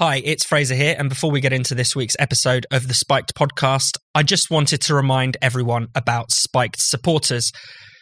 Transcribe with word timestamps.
Hi, 0.00 0.20
it's 0.24 0.44
Fraser 0.44 0.74
here. 0.74 0.96
And 0.98 1.08
before 1.08 1.30
we 1.30 1.40
get 1.40 1.52
into 1.52 1.72
this 1.72 1.94
week's 1.94 2.16
episode 2.18 2.66
of 2.72 2.88
the 2.88 2.94
Spiked 2.94 3.32
podcast, 3.36 3.96
I 4.12 4.24
just 4.24 4.50
wanted 4.50 4.80
to 4.80 4.94
remind 4.94 5.36
everyone 5.40 5.86
about 5.94 6.32
Spiked 6.32 6.80
supporters. 6.80 7.52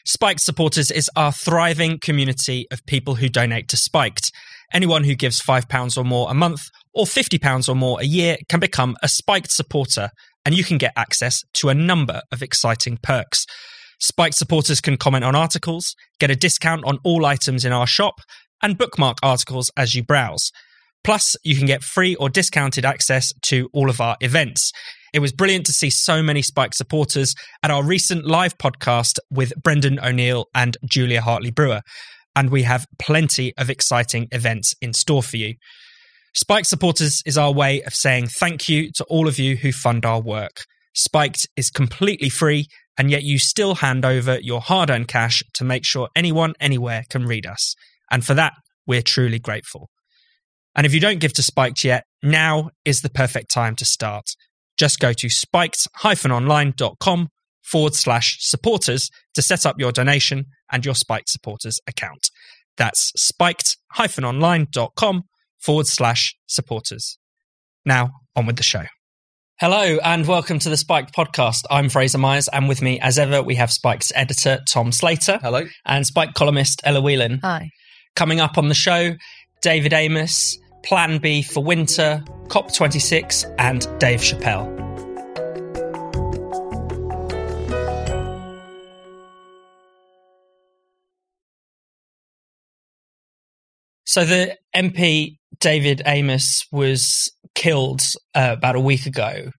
Spiked 0.06 0.40
supporters 0.40 0.90
is 0.90 1.10
our 1.16 1.32
thriving 1.32 1.98
community 2.02 2.64
of 2.70 2.80
people 2.86 3.16
who 3.16 3.28
donate 3.28 3.68
to 3.68 3.76
Spiked. 3.76 4.32
Anyone 4.72 5.04
who 5.04 5.14
gives 5.14 5.42
£5 5.42 5.98
or 5.98 6.02
more 6.02 6.30
a 6.30 6.34
month 6.34 6.62
or 6.94 7.04
£50 7.04 7.68
or 7.68 7.74
more 7.74 8.00
a 8.00 8.06
year 8.06 8.38
can 8.48 8.58
become 8.58 8.96
a 9.02 9.08
Spiked 9.08 9.50
supporter, 9.50 10.08
and 10.46 10.56
you 10.56 10.64
can 10.64 10.78
get 10.78 10.94
access 10.96 11.42
to 11.56 11.68
a 11.68 11.74
number 11.74 12.22
of 12.32 12.42
exciting 12.42 13.00
perks. 13.02 13.44
Spiked 14.00 14.36
supporters 14.36 14.80
can 14.80 14.96
comment 14.96 15.26
on 15.26 15.34
articles, 15.34 15.94
get 16.18 16.30
a 16.30 16.36
discount 16.36 16.86
on 16.86 17.00
all 17.04 17.26
items 17.26 17.66
in 17.66 17.72
our 17.72 17.86
shop, 17.86 18.14
and 18.62 18.78
bookmark 18.78 19.18
articles 19.22 19.70
as 19.76 19.94
you 19.94 20.02
browse. 20.02 20.50
Plus, 21.04 21.36
you 21.42 21.56
can 21.56 21.66
get 21.66 21.82
free 21.82 22.14
or 22.14 22.28
discounted 22.28 22.84
access 22.84 23.32
to 23.42 23.68
all 23.72 23.90
of 23.90 24.00
our 24.00 24.16
events. 24.20 24.72
It 25.12 25.18
was 25.18 25.32
brilliant 25.32 25.66
to 25.66 25.72
see 25.72 25.90
so 25.90 26.22
many 26.22 26.42
Spike 26.42 26.74
supporters 26.74 27.34
at 27.62 27.70
our 27.70 27.84
recent 27.84 28.24
live 28.24 28.56
podcast 28.56 29.18
with 29.30 29.52
Brendan 29.62 30.00
O'Neill 30.00 30.46
and 30.54 30.76
Julia 30.84 31.20
Hartley 31.20 31.50
Brewer. 31.50 31.82
And 32.34 32.50
we 32.50 32.62
have 32.62 32.86
plenty 32.98 33.52
of 33.58 33.68
exciting 33.68 34.28
events 34.32 34.74
in 34.80 34.94
store 34.94 35.22
for 35.22 35.36
you. 35.36 35.56
Spike 36.34 36.64
supporters 36.64 37.22
is 37.26 37.36
our 37.36 37.52
way 37.52 37.82
of 37.82 37.92
saying 37.92 38.28
thank 38.28 38.68
you 38.68 38.90
to 38.92 39.04
all 39.04 39.28
of 39.28 39.38
you 39.38 39.56
who 39.56 39.70
fund 39.70 40.06
our 40.06 40.20
work. 40.20 40.64
Spiked 40.94 41.46
is 41.56 41.68
completely 41.68 42.30
free, 42.30 42.68
and 42.96 43.10
yet 43.10 43.22
you 43.22 43.38
still 43.38 43.74
hand 43.74 44.06
over 44.06 44.38
your 44.40 44.62
hard 44.62 44.88
earned 44.88 45.08
cash 45.08 45.42
to 45.54 45.64
make 45.64 45.84
sure 45.84 46.08
anyone, 46.16 46.54
anywhere 46.58 47.04
can 47.10 47.26
read 47.26 47.44
us. 47.44 47.74
And 48.10 48.24
for 48.24 48.32
that, 48.32 48.54
we're 48.86 49.02
truly 49.02 49.38
grateful. 49.38 49.90
And 50.74 50.86
if 50.86 50.94
you 50.94 51.00
don't 51.00 51.20
give 51.20 51.34
to 51.34 51.42
Spiked 51.42 51.84
yet, 51.84 52.04
now 52.22 52.70
is 52.84 53.02
the 53.02 53.10
perfect 53.10 53.50
time 53.50 53.76
to 53.76 53.84
start. 53.84 54.30
Just 54.78 55.00
go 55.00 55.12
to 55.12 55.28
spiked-online.com 55.28 57.28
forward 57.62 57.94
slash 57.94 58.38
supporters 58.40 59.10
to 59.34 59.42
set 59.42 59.66
up 59.66 59.78
your 59.78 59.92
donation 59.92 60.46
and 60.70 60.82
your 60.84 60.94
Spiked 60.94 61.28
supporters 61.28 61.78
account. 61.86 62.30
That's 62.78 63.12
spiked-online.com 63.16 65.24
forward 65.60 65.86
slash 65.86 66.34
supporters. 66.46 67.18
Now, 67.84 68.12
on 68.34 68.46
with 68.46 68.56
the 68.56 68.62
show. 68.62 68.84
Hello 69.60 69.98
and 70.02 70.26
welcome 70.26 70.58
to 70.58 70.70
the 70.70 70.76
Spiked 70.76 71.14
podcast. 71.14 71.60
I'm 71.70 71.88
Fraser 71.90 72.18
Myers, 72.18 72.48
and 72.48 72.66
with 72.66 72.82
me, 72.82 72.98
as 72.98 73.18
ever, 73.18 73.42
we 73.42 73.56
have 73.56 73.70
Spike's 73.70 74.10
editor, 74.14 74.60
Tom 74.66 74.90
Slater. 74.90 75.38
Hello. 75.42 75.64
And 75.84 76.06
Spike 76.06 76.32
columnist, 76.34 76.80
Ella 76.82 77.02
Whelan. 77.02 77.40
Hi. 77.42 77.68
Coming 78.16 78.40
up 78.40 78.58
on 78.58 78.68
the 78.68 78.74
show, 78.74 79.12
David 79.62 79.92
Amess, 79.92 80.58
Plan 80.84 81.18
B 81.18 81.40
for 81.40 81.62
Winter, 81.62 82.22
COP26, 82.48 83.54
and 83.58 83.86
Dave 84.00 84.20
Chappelle. 84.20 84.68
So 94.04 94.24
the 94.24 94.58
MP 94.76 95.38
David 95.60 96.02
Amess 96.04 96.66
was 96.72 97.32
killed 97.54 98.02
uh, 98.34 98.56
about 98.58 98.74
a 98.74 98.80
week 98.80 99.06
ago. 99.06 99.52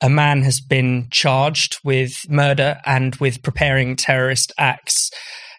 A 0.00 0.08
man 0.08 0.42
has 0.42 0.60
been 0.60 1.08
charged 1.10 1.78
with 1.84 2.14
murder 2.28 2.80
and 2.86 3.16
with 3.16 3.42
preparing 3.42 3.96
terrorist 3.96 4.52
acts. 4.56 5.10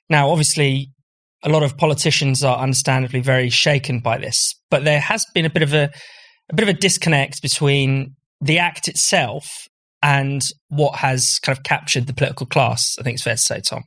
Now, 0.10 0.30
obviously, 0.30 0.94
a 1.44 1.50
lot 1.50 1.64
of 1.64 1.78
politicians 1.78 2.44
are 2.44 2.58
understandably 2.58 3.20
very 3.20 3.50
shaken 3.50 4.00
by 4.00 4.18
this, 4.18 4.56
but 4.72 4.84
there 4.84 5.00
has 5.00 5.26
been 5.34 5.46
a 5.46 5.50
bit 5.50 5.64
of 5.64 5.74
a 5.74 5.92
a 6.50 6.56
bit 6.56 6.64
of 6.64 6.76
a 6.76 6.78
disconnect 6.78 7.42
between 7.42 8.16
the 8.42 8.60
act 8.60 8.88
itself 8.88 9.68
and 10.02 10.42
what 10.68 10.96
has 10.96 11.40
kind 11.40 11.58
of 11.58 11.64
captured 11.64 12.08
the 12.08 12.14
political 12.14 12.46
class. 12.46 12.98
I 13.00 13.04
think 13.04 13.16
it's 13.16 13.24
fair 13.24 13.36
to 13.36 13.42
say, 13.42 13.62
Tom. 13.62 13.84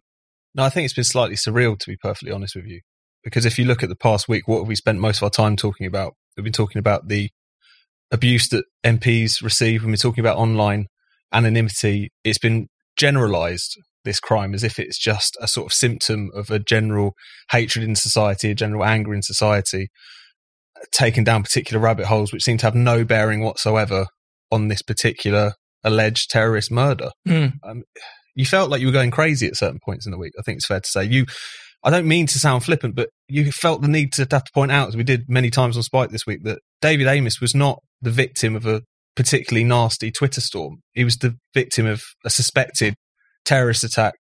No, 0.55 0.65
I 0.65 0.71
think 0.71 0.87
it's 0.87 0.94
been 0.94 1.05
slightly 1.05 1.37
surreal, 1.37 1.78
to 1.78 1.87
be 1.87 1.97
perfectly 1.97 2.33
honest 2.33 2.56
with 2.56 2.65
you. 2.65 2.81
Because 3.22 3.44
if 3.44 3.59
you 3.59 3.67
look 3.67 3.83
at 3.83 3.91
the 3.91 3.97
past 3.97 4.28
week, 4.28 4.49
what 4.49 4.61
have 4.61 4.69
we 4.69 4.75
spent 4.75 4.99
most 4.99 5.19
of 5.19 5.25
our 5.25 5.31
time 5.31 5.56
talking 5.56 5.87
about? 5.87 6.15
We've 6.37 6.44
been 6.44 6.53
talking 6.53 6.78
about 6.78 7.09
the 7.09 7.31
abuse 8.11 8.49
that 8.49 8.65
MPs 8.84 9.43
receive. 9.43 9.83
We've 9.83 9.91
been 9.91 9.99
talking 9.99 10.23
about 10.23 10.38
online 10.38 10.87
anonymity. 11.33 12.11
It's 12.25 12.38
been 12.38 12.69
generalized, 12.97 13.77
this 14.06 14.21
crime, 14.21 14.55
as 14.55 14.65
if 14.65 14.78
it's 14.78 14.99
just 14.99 15.37
a 15.41 15.47
sort 15.47 15.67
of 15.67 15.75
symptom 15.75 16.31
of 16.34 16.50
a 16.50 16.59
general 16.59 17.12
hatred 17.50 17.84
in 17.84 17.94
society, 17.94 18.50
a 18.50 18.55
general 18.55 18.84
anger 18.84 19.12
in 19.12 19.21
society, 19.21 19.89
taking 20.91 21.25
down 21.25 21.43
particular 21.43 21.83
rabbit 21.83 22.06
holes 22.06 22.33
which 22.33 22.43
seem 22.43 22.56
to 22.59 22.67
have 22.67 22.75
no 22.75 23.05
bearing 23.05 23.41
whatsoever 23.41 24.06
on 24.50 24.69
this 24.69 24.81
particular 24.81 25.53
alleged 25.84 26.31
terrorist 26.31 26.71
murder. 26.71 27.11
Mm. 27.28 27.55
Um, 27.62 27.83
you 28.34 28.47
felt 28.47 28.71
like 28.71 28.81
you 28.81 28.87
were 28.87 28.93
going 28.93 29.11
crazy 29.11 29.47
at 29.47 29.56
certain 29.56 29.81
points 29.84 30.06
in 30.06 30.12
the 30.12 30.19
week. 30.19 30.33
I 30.38 30.43
think 30.43 30.56
it's 30.56 30.67
fair 30.67 30.81
to 30.81 30.88
say 30.88 31.05
you. 31.05 31.27
I 31.83 31.91
don't 31.91 32.09
mean 32.09 32.27
to 32.28 32.38
sound 32.38 32.65
flippant, 32.65 32.97
but 32.97 33.11
you 33.28 33.53
felt 33.53 33.81
the 33.81 33.88
need 33.88 34.12
to 34.15 34.27
have 34.31 34.44
to 34.44 34.53
point 34.53 34.73
out, 34.73 34.88
as 34.88 34.97
we 34.97 35.05
did 35.05 35.28
many 35.28 35.50
times 35.50 35.77
on 35.77 35.83
Spike 35.83 36.11
this 36.11 36.27
week, 36.27 36.43
that 36.43 36.59
David 36.81 37.06
Amess 37.06 37.41
was 37.41 37.55
not 37.55 37.81
the 38.03 38.11
victim 38.11 38.56
of 38.56 38.67
a 38.67 38.83
particularly 39.15 39.65
nasty 39.65 40.11
Twitter 40.11 40.41
storm. 40.41 40.77
He 40.93 41.05
was 41.05 41.17
the 41.17 41.37
victim 41.55 41.87
of 41.87 42.03
a 42.25 42.31
suspected 42.31 42.94
terrorist 43.47 43.83
attack, 43.84 44.15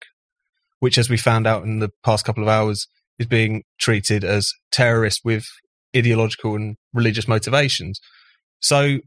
which, 0.80 0.98
as 0.98 1.10
we 1.10 1.18
found 1.18 1.46
out 1.46 1.64
in 1.64 1.80
the 1.80 1.90
past 2.04 2.24
couple 2.26 2.44
of 2.44 2.50
hours, 2.50 2.88
is 3.20 3.28
being 3.28 3.64
treated 3.80 4.24
as 4.24 4.52
terrorist 4.72 5.22
with 5.26 5.46
ideological 5.96 6.56
and 6.56 6.76
religious 6.94 7.28
motivations. 7.28 8.00
So 8.60 9.00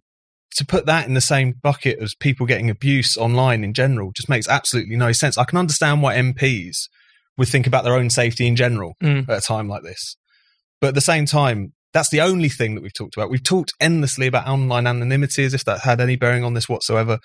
to 0.57 0.67
put 0.67 0.87
that 0.87 1.07
in 1.07 1.15
the 1.15 1.21
same 1.21 1.55
bucket 1.63 1.99
as 2.01 2.15
people 2.15 2.47
getting 2.47 2.71
abuse 2.71 3.17
online 3.17 3.63
in 3.65 3.75
general 3.75 4.13
just 4.17 4.29
makes 4.29 4.49
absolutely 4.49 4.97
no 4.97 5.13
sense. 5.13 5.37
I 5.37 5.45
can 5.45 5.59
understand 5.59 6.03
why 6.03 6.17
MPs 6.17 6.89
would 7.37 7.49
think 7.49 7.67
about 7.67 7.85
their 7.85 7.95
own 7.95 8.11
safety 8.11 8.47
in 8.47 8.57
general 8.57 8.95
Mm. 9.03 9.29
at 9.29 9.39
a 9.39 9.47
time 9.47 9.69
like 9.69 9.83
this. 9.83 10.17
But 10.81 10.89
at 10.89 10.95
the 10.95 11.01
same 11.01 11.27
time, 11.27 11.75
that's 11.93 12.09
the 12.09 12.21
only 12.21 12.49
thing 12.49 12.75
that 12.75 12.83
we've 12.83 12.95
talked 12.95 13.17
about. 13.17 13.31
We've 13.31 13.43
talked 13.43 13.73
endlessly 13.81 14.27
about 14.27 14.49
online 14.49 14.87
anonymity 14.87 15.45
as 15.45 15.55
if 15.55 15.65
that 15.65 15.81
had 15.81 16.01
any 16.01 16.17
bearing 16.17 16.45
on 16.45 16.55
this 16.55 16.69
whatsoever. 16.69 17.19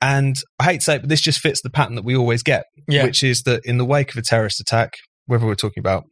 And 0.00 0.36
I 0.60 0.64
hate 0.64 0.78
to 0.80 0.84
say 0.84 0.96
it, 0.96 1.00
but 1.00 1.08
this 1.08 1.20
just 1.20 1.40
fits 1.40 1.60
the 1.62 1.70
pattern 1.70 1.96
that 1.96 2.04
we 2.04 2.16
always 2.16 2.42
get, 2.42 2.64
Yeah. 2.86 3.04
which 3.04 3.22
is 3.22 3.42
that 3.42 3.62
in 3.64 3.78
the 3.78 3.84
wake 3.84 4.12
of 4.12 4.16
a 4.16 4.22
terrorist 4.22 4.60
attack, 4.60 4.92
whether 5.26 5.44
we're 5.46 5.54
talking 5.54 5.80
about 5.80 6.04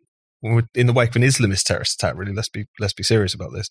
we're 0.42 0.62
in 0.74 0.86
the 0.86 0.92
wake 0.92 1.10
of 1.10 1.16
an 1.16 1.22
Islamist 1.22 1.62
terrorist 1.64 1.94
attack, 2.00 2.14
really, 2.16 2.32
let's 2.32 2.48
be 2.48 2.66
let's 2.78 2.92
be 2.92 3.02
serious 3.02 3.34
about 3.34 3.50
this. 3.54 3.68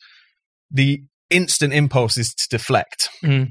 The 0.71 1.01
instant 1.29 1.73
impulse 1.73 2.17
is 2.17 2.33
to 2.33 2.47
deflect. 2.57 3.09
Mm. 3.23 3.49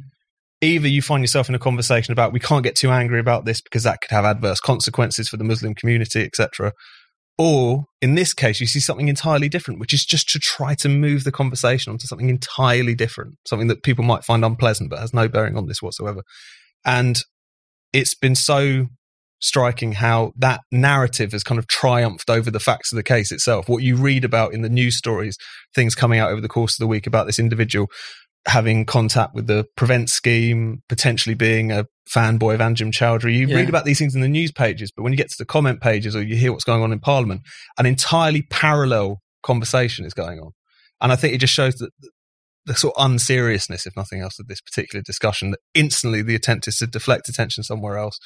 Either 0.60 0.88
you 0.88 1.02
find 1.02 1.22
yourself 1.22 1.48
in 1.48 1.54
a 1.54 1.58
conversation 1.58 2.12
about 2.12 2.32
we 2.32 2.40
can't 2.40 2.64
get 2.64 2.76
too 2.76 2.90
angry 2.90 3.20
about 3.20 3.44
this 3.44 3.60
because 3.60 3.82
that 3.82 4.00
could 4.00 4.10
have 4.10 4.24
adverse 4.24 4.60
consequences 4.60 5.28
for 5.28 5.36
the 5.36 5.44
Muslim 5.44 5.74
community, 5.74 6.22
etc. 6.24 6.72
Or 7.36 7.86
in 8.00 8.14
this 8.14 8.32
case, 8.32 8.60
you 8.60 8.66
see 8.66 8.80
something 8.80 9.08
entirely 9.08 9.48
different, 9.48 9.80
which 9.80 9.92
is 9.92 10.04
just 10.04 10.28
to 10.30 10.38
try 10.38 10.74
to 10.76 10.88
move 10.88 11.24
the 11.24 11.32
conversation 11.32 11.92
onto 11.92 12.06
something 12.06 12.28
entirely 12.28 12.94
different, 12.94 13.34
something 13.46 13.68
that 13.68 13.82
people 13.82 14.04
might 14.04 14.24
find 14.24 14.44
unpleasant 14.44 14.90
but 14.90 15.00
has 15.00 15.12
no 15.12 15.28
bearing 15.28 15.56
on 15.56 15.66
this 15.66 15.82
whatsoever. 15.82 16.22
And 16.84 17.18
it's 17.92 18.14
been 18.14 18.36
so 18.36 18.86
striking 19.40 19.92
how 19.92 20.32
that 20.38 20.60
narrative 20.72 21.32
has 21.32 21.44
kind 21.44 21.58
of 21.58 21.66
triumphed 21.66 22.30
over 22.30 22.50
the 22.50 22.60
facts 22.60 22.92
of 22.92 22.96
the 22.96 23.02
case 23.02 23.30
itself. 23.30 23.68
What 23.68 23.82
you 23.82 23.96
read 23.96 24.24
about 24.24 24.54
in 24.54 24.62
the 24.62 24.68
news 24.68 24.96
stories, 24.96 25.36
things 25.74 25.94
coming 25.94 26.18
out 26.18 26.30
over 26.30 26.40
the 26.40 26.48
course 26.48 26.74
of 26.74 26.82
the 26.82 26.88
week 26.88 27.06
about 27.06 27.26
this 27.26 27.38
individual 27.38 27.88
having 28.46 28.84
contact 28.84 29.34
with 29.34 29.46
the 29.46 29.66
prevent 29.76 30.10
scheme, 30.10 30.82
potentially 30.88 31.34
being 31.34 31.72
a 31.72 31.86
fanboy 32.12 32.54
of 32.54 32.60
Anjem 32.60 32.92
Choudary. 32.92 33.34
You 33.34 33.48
Yeah. 33.48 33.56
read 33.56 33.68
about 33.68 33.84
these 33.84 33.98
things 33.98 34.14
in 34.14 34.20
the 34.20 34.28
news 34.28 34.52
pages, 34.52 34.92
but 34.94 35.02
when 35.02 35.12
you 35.12 35.16
get 35.16 35.30
to 35.30 35.36
the 35.38 35.46
comment 35.46 35.80
pages 35.80 36.14
or 36.14 36.22
you 36.22 36.36
hear 36.36 36.52
what's 36.52 36.64
going 36.64 36.82
on 36.82 36.92
in 36.92 37.00
Parliament, 37.00 37.42
an 37.78 37.86
entirely 37.86 38.42
parallel 38.42 39.22
conversation 39.42 40.04
is 40.04 40.12
going 40.14 40.38
on. 40.40 40.52
And 41.00 41.12
I 41.12 41.16
think 41.16 41.34
it 41.34 41.38
just 41.38 41.54
shows 41.54 41.76
that 41.76 41.90
the 42.66 42.74
sort 42.74 42.94
of 42.96 43.04
unseriousness, 43.04 43.86
if 43.86 43.96
nothing 43.96 44.20
else, 44.20 44.38
of 44.38 44.46
this 44.46 44.60
particular 44.60 45.02
discussion, 45.02 45.50
that 45.50 45.60
instantly 45.74 46.22
the 46.22 46.34
attempt 46.34 46.68
is 46.68 46.76
to 46.78 46.86
deflect 46.86 47.28
attention 47.28 47.62
somewhere 47.62 47.98
else. 47.98 48.18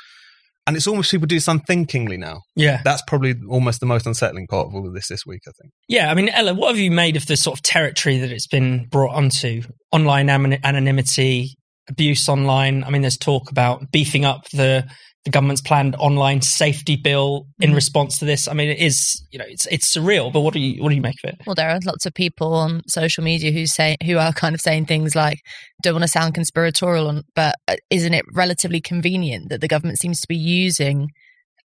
And 0.69 0.77
it's 0.77 0.87
almost 0.87 1.11
people 1.11 1.27
do 1.27 1.37
this 1.37 1.49
unthinkingly 1.49 2.19
now. 2.19 2.43
Yeah. 2.55 2.83
That's 2.85 3.01
probably 3.07 3.35
almost 3.49 3.81
the 3.81 3.87
most 3.87 4.07
unsettling 4.07 4.47
part 4.49 4.67
of 4.67 4.75
all 4.75 4.87
of 4.87 4.93
this 4.93 5.09
this 5.09 5.25
week, 5.25 5.41
I 5.49 5.53
think. 5.61 5.73
Yeah, 5.89 6.11
I 6.11 6.15
mean, 6.15 6.29
Ella, 6.29 6.53
what 6.53 6.69
have 6.69 6.79
you 6.79 6.91
made 6.91 7.17
of 7.17 7.25
the 7.25 7.39
sort 7.39 7.59
of 7.59 7.63
territory 7.63 8.19
that 8.19 8.31
it's 8.31 8.47
been 8.47 8.87
brought 8.91 9.15
onto? 9.15 9.63
Online 9.93 10.29
anonymity, 10.29 11.57
abuse 11.89 12.29
online. 12.29 12.85
I 12.85 12.91
mean, 12.91 13.01
there's 13.01 13.17
talk 13.17 13.51
about 13.51 13.91
beefing 13.91 14.27
up 14.27 14.43
the 14.51 14.87
the 15.25 15.31
government's 15.31 15.61
planned 15.61 15.95
online 15.97 16.41
safety 16.43 16.97
bill 16.97 17.47
in 17.61 17.71
Mhm. 17.73 17.75
response 17.75 18.19
to 18.19 18.25
this. 18.25 18.49
I 18.49 18.53
mean, 18.55 18.69
it 18.71 18.79
is 18.79 19.23
you 19.31 19.39
know 19.39 19.45
it's 19.49 19.67
it's 19.67 19.95
surreal. 19.95 20.33
But 20.33 20.41
what 20.41 20.55
do 20.55 20.61
you 20.61 20.83
what 20.83 20.89
do 20.91 20.95
you 20.95 21.03
make 21.03 21.17
of 21.25 21.31
it? 21.31 21.41
Well, 21.47 21.55
there 21.55 21.71
are 21.71 21.81
lots 21.85 22.07
of 22.07 22.15
people 22.15 22.55
on 22.55 22.83
social 22.89 23.25
media 23.25 23.53
who 23.53 23.67
say 23.67 23.97
who 24.05 24.17
are 24.19 24.33
kind 24.33 24.55
of 24.55 24.61
saying 24.61 24.87
things 24.87 25.15
like, 25.15 25.39
"Don't 25.83 25.95
want 25.95 26.05
to 26.05 26.09
sound 26.09 26.35
conspiratorial, 26.35 27.23
but 27.35 27.57
uh, 27.67 27.77
isn't 27.91 28.15
it 28.15 28.25
relatively 28.33 28.81
convenient 28.81 29.49
that 29.51 29.61
the 29.61 29.69
government 29.69 29.99
seems 29.99 30.21
to 30.21 30.29
be 30.29 30.37
using 30.37 31.09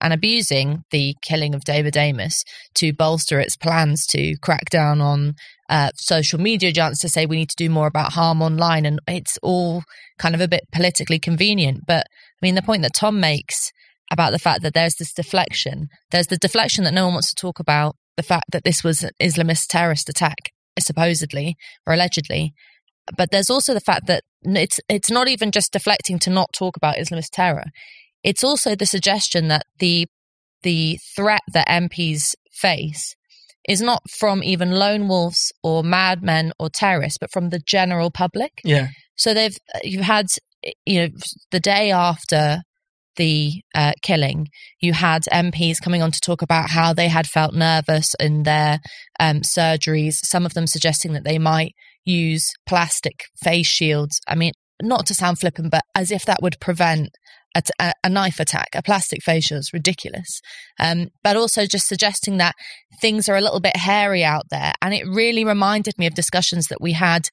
and 0.02 0.12
abusing 0.12 0.84
the 0.92 1.16
killing 1.22 1.56
of 1.56 1.64
David 1.64 1.94
Amess 1.94 2.44
to 2.76 2.92
bolster 2.92 3.40
its 3.40 3.56
plans 3.56 4.06
to 4.08 4.36
crack 4.42 4.70
down 4.70 5.00
on 5.00 5.36
uh, 5.74 5.90
social 5.96 6.40
media 6.40 6.72
giants 6.72 7.00
to 7.00 7.10
say 7.10 7.26
we 7.26 7.36
need 7.36 7.50
to 7.50 7.56
do 7.56 7.68
more 7.68 7.88
about 7.88 8.14
harm 8.14 8.44
online, 8.44 8.86
and 8.86 9.00
it's 9.08 9.40
all 9.42 9.84
kind 10.20 10.36
of 10.36 10.42
a 10.42 10.48
bit 10.48 10.66
politically 10.72 11.18
convenient. 11.18 11.80
But 11.88 12.06
I 12.06 12.46
mean, 12.46 12.54
the 12.54 12.62
point 12.62 12.84
that 12.84 12.94
Tom 12.94 13.20
makes 13.20 13.72
about 14.12 14.32
the 14.34 14.40
fact 14.40 14.62
that 14.62 14.76
there's 14.76 14.94
this 14.96 15.12
deflection, 15.12 15.88
there's 16.12 16.28
the 16.28 16.38
deflection 16.38 16.84
that 16.84 16.94
no 16.94 17.06
one 17.06 17.14
wants 17.14 17.34
to 17.34 17.42
talk 17.42 17.60
about 17.60 17.96
the 18.18 18.22
fact 18.22 18.52
that 18.52 18.64
this 18.64 18.84
was 18.84 19.04
an 19.04 19.10
Islamist 19.20 19.66
terrorist 19.68 20.08
attack, 20.10 20.52
supposedly 20.80 21.56
or 21.88 21.94
allegedly. 21.94 22.54
But 23.18 23.32
there's 23.32 23.50
also 23.50 23.74
the 23.74 23.82
fact 23.82 24.06
that 24.06 24.22
it's 24.44 24.80
it's 24.88 25.10
not 25.10 25.28
even 25.28 25.50
just 25.50 25.74
deflecting 25.74 26.20
to 26.20 26.30
not 26.30 26.54
talk 26.54 26.78
about 26.78 26.98
Islamist 26.98 27.32
terror. 27.32 27.66
It's 28.24 28.44
also 28.44 28.76
the 28.76 28.86
suggestion 28.86 29.48
that 29.48 29.64
the 29.80 30.06
the 30.62 31.00
threat 31.16 31.42
that 31.52 31.68
MPs 31.68 32.36
face 32.52 33.16
is 33.68 33.82
not 33.82 34.02
from 34.10 34.44
even 34.44 34.72
lone 34.72 35.08
wolves 35.08 35.52
or 35.64 35.84
madmen 35.84 36.52
or 36.60 36.70
terrorists, 36.70 37.18
but 37.18 37.32
from 37.32 37.50
the 37.50 37.60
general 37.60 38.12
public. 38.12 38.62
Yeah. 38.64 38.88
So 39.16 39.34
they've 39.34 39.58
you've 39.84 40.06
had 40.06 40.28
you 40.86 41.02
know 41.02 41.10
the 41.52 41.60
day 41.60 41.92
after 41.92 42.62
the 43.16 43.62
uh, 43.76 43.94
killing, 44.02 44.48
you 44.80 44.94
had 44.94 45.24
MPs 45.32 45.80
coming 45.82 46.02
on 46.02 46.12
to 46.12 46.20
talk 46.20 46.42
about 46.42 46.72
how 46.72 46.94
they 46.94 47.08
had 47.08 47.28
felt 47.28 47.54
nervous 47.54 48.16
in 48.20 48.44
their 48.44 48.80
um, 49.20 49.42
surgeries. 49.42 50.16
Some 50.24 50.46
of 50.46 50.54
them 50.54 50.68
suggesting 50.68 51.14
that 51.14 51.24
they 51.24 51.38
might 51.38 51.74
use 52.06 52.52
plastic 52.66 53.26
face 53.44 53.68
shields. 53.68 54.20
I 54.28 54.36
mean, 54.36 54.54
not 54.82 55.06
to 55.08 55.16
sound 55.16 55.40
flippant, 55.40 55.72
but 55.72 55.84
as 55.96 56.12
if 56.12 56.26
that 56.26 56.42
would 56.42 56.60
prevent 56.60 57.10
a, 57.56 57.92
a, 58.04 58.10
knife 58.10 58.40
attack, 58.40 58.70
a 58.74 58.82
plastic 58.82 59.22
facial 59.24 59.58
is 59.58 59.72
ridiculous. 59.74 60.42
Um, 60.80 61.10
but 61.24 61.36
also 61.36 61.66
just 61.66 61.88
suggesting 61.88 62.38
that 62.38 62.56
things 63.00 63.30
are 63.30 63.36
a 63.36 63.42
little 63.42 63.60
bit 63.60 63.76
hairy 63.76 64.24
out 64.24 64.50
there. 64.50 64.74
And 64.82 64.94
it 64.94 65.06
really 65.08 65.46
reminded 65.46 65.98
me 65.98 66.08
of 66.08 66.16
discussions 66.16 66.68
that 66.68 66.82
we 66.82 66.94
had 66.94 67.30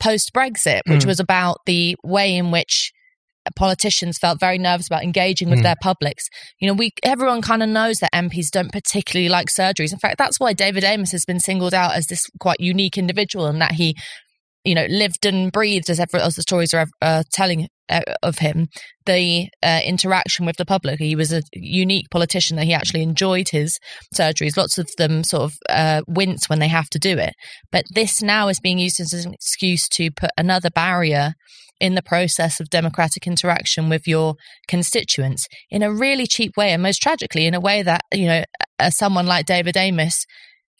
post 0.00 0.32
Brexit, 0.34 0.80
which 0.86 1.02
mm. 1.02 1.06
was 1.06 1.20
about 1.20 1.58
the 1.66 1.96
way 2.02 2.34
in 2.34 2.50
which 2.50 2.92
politicians 3.56 4.18
felt 4.18 4.38
very 4.38 4.58
nervous 4.58 4.86
about 4.86 5.02
engaging 5.02 5.50
with 5.50 5.60
mm. 5.60 5.64
their 5.64 5.76
publics. 5.80 6.28
You 6.60 6.68
know, 6.68 6.74
we 6.74 6.92
everyone 7.02 7.42
kind 7.42 7.62
of 7.62 7.68
knows 7.68 7.98
that 7.98 8.12
MPs 8.14 8.50
don't 8.50 8.72
particularly 8.72 9.28
like 9.28 9.48
surgeries. 9.48 9.92
In 9.92 9.98
fact, 9.98 10.18
that's 10.18 10.38
why 10.38 10.52
David 10.52 10.84
Amess 10.84 11.12
has 11.12 11.24
been 11.24 11.40
singled 11.40 11.74
out 11.74 11.94
as 11.94 12.06
this 12.06 12.26
quite 12.38 12.60
unique 12.60 12.98
individual, 12.98 13.46
and 13.46 13.60
that 13.60 13.72
he 13.72 13.96
you 14.70 14.76
know, 14.76 14.86
lived 14.88 15.26
and 15.26 15.50
breathed 15.50 15.90
as, 15.90 15.98
ever, 15.98 16.18
as 16.18 16.36
the 16.36 16.42
stories 16.42 16.72
are 16.72 16.86
uh, 17.02 17.24
telling 17.32 17.66
of 18.22 18.38
him, 18.38 18.68
the 19.04 19.48
uh, 19.64 19.80
interaction 19.84 20.46
with 20.46 20.56
the 20.58 20.64
public. 20.64 21.00
He 21.00 21.16
was 21.16 21.32
a 21.32 21.42
unique 21.52 22.06
politician 22.08 22.56
that 22.56 22.66
he 22.66 22.72
actually 22.72 23.02
enjoyed 23.02 23.48
his 23.48 23.80
surgeries. 24.14 24.56
Lots 24.56 24.78
of 24.78 24.88
them 24.96 25.24
sort 25.24 25.42
of 25.42 25.54
uh, 25.68 26.02
wince 26.06 26.48
when 26.48 26.60
they 26.60 26.68
have 26.68 26.88
to 26.90 27.00
do 27.00 27.18
it. 27.18 27.34
But 27.72 27.86
this 27.92 28.22
now 28.22 28.46
is 28.46 28.60
being 28.60 28.78
used 28.78 29.00
as 29.00 29.12
an 29.12 29.34
excuse 29.34 29.88
to 29.88 30.12
put 30.12 30.30
another 30.38 30.70
barrier 30.70 31.32
in 31.80 31.96
the 31.96 32.02
process 32.02 32.60
of 32.60 32.70
democratic 32.70 33.26
interaction 33.26 33.88
with 33.88 34.06
your 34.06 34.36
constituents 34.68 35.48
in 35.68 35.82
a 35.82 35.92
really 35.92 36.28
cheap 36.28 36.56
way 36.56 36.70
and 36.70 36.82
most 36.84 37.02
tragically 37.02 37.46
in 37.46 37.54
a 37.54 37.60
way 37.60 37.82
that 37.82 38.02
you 38.14 38.26
know 38.26 38.44
someone 38.90 39.26
like 39.26 39.46
David 39.46 39.74
Amess 39.74 40.26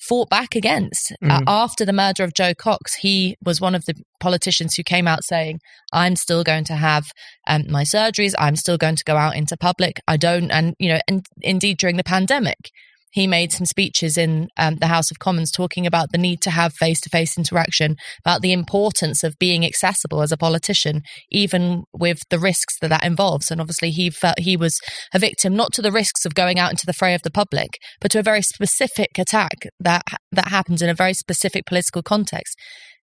fought 0.00 0.31
back 0.31 0.56
against. 0.56 1.12
Mm. 1.23 1.31
Uh, 1.31 1.43
after 1.47 1.85
the 1.85 1.93
murder 1.93 2.25
of 2.25 2.35
Jo 2.35 2.55
Cox, 2.55 2.94
he 2.97 3.37
was 3.44 3.61
one 3.61 3.75
of 3.75 3.85
the 3.85 3.94
politicians 4.19 4.75
who 4.75 4.82
came 4.82 5.06
out 5.06 5.25
saying, 5.25 5.61
I'm 5.93 6.17
still 6.17 6.43
going 6.43 6.64
to 6.64 6.75
have 6.75 7.12
um, 7.47 7.64
my 7.69 7.85
surgeries. 7.85 8.35
I'm 8.38 8.56
still 8.56 8.79
going 8.79 8.97
to 8.97 9.05
go 9.05 9.17
out 9.17 9.37
into 9.37 9.56
public. 9.56 10.00
I 10.08 10.17
don't, 10.17 10.50
and, 10.50 10.75
you 10.79 10.88
know, 10.88 11.00
and 11.06 11.25
indeed 11.43 11.79
during 11.79 11.97
the 11.97 12.05
pandemic, 12.05 12.70
he 13.11 13.27
made 13.27 13.53
some 13.53 13.67
speeches 13.67 14.17
in 14.17 14.49
um, 14.57 14.77
the 14.77 14.87
House 14.87 15.11
of 15.11 15.19
Commons 15.19 15.51
talking 15.51 15.87
about 15.87 16.12
the 16.12 16.19
need 16.19 16.41
to 16.43 16.51
have 16.51 16.73
face 16.75 17.01
to 17.01 17.11
face 17.11 17.37
interaction, 17.37 17.97
about 18.25 18.41
the 18.41 18.53
importance 18.53 19.25
of 19.25 19.39
being 19.39 19.65
accessible 19.65 20.23
as 20.23 20.33
a 20.33 20.37
politician, 20.37 21.03
even 21.31 21.85
with 21.93 22.21
the 22.31 22.39
risks 22.39 22.79
that 22.81 22.89
that 22.89 23.05
involves. 23.05 23.51
And 23.51 23.61
obviously, 23.61 23.91
he 23.91 24.11
felt 24.11 24.39
he 24.39 24.57
was 24.57 24.81
a 25.12 25.19
victim 25.19 25.57
not 25.57 25.73
to 25.75 25.83
the 25.83 25.93
risks 25.93 26.25
of 26.25 26.35
going 26.35 26.59
out 26.59 26.71
into 26.71 26.87
the 26.87 26.93
fray 26.93 27.15
of 27.15 27.23
the 27.23 27.31
public, 27.31 27.71
but 28.01 28.11
to 28.12 28.19
a 28.19 28.25
very 28.25 28.43
specific 28.43 29.19
attack 29.19 29.67
that 29.81 30.03
that 30.33 30.49
happens 30.49 30.83
in 30.83 30.89
a 30.89 30.95
very 30.95 31.15
specific 31.15 31.67
political 31.67 32.03
context. 32.03 32.57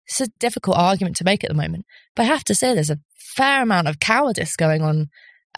It's 0.06 0.22
a 0.22 0.28
difficult 0.40 0.78
argument 0.78 1.18
to 1.18 1.26
make 1.26 1.44
at 1.44 1.50
the 1.50 1.54
moment, 1.54 1.86
but 2.16 2.24
I 2.24 2.26
have 2.28 2.46
to 2.46 2.56
say 2.56 2.74
there's 2.74 2.90
a 2.90 3.00
fair 3.36 3.62
amount 3.62 3.90
of 3.90 4.00
cowardice 4.00 4.56
going 4.56 4.82
on 4.82 5.08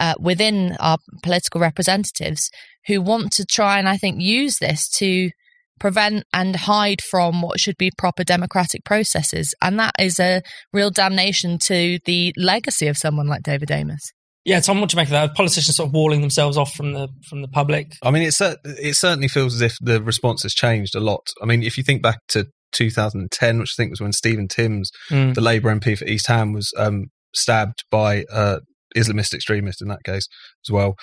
uh, 0.00 0.14
within 0.18 0.76
our 0.80 0.98
political 1.22 1.60
representatives 1.60 2.50
who 2.86 3.00
want 3.00 3.32
to 3.32 3.44
try 3.44 3.78
and 3.78 3.88
I 3.88 3.96
think 3.96 4.20
use 4.20 4.58
this 4.58 4.88
to 4.96 5.30
prevent 5.78 6.24
and 6.32 6.56
hide 6.56 7.02
from 7.02 7.42
what 7.42 7.60
should 7.60 7.76
be 7.78 7.90
proper 7.96 8.24
democratic 8.24 8.84
processes. 8.84 9.54
And 9.62 9.78
that 9.78 9.94
is 9.98 10.18
a 10.18 10.42
real 10.72 10.90
damnation 10.90 11.58
to 11.64 11.98
the 12.04 12.34
legacy 12.36 12.86
of 12.86 12.96
someone 12.96 13.28
like 13.28 13.42
David 13.42 13.68
Amess. 13.68 14.12
Yeah, 14.44 14.60
Tom, 14.60 14.80
what 14.80 14.88
do 14.88 14.94
you 14.94 14.96
make 14.96 15.08
of 15.08 15.12
that? 15.12 15.34
Politicians 15.34 15.76
sort 15.76 15.88
of 15.88 15.92
walling 15.92 16.22
themselves 16.22 16.56
off 16.56 16.72
from 16.72 16.92
the 16.92 17.08
from 17.28 17.42
the 17.42 17.48
public. 17.48 17.92
I 18.02 18.10
mean, 18.10 18.22
it's 18.22 18.40
it 18.40 18.96
certainly 18.96 19.28
feels 19.28 19.54
as 19.54 19.60
if 19.60 19.76
the 19.82 20.02
response 20.02 20.42
has 20.44 20.54
changed 20.54 20.94
a 20.94 21.00
lot. 21.00 21.26
I 21.42 21.46
mean, 21.46 21.62
if 21.62 21.76
you 21.76 21.84
think 21.84 22.02
back 22.02 22.20
to 22.28 22.46
2010, 22.72 23.58
which 23.58 23.74
I 23.74 23.76
think 23.76 23.90
was 23.90 24.00
when 24.00 24.12
Stephen 24.12 24.48
Timms, 24.48 24.90
mm. 25.10 25.34
the 25.34 25.42
Labour 25.42 25.74
MP 25.74 25.96
for 25.96 26.06
East 26.06 26.26
Ham, 26.28 26.54
was 26.54 26.72
um, 26.78 27.08
stabbed 27.34 27.84
by 27.90 28.24
uh, 28.32 28.60
Islamist 28.96 29.34
extremist 29.34 29.82
in 29.82 29.88
that 29.88 30.04
case 30.04 30.28
as 30.66 30.72
well. 30.72 30.96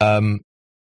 Um, 0.00 0.40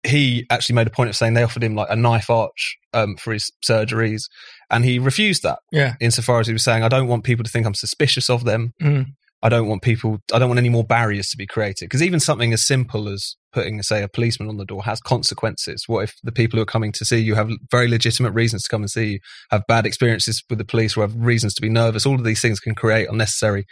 he 0.06 0.45
actually 0.50 0.75
made 0.75 0.88
a 0.88 0.92
point 0.92 1.09
of 1.09 1.15
saying 1.15 1.33
they 1.33 1.44
offered 1.44 1.63
him 1.63 1.75
like 1.75 1.89
a 1.89 1.95
knife 1.95 2.30
arch 2.30 2.77
um, 2.94 3.15
for 3.18 3.33
his 3.33 3.51
surgeries, 3.68 4.24
and 4.69 4.86
he 4.86 5.00
refused 5.00 5.44
that. 5.44 5.59
Yeah. 5.71 5.95
Insofar 6.00 6.39
as 6.39 6.48
he 6.48 6.54
was 6.54 6.63
saying, 6.63 6.83
I 6.83 6.88
don't 6.88 7.07
want 7.07 7.24
people 7.24 7.44
to 7.44 7.51
think 7.51 7.65
I'm 7.65 7.74
suspicious 7.74 8.30
of 8.30 8.44
them. 8.44 8.74
Mm. 8.81 9.07
I 9.44 9.50
don't 9.50 9.68
want 9.68 9.83
people. 9.83 10.18
I 10.33 10.39
don't 10.39 10.50
want 10.50 10.59
any 10.59 10.69
more 10.69 10.83
barriers 10.83 11.30
to 11.30 11.38
be 11.38 11.45
created 11.45 11.86
because 11.86 12.01
even 12.01 12.19
something 12.19 12.54
as 12.54 12.65
simple 12.65 13.07
as 13.07 13.36
putting, 13.54 13.81
say, 13.83 14.01
a 14.01 14.07
policeman 14.07 14.50
on 14.50 14.57
the 14.57 14.65
door 14.65 14.83
has 14.83 15.00
consequences. 15.00 15.83
What 15.86 16.06
if 16.06 16.15
the 16.24 16.31
people 16.31 16.57
who 16.57 16.63
are 16.63 16.65
coming 16.65 16.92
to 16.94 17.06
see 17.06 17.18
you 17.18 17.36
have 17.36 17.51
very 17.69 17.88
legitimate 17.88 18.31
reasons 18.31 18.63
to 18.63 18.69
come 18.69 18.81
and 18.81 18.89
see 18.89 19.06
you, 19.06 19.19
have 19.51 19.63
bad 19.68 19.86
experiences 19.86 20.44
with 20.50 20.57
the 20.57 20.65
police, 20.65 20.98
or 20.98 21.01
have 21.01 21.15
reasons 21.15 21.54
to 21.56 21.62
be 21.62 21.69
nervous? 21.69 22.06
All 22.06 22.15
of 22.15 22.24
these 22.24 22.42
things 22.42 22.59
can 22.59 22.74
create 22.74 23.09
unnecessary 23.09 23.65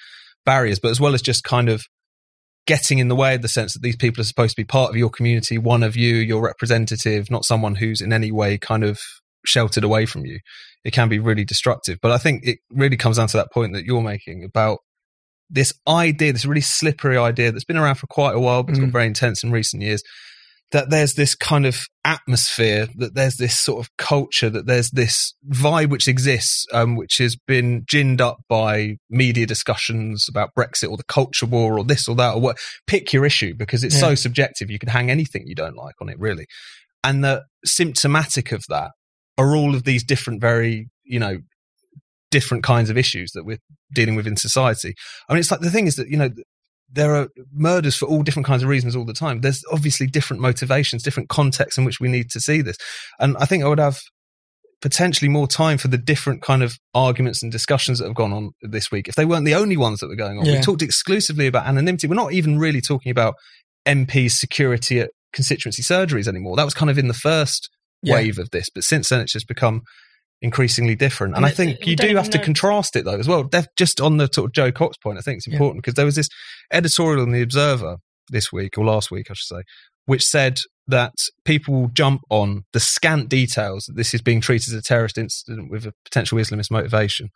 barriers. 0.46 0.80
But 0.80 0.92
as 0.92 1.00
well 1.00 1.16
as 1.16 1.22
just 1.24 1.44
kind 1.44 1.70
of 1.70 1.84
getting 2.66 3.00
in 3.00 3.08
the 3.08 3.16
way 3.16 3.36
of 3.36 3.42
the 3.42 3.48
sense 3.48 3.74
that 3.74 3.82
these 3.82 3.96
people 3.96 4.22
are 4.22 4.26
supposed 4.26 4.56
to 4.56 4.62
be 4.62 4.66
part 4.66 4.90
of 4.90 4.96
your 4.96 5.10
community, 5.10 5.58
one 5.58 5.84
of 5.84 5.96
you, 5.96 6.16
your 6.16 6.42
representative, 6.42 7.30
not 7.30 7.46
someone 7.46 7.76
who's 7.76 8.02
in 8.02 8.12
any 8.12 8.32
way 8.32 8.58
kind 8.58 8.84
of 8.84 9.00
sheltered 9.46 9.84
away 9.84 10.06
from 10.06 10.26
you. 10.26 10.40
It 10.84 10.92
can 10.92 11.10
be 11.10 11.20
really 11.20 11.46
destructive. 11.46 12.00
But 12.02 12.12
I 12.12 12.18
think 12.18 12.46
it 12.46 12.60
really 12.70 12.98
comes 12.98 13.18
down 13.18 13.28
to 13.28 13.38
that 13.38 13.52
point 13.52 13.74
that 13.74 13.86
you're 13.86 14.02
making 14.02 14.44
about 14.44 14.80
this 15.50 15.74
idea, 15.88 16.34
this 16.34 16.46
really 16.46 16.62
slippery 16.62 17.18
idea 17.18 17.52
that's 17.52 17.66
been 17.66 17.78
around 17.78 17.96
for 17.96 18.08
quite 18.08 18.36
a 18.36 18.40
while, 18.40 18.64
but 18.64 18.72
it's 18.72 18.80
mm. 18.80 18.86
got 18.86 18.92
very 18.94 19.06
intense 19.06 19.44
in 19.44 19.52
recent 19.52 19.84
years 19.84 20.02
that 20.76 20.90
there's 20.90 21.14
this 21.14 21.36
kind 21.36 21.66
of 21.66 21.88
atmosphere, 22.04 22.90
that 22.98 23.16
there's 23.16 23.38
this 23.38 23.58
sort 23.58 23.80
of 23.80 23.90
culture, 23.96 24.50
that 24.50 24.66
there's 24.66 24.90
this 24.92 25.34
vibe 25.50 25.90
which 25.90 26.10
exists, 26.10 26.66
um, 26.74 26.98
which 26.98 27.18
has 27.20 27.38
been 27.48 27.86
ginned 27.88 28.20
up 28.20 28.40
by 28.50 28.98
media 29.10 29.46
discussions 29.46 30.26
about 30.30 30.50
Brexit 30.54 30.90
or 30.92 30.98
the 30.98 31.06
culture 31.06 31.46
war 31.46 31.80
or 31.80 31.86
this 31.86 32.10
or 32.10 32.16
that 32.18 32.34
or 32.34 32.42
what. 32.42 32.58
Pick 32.88 33.14
your 33.14 33.26
issue 33.26 33.54
because 33.56 33.86
it's 33.86 33.96
yeah. 33.96 34.02
so 34.02 34.16
subjective. 34.16 34.70
You 34.70 34.78
can 34.78 34.90
hang 34.90 35.10
anything 35.10 35.44
you 35.48 35.56
don't 35.56 35.78
like 35.78 35.96
on 36.02 36.10
it, 36.10 36.20
really. 36.20 36.46
And 37.06 37.24
the 37.24 37.46
symptomatic 37.64 38.52
of 38.52 38.66
that 38.68 38.92
are 39.38 39.56
all 39.56 39.76
of 39.76 39.86
these 39.86 40.04
different, 40.04 40.42
very, 40.42 40.90
you 41.06 41.22
know, 41.22 41.38
different 42.32 42.66
kinds 42.66 42.90
of 42.90 42.98
issues 42.98 43.32
that 43.32 43.46
we're 43.46 43.60
dealing 43.94 44.18
with 44.18 44.28
in 44.28 44.36
society. 44.36 44.94
I 45.30 45.34
mean, 45.34 45.40
it's 45.40 45.52
like 45.52 45.62
the 45.62 45.72
thing 45.72 45.88
is 45.88 45.96
that, 45.96 46.10
you 46.10 46.18
know, 46.18 46.32
there 46.92 47.16
are 47.16 47.30
murders 47.52 47.96
for 47.96 48.06
all 48.06 48.24
different 48.24 48.46
kinds 48.46 48.64
of 48.64 48.70
reasons 48.70 48.96
all 48.96 49.06
the 49.06 49.14
time. 49.14 49.42
There's 49.42 49.64
obviously 49.72 50.08
different 50.08 50.42
motivations, 50.42 51.04
different 51.04 51.30
contexts 51.30 51.78
in 51.78 51.86
which 51.86 52.00
we 52.00 52.08
need 52.08 52.30
to 52.32 52.40
see 52.40 52.62
this. 52.62 52.78
And 53.20 53.36
I 53.38 53.46
think 53.46 53.64
I 53.64 53.68
would 53.68 53.80
have 53.80 54.00
potentially 54.82 55.30
more 55.30 55.48
time 55.48 55.78
for 55.78 55.88
the 55.88 55.98
different 55.98 56.42
kind 56.42 56.62
of 56.62 56.78
arguments 56.94 57.42
and 57.42 57.52
discussions 57.52 58.00
that 58.00 58.06
have 58.06 58.16
gone 58.16 58.32
on 58.32 58.52
this 58.62 58.92
week 58.92 59.08
if 59.08 59.16
they 59.16 59.26
weren't 59.26 59.46
the 59.46 59.56
only 59.56 59.78
ones 59.78 60.00
that 60.00 60.08
were 60.08 60.16
going 60.16 60.38
on. 60.38 60.46
Yeah. 60.46 60.58
We 60.58 60.62
talked 60.62 60.82
exclusively 60.82 61.48
about 61.48 61.66
anonymity. 61.66 62.08
We're 62.08 62.16
not 62.16 62.34
even 62.34 62.60
really 62.60 62.82
talking 62.82 63.10
about 63.10 63.36
MPs' 63.88 64.32
security 64.32 65.00
at 65.00 65.12
constituency 65.34 65.82
surgeries 65.82 66.28
anymore. 66.28 66.56
That 66.56 66.66
was 66.66 66.74
kind 66.74 66.90
of 66.90 66.98
in 66.98 67.08
the 67.08 67.14
first 67.14 67.70
yeah. 68.02 68.16
wave 68.16 68.38
of 68.38 68.52
this, 68.52 68.70
but 68.74 68.84
since 68.84 69.10
then 69.10 69.22
it's 69.22 69.34
just 69.34 69.48
become 69.48 69.82
increasingly 70.42 70.96
different. 70.96 71.36
And, 71.36 71.46
I 71.46 71.50
think 71.50 71.88
you 71.88 71.96
do 71.96 72.16
have 72.16 72.30
to 72.32 72.40
contrast 72.40 72.96
it 72.96 73.06
though 73.06 73.18
as 73.18 73.28
well. 73.28 73.50
Just 73.76 74.02
on 74.02 74.18
the 74.18 74.30
sort 74.32 74.50
of 74.50 74.54
Jo 74.54 74.72
Cox 74.72 74.98
point, 74.98 75.18
I 75.18 75.22
think 75.22 75.38
it's 75.38 75.48
important 75.48 75.84
because 75.84 75.94
yeah. 75.94 76.02
there 76.02 76.06
was 76.06 76.16
this 76.16 76.30
editorial 76.72 77.24
in 77.24 77.32
the 77.32 77.42
Observer 77.42 77.98
this 78.30 78.52
week 78.52 78.78
or 78.78 78.86
last 78.86 79.12
week, 79.12 79.28
I 79.30 79.34
should 79.34 79.58
say, 79.58 79.64
which 80.06 80.24
said 80.24 80.60
that 80.88 81.14
people 81.46 81.90
jump 81.94 82.22
on 82.30 82.64
the 82.74 82.80
scant 82.80 83.30
details 83.30 83.86
that 83.86 83.96
this 83.96 84.14
is 84.14 84.22
being 84.22 84.42
treated 84.42 84.74
as 84.74 84.80
a 84.80 84.82
terrorist 84.82 85.18
incident 85.18 85.72
with 85.72 85.86
a 85.86 85.94
potential 86.04 86.38
Islamist 86.38 86.70
motivation. 86.70 87.30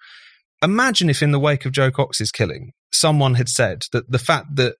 Imagine 0.61 1.09
if 1.09 1.23
in 1.23 1.31
the 1.31 1.39
wake 1.39 1.65
of 1.65 1.71
Jo 1.71 1.89
Cox's 1.89 2.31
killing, 2.31 2.73
someone 2.91 3.35
had 3.35 3.49
said 3.49 3.83
that 3.91 4.11
the 4.11 4.19
fact 4.19 4.55
that 4.55 4.75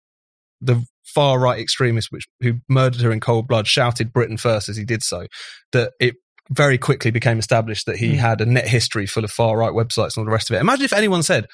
the 0.61 0.83
far 1.05 1.39
right 1.39 1.59
extremist 1.59 2.11
which 2.11 2.27
who 2.41 2.55
murdered 2.67 3.01
her 3.01 3.11
in 3.11 3.19
cold 3.19 3.47
blood 3.47 3.65
shouted 3.65 4.13
Britain 4.13 4.37
first 4.37 4.69
as 4.69 4.77
he 4.77 4.85
did 4.85 5.01
so, 5.01 5.25
that 5.71 5.93
it 5.99 6.15
very 6.49 6.77
quickly 6.77 7.11
became 7.11 7.37
established 7.39 7.85
that 7.85 7.97
he 7.97 8.13
Mm. 8.13 8.17
had 8.17 8.41
a 8.41 8.45
net 8.45 8.67
history 8.67 9.05
full 9.05 9.23
of 9.23 9.31
far 9.31 9.57
right 9.57 9.71
websites 9.71 10.15
and 10.15 10.19
all 10.19 10.25
the 10.25 10.31
rest 10.31 10.49
of 10.49 10.55
it. 10.55 10.59
Imagine 10.61 10.85
if 10.85 10.93
anyone 10.93 11.21
said, 11.23 11.45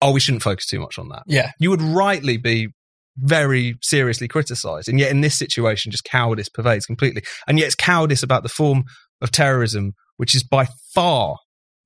"Oh, 0.00 0.12
we 0.12 0.20
shouldn't 0.20 0.42
focus 0.42 0.66
too 0.66 0.80
much 0.80 0.98
on 0.98 1.08
that." 1.10 1.22
Yeah. 1.26 1.52
You 1.60 1.70
would 1.70 1.82
rightly 1.82 2.36
be 2.36 2.68
very 3.16 3.76
seriously 3.82 4.26
criticised, 4.26 4.88
and 4.88 4.98
yet 4.98 5.10
in 5.10 5.20
this 5.20 5.38
situation, 5.38 5.92
just 5.92 6.04
cowardice 6.04 6.48
pervades 6.48 6.86
completely. 6.86 7.22
And 7.46 7.58
yet, 7.58 7.66
it's 7.66 7.74
cowardice 7.74 8.22
about 8.22 8.42
the 8.42 8.48
form 8.48 8.84
of 9.20 9.30
terrorism, 9.30 9.92
which 10.16 10.34
is 10.34 10.42
by 10.42 10.66
far 10.94 11.36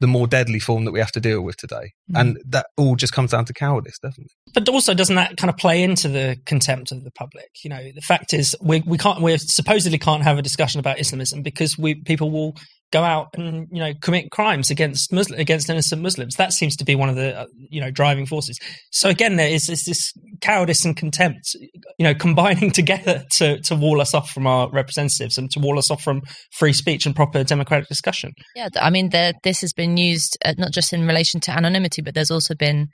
the 0.00 0.06
more 0.06 0.26
deadly 0.26 0.58
form 0.58 0.84
that 0.84 0.92
we 0.92 0.98
have 0.98 1.12
to 1.12 1.20
deal 1.20 1.40
with 1.40 1.56
today. 1.56 1.92
Mm. 2.12 2.20
And 2.20 2.38
that 2.48 2.66
all 2.76 2.96
just 2.96 3.12
comes 3.12 3.30
down 3.30 3.46
to 3.46 3.52
cowardice, 3.52 3.98
definitely. 3.98 4.34
But 4.52 4.68
also, 4.68 4.94
doesn't 4.94 5.16
that 5.16 5.36
kind 5.36 5.50
of 5.50 5.56
play 5.56 5.82
into 5.82 6.08
the 6.08 6.36
contempt 6.44 6.92
of 6.92 7.04
the 7.04 7.10
public? 7.10 7.48
You 7.64 7.70
know, 7.70 7.82
the 7.94 8.02
fact 8.02 8.32
is, 8.34 8.54
we 8.60 8.82
we 8.86 8.98
can't 8.98 9.22
we 9.22 9.36
supposedly 9.38 9.98
can't 9.98 10.22
have 10.22 10.38
a 10.38 10.42
discussion 10.42 10.80
about 10.80 11.00
Islamism 11.00 11.42
because 11.42 11.78
we 11.78 11.94
people 11.94 12.30
will 12.30 12.56
go 12.92 13.02
out 13.02 13.28
and 13.34 13.66
you 13.70 13.80
know 13.80 13.92
commit 14.00 14.30
crimes 14.30 14.70
against 14.70 15.12
Muslim 15.12 15.38
against 15.40 15.68
innocent 15.68 16.02
Muslims. 16.02 16.36
That 16.36 16.52
seems 16.52 16.76
to 16.76 16.84
be 16.84 16.94
one 16.94 17.08
of 17.08 17.16
the 17.16 17.40
uh, 17.40 17.46
you 17.56 17.80
know 17.80 17.90
driving 17.90 18.26
forces. 18.26 18.58
So 18.90 19.08
again, 19.08 19.36
there 19.36 19.48
is, 19.48 19.68
is 19.68 19.84
this 19.84 20.12
cowardice 20.40 20.84
and 20.84 20.96
contempt, 20.96 21.54
you 21.98 22.04
know, 22.04 22.14
combining 22.26 22.70
together 22.70 23.24
to 23.32 23.60
to 23.62 23.74
wall 23.74 24.00
us 24.00 24.14
off 24.14 24.30
from 24.30 24.46
our 24.46 24.70
representatives 24.70 25.38
and 25.38 25.50
to 25.52 25.60
wall 25.60 25.78
us 25.78 25.90
off 25.90 26.02
from 26.02 26.22
free 26.52 26.72
speech 26.72 27.06
and 27.06 27.16
proper 27.16 27.44
democratic 27.44 27.88
discussion. 27.88 28.32
Yeah, 28.54 28.68
I 28.80 28.90
mean, 28.90 29.10
the, 29.10 29.34
this 29.42 29.60
has 29.60 29.72
been 29.72 29.96
used 29.96 30.38
uh, 30.44 30.54
not 30.58 30.72
just 30.72 30.92
in 30.92 31.06
relation 31.06 31.40
to 31.42 31.50
anonymity, 31.50 32.02
but 32.02 32.14
there's 32.14 32.30
also 32.30 32.54
been 32.54 32.88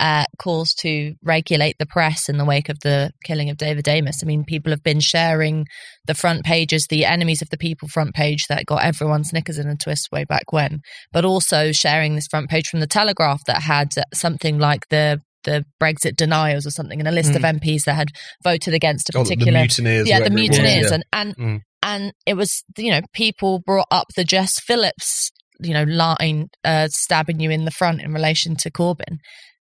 uh, 0.00 0.24
calls 0.38 0.74
to 0.74 1.14
regulate 1.22 1.76
the 1.78 1.86
press 1.86 2.28
in 2.28 2.36
the 2.36 2.44
wake 2.44 2.68
of 2.68 2.78
the 2.80 3.10
killing 3.24 3.48
of 3.50 3.56
David 3.56 3.84
Amess. 3.84 4.22
I 4.22 4.26
mean, 4.26 4.44
people 4.44 4.70
have 4.72 4.82
been 4.82 5.00
sharing 5.00 5.66
the 6.06 6.14
front 6.14 6.44
pages, 6.44 6.86
the 6.88 7.04
enemies 7.04 7.42
of 7.42 7.50
the 7.50 7.56
people 7.56 7.88
front 7.88 8.14
page 8.14 8.46
that 8.48 8.66
got 8.66 8.84
everyone's 8.84 9.32
knickers 9.32 9.58
in 9.58 9.68
a 9.68 9.76
twist 9.76 10.08
way 10.10 10.24
back 10.24 10.52
when, 10.52 10.80
but 11.12 11.24
also 11.24 11.72
sharing 11.72 12.14
this 12.14 12.26
front 12.26 12.50
page 12.50 12.68
from 12.68 12.80
the 12.80 12.86
Telegraph 12.86 13.40
that 13.46 13.62
had 13.62 13.88
something 14.12 14.58
like 14.58 14.88
the 14.90 15.20
the 15.44 15.62
Brexit 15.78 16.16
deniers 16.16 16.66
or 16.66 16.70
something, 16.70 16.98
and 16.98 17.06
a 17.08 17.12
list 17.12 17.36
of 17.36 17.42
MPs 17.42 17.84
that 17.84 17.94
had 17.94 18.08
voted 18.42 18.72
against 18.72 19.10
a 19.10 19.12
Oh, 19.14 19.22
the 19.22 19.30
particular 19.36 19.60
mutineers, 19.60 20.08
yeah, 20.08 20.20
the 20.20 20.22
whatever 20.24 20.38
it 20.38 20.48
was, 20.48 20.58
mutineers, 20.58 20.90
yeah. 20.90 20.94
and 20.94 21.04
and 21.12 21.36
Mm. 21.36 21.60
and 21.82 22.12
it 22.24 22.34
was 22.34 22.64
you 22.78 22.90
know 22.90 23.02
people 23.12 23.58
brought 23.60 23.86
up 23.90 24.06
the 24.16 24.24
Jess 24.24 24.58
Phillips 24.58 25.30
you 25.60 25.72
know 25.74 25.84
line 25.84 26.48
uh, 26.64 26.88
stabbing 26.90 27.40
you 27.40 27.50
in 27.50 27.64
the 27.66 27.70
front 27.70 28.00
in 28.00 28.12
relation 28.14 28.56
to 28.56 28.70
Corbyn, 28.70 29.18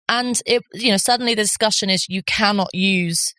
and 0.08 0.40
it 0.46 0.62
you 0.74 0.90
know 0.90 0.96
suddenly 0.96 1.34
the 1.34 1.42
discussion 1.42 1.90
is 1.90 2.06
you 2.08 2.22
cannot 2.26 2.68
use 2.72 3.32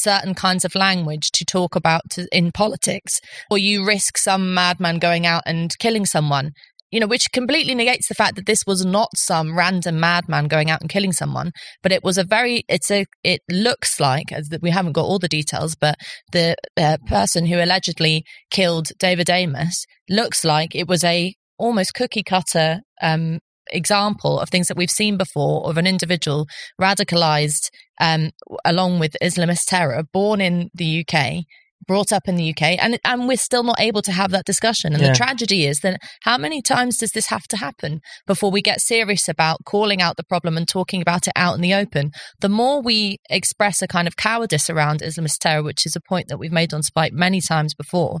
certain 0.00 0.34
kinds 0.34 0.64
of 0.64 0.74
language 0.74 1.30
to 1.32 1.44
talk 1.44 1.76
about 1.76 2.02
to, 2.10 2.26
in 2.32 2.52
politics, 2.52 3.20
or 3.50 3.58
you 3.58 3.86
risk 3.86 4.16
some 4.16 4.54
madman 4.54 4.98
going 4.98 5.26
out 5.26 5.42
and 5.46 5.76
killing 5.78 6.06
someone. 6.06 6.50
You 6.90 6.98
know, 6.98 7.06
which 7.06 7.30
completely 7.32 7.76
negates 7.76 8.08
the 8.08 8.16
fact 8.16 8.34
that 8.34 8.46
this 8.46 8.64
was 8.66 8.84
not 8.84 9.10
some 9.14 9.56
random 9.56 10.00
madman 10.00 10.48
going 10.48 10.72
out 10.72 10.80
and 10.80 10.90
killing 10.90 11.12
someone, 11.12 11.52
but 11.84 11.92
it 11.92 12.02
was 12.02 12.18
a 12.18 12.24
very, 12.24 12.64
it's 12.68 12.90
a, 12.90 13.06
it 13.22 13.42
looks 13.48 14.00
like, 14.00 14.32
as 14.32 14.48
that 14.48 14.60
we 14.60 14.70
haven't 14.70 14.94
got 14.94 15.04
all 15.04 15.20
the 15.20 15.28
details, 15.28 15.76
but 15.76 15.94
the 16.32 16.56
uh, 16.76 16.96
person 17.06 17.46
who 17.46 17.62
allegedly 17.62 18.24
killed 18.50 18.88
David 18.98 19.28
Amess 19.28 19.84
looks 20.08 20.44
like 20.44 20.74
it 20.74 20.88
was 20.88 21.04
a 21.04 21.32
almost 21.58 21.94
cookie 21.94 22.24
cutter 22.24 22.80
um, 23.00 23.38
example 23.72 24.40
of 24.40 24.48
things 24.48 24.68
that 24.68 24.76
we've 24.76 24.90
seen 24.90 25.16
before 25.16 25.68
of 25.68 25.76
an 25.76 25.86
individual 25.86 26.46
radicalized 26.80 27.70
um, 28.00 28.30
along 28.64 28.98
with 28.98 29.16
Islamist 29.22 29.64
terror, 29.66 30.02
born 30.12 30.40
in 30.40 30.70
the 30.74 31.04
UK. 31.06 31.44
Brought 31.86 32.12
up 32.12 32.28
in 32.28 32.36
the 32.36 32.50
UK, 32.50 32.76
and 32.78 33.00
and 33.04 33.26
we're 33.26 33.38
still 33.38 33.62
not 33.64 33.80
able 33.80 34.02
to 34.02 34.12
have 34.12 34.30
that 34.32 34.44
discussion. 34.44 34.92
And 34.92 35.02
Yeah. 35.02 35.08
the 35.08 35.14
tragedy 35.14 35.64
is 35.66 35.80
that 35.80 35.98
how 36.22 36.36
many 36.36 36.60
times 36.60 36.98
does 36.98 37.12
this 37.12 37.28
have 37.28 37.44
to 37.48 37.56
happen 37.56 38.00
before 38.26 38.50
we 38.50 38.60
get 38.60 38.80
serious 38.82 39.28
about 39.28 39.64
calling 39.64 40.00
out 40.02 40.16
the 40.18 40.22
problem 40.22 40.56
and 40.58 40.68
talking 40.68 41.00
about 41.00 41.26
it 41.26 41.32
out 41.34 41.54
in 41.56 41.62
the 41.62 41.72
open? 41.74 42.12
The 42.40 42.50
more 42.50 42.80
we 42.82 43.16
express 43.30 43.80
a 43.80 43.88
kind 43.88 44.06
of 44.06 44.14
cowardice 44.16 44.68
around 44.68 45.00
Islamist 45.00 45.38
terror, 45.40 45.62
which 45.62 45.86
is 45.86 45.96
a 45.96 46.00
point 46.06 46.28
that 46.28 46.38
we've 46.38 46.52
made 46.52 46.74
on 46.74 46.82
Spike 46.82 47.14
many 47.14 47.40
times 47.40 47.74
before, 47.74 48.18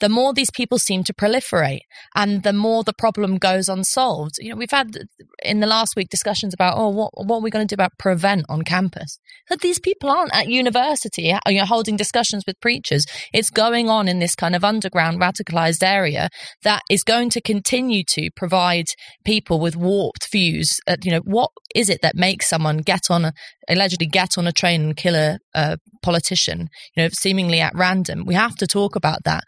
the 0.00 0.08
more 0.08 0.32
these 0.32 0.50
people 0.50 0.78
seem 0.78 1.04
to 1.04 1.14
proliferate 1.14 1.80
and 2.14 2.42
the 2.42 2.52
more 2.52 2.84
the 2.84 2.92
problem 2.92 3.38
goes 3.38 3.68
unsolved. 3.68 4.34
You 4.38 4.50
know, 4.50 4.56
we've 4.56 4.70
had 4.70 4.98
in 5.42 5.60
the 5.60 5.66
last 5.66 5.94
week 5.96 6.08
discussions 6.10 6.52
about, 6.52 6.76
oh, 6.76 6.88
what, 6.88 7.10
what 7.14 7.36
are 7.36 7.42
we 7.42 7.50
going 7.50 7.66
to 7.66 7.74
do 7.74 7.76
about 7.76 7.98
prevent 7.98 8.44
on 8.48 8.62
campus? 8.62 9.18
But 9.48 9.60
these 9.60 9.78
people 9.78 10.10
aren't 10.10 10.34
at 10.34 10.48
university, 10.48 11.34
you 11.46 11.58
know, 11.58 11.64
holding 11.64 11.96
discussions 11.96 12.44
with 12.46 12.60
preachers. 12.60 13.06
It's 13.32 13.50
going 13.50 13.88
on 13.88 14.08
in 14.08 14.18
this 14.18 14.34
kind 14.34 14.54
of 14.54 14.64
underground 14.64 15.20
radicalized 15.20 15.82
area 15.82 16.28
that 16.62 16.82
is 16.90 17.02
going 17.02 17.30
to 17.30 17.40
continue 17.40 18.02
to 18.08 18.30
provide 18.36 18.86
people 19.24 19.60
with 19.60 19.76
warped 19.76 20.30
views. 20.30 20.78
Uh, 20.86 20.96
you 21.02 21.12
know, 21.12 21.20
what 21.24 21.50
is 21.74 21.88
it 21.88 22.02
that 22.02 22.16
makes 22.16 22.48
someone 22.48 22.78
get 22.78 23.10
on 23.10 23.24
a, 23.24 23.32
allegedly 23.68 24.06
get 24.06 24.36
on 24.36 24.46
a 24.46 24.52
train 24.52 24.82
and 24.82 24.96
kill 24.96 25.14
a, 25.14 25.38
a 25.54 25.78
politician, 26.02 26.68
you 26.94 27.02
know, 27.02 27.08
seemingly 27.12 27.60
at 27.60 27.74
random? 27.74 28.24
We 28.26 28.34
have 28.34 28.56
to 28.56 28.66
talk 28.66 28.96
about 28.96 29.24
that 29.24 29.44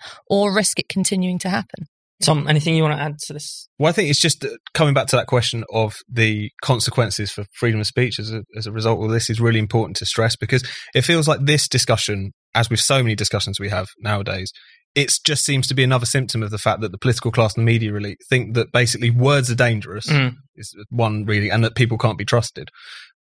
risk 0.47 0.78
it 0.78 0.88
continuing 0.88 1.38
to 1.40 1.49
happen. 1.49 1.87
Tom, 2.23 2.49
anything 2.49 2.75
you 2.75 2.83
want 2.83 2.97
to 2.99 3.00
add 3.02 3.16
to 3.26 3.33
this? 3.33 3.68
Well, 3.78 3.88
I 3.88 3.92
think 3.92 4.11
it's 4.11 4.18
just 4.21 4.45
uh, 4.45 4.49
coming 4.75 4.92
back 4.92 5.07
to 5.09 5.16
that 5.16 5.28
question 5.28 5.62
of 5.73 5.95
the 6.12 6.50
consequences 6.64 7.30
for 7.30 7.45
freedom 7.54 7.78
of 7.78 7.87
speech 7.87 8.18
as 8.18 8.33
a, 8.33 8.42
as 8.57 8.66
a 8.66 8.73
result 8.73 9.04
of 9.04 9.11
this 9.11 9.30
is 9.30 9.40
really 9.40 9.61
important 9.61 9.97
to 9.99 10.07
stress 10.07 10.35
because 10.35 10.68
it 10.97 11.02
feels 11.02 11.28
like 11.28 11.38
this 11.45 11.68
discussion, 11.68 12.33
as 12.57 12.71
with 12.71 12.80
so 12.80 13.02
many 13.04 13.14
discussions 13.14 13.61
we 13.61 13.68
have 13.68 13.87
nowadays, 14.00 14.50
it 14.97 15.12
just 15.25 15.45
seems 15.45 15.68
to 15.68 15.75
be 15.75 15.85
another 15.85 16.07
symptom 16.07 16.42
of 16.42 16.50
the 16.50 16.59
fact 16.59 16.80
that 16.80 16.90
the 16.90 16.99
political 16.99 17.30
class 17.30 17.57
and 17.57 17.62
the 17.64 17.73
media 17.73 17.92
really 17.92 18.16
think 18.28 18.54
that 18.54 18.73
basically 18.73 19.11
words 19.11 19.49
are 19.49 19.54
dangerous, 19.54 20.07
Mm. 20.09 20.35
is 20.57 20.75
one 20.90 21.25
really, 21.25 21.50
and 21.50 21.62
that 21.62 21.76
people 21.76 21.99
can't 21.99 22.18
be 22.18 22.25
trusted. 22.25 22.68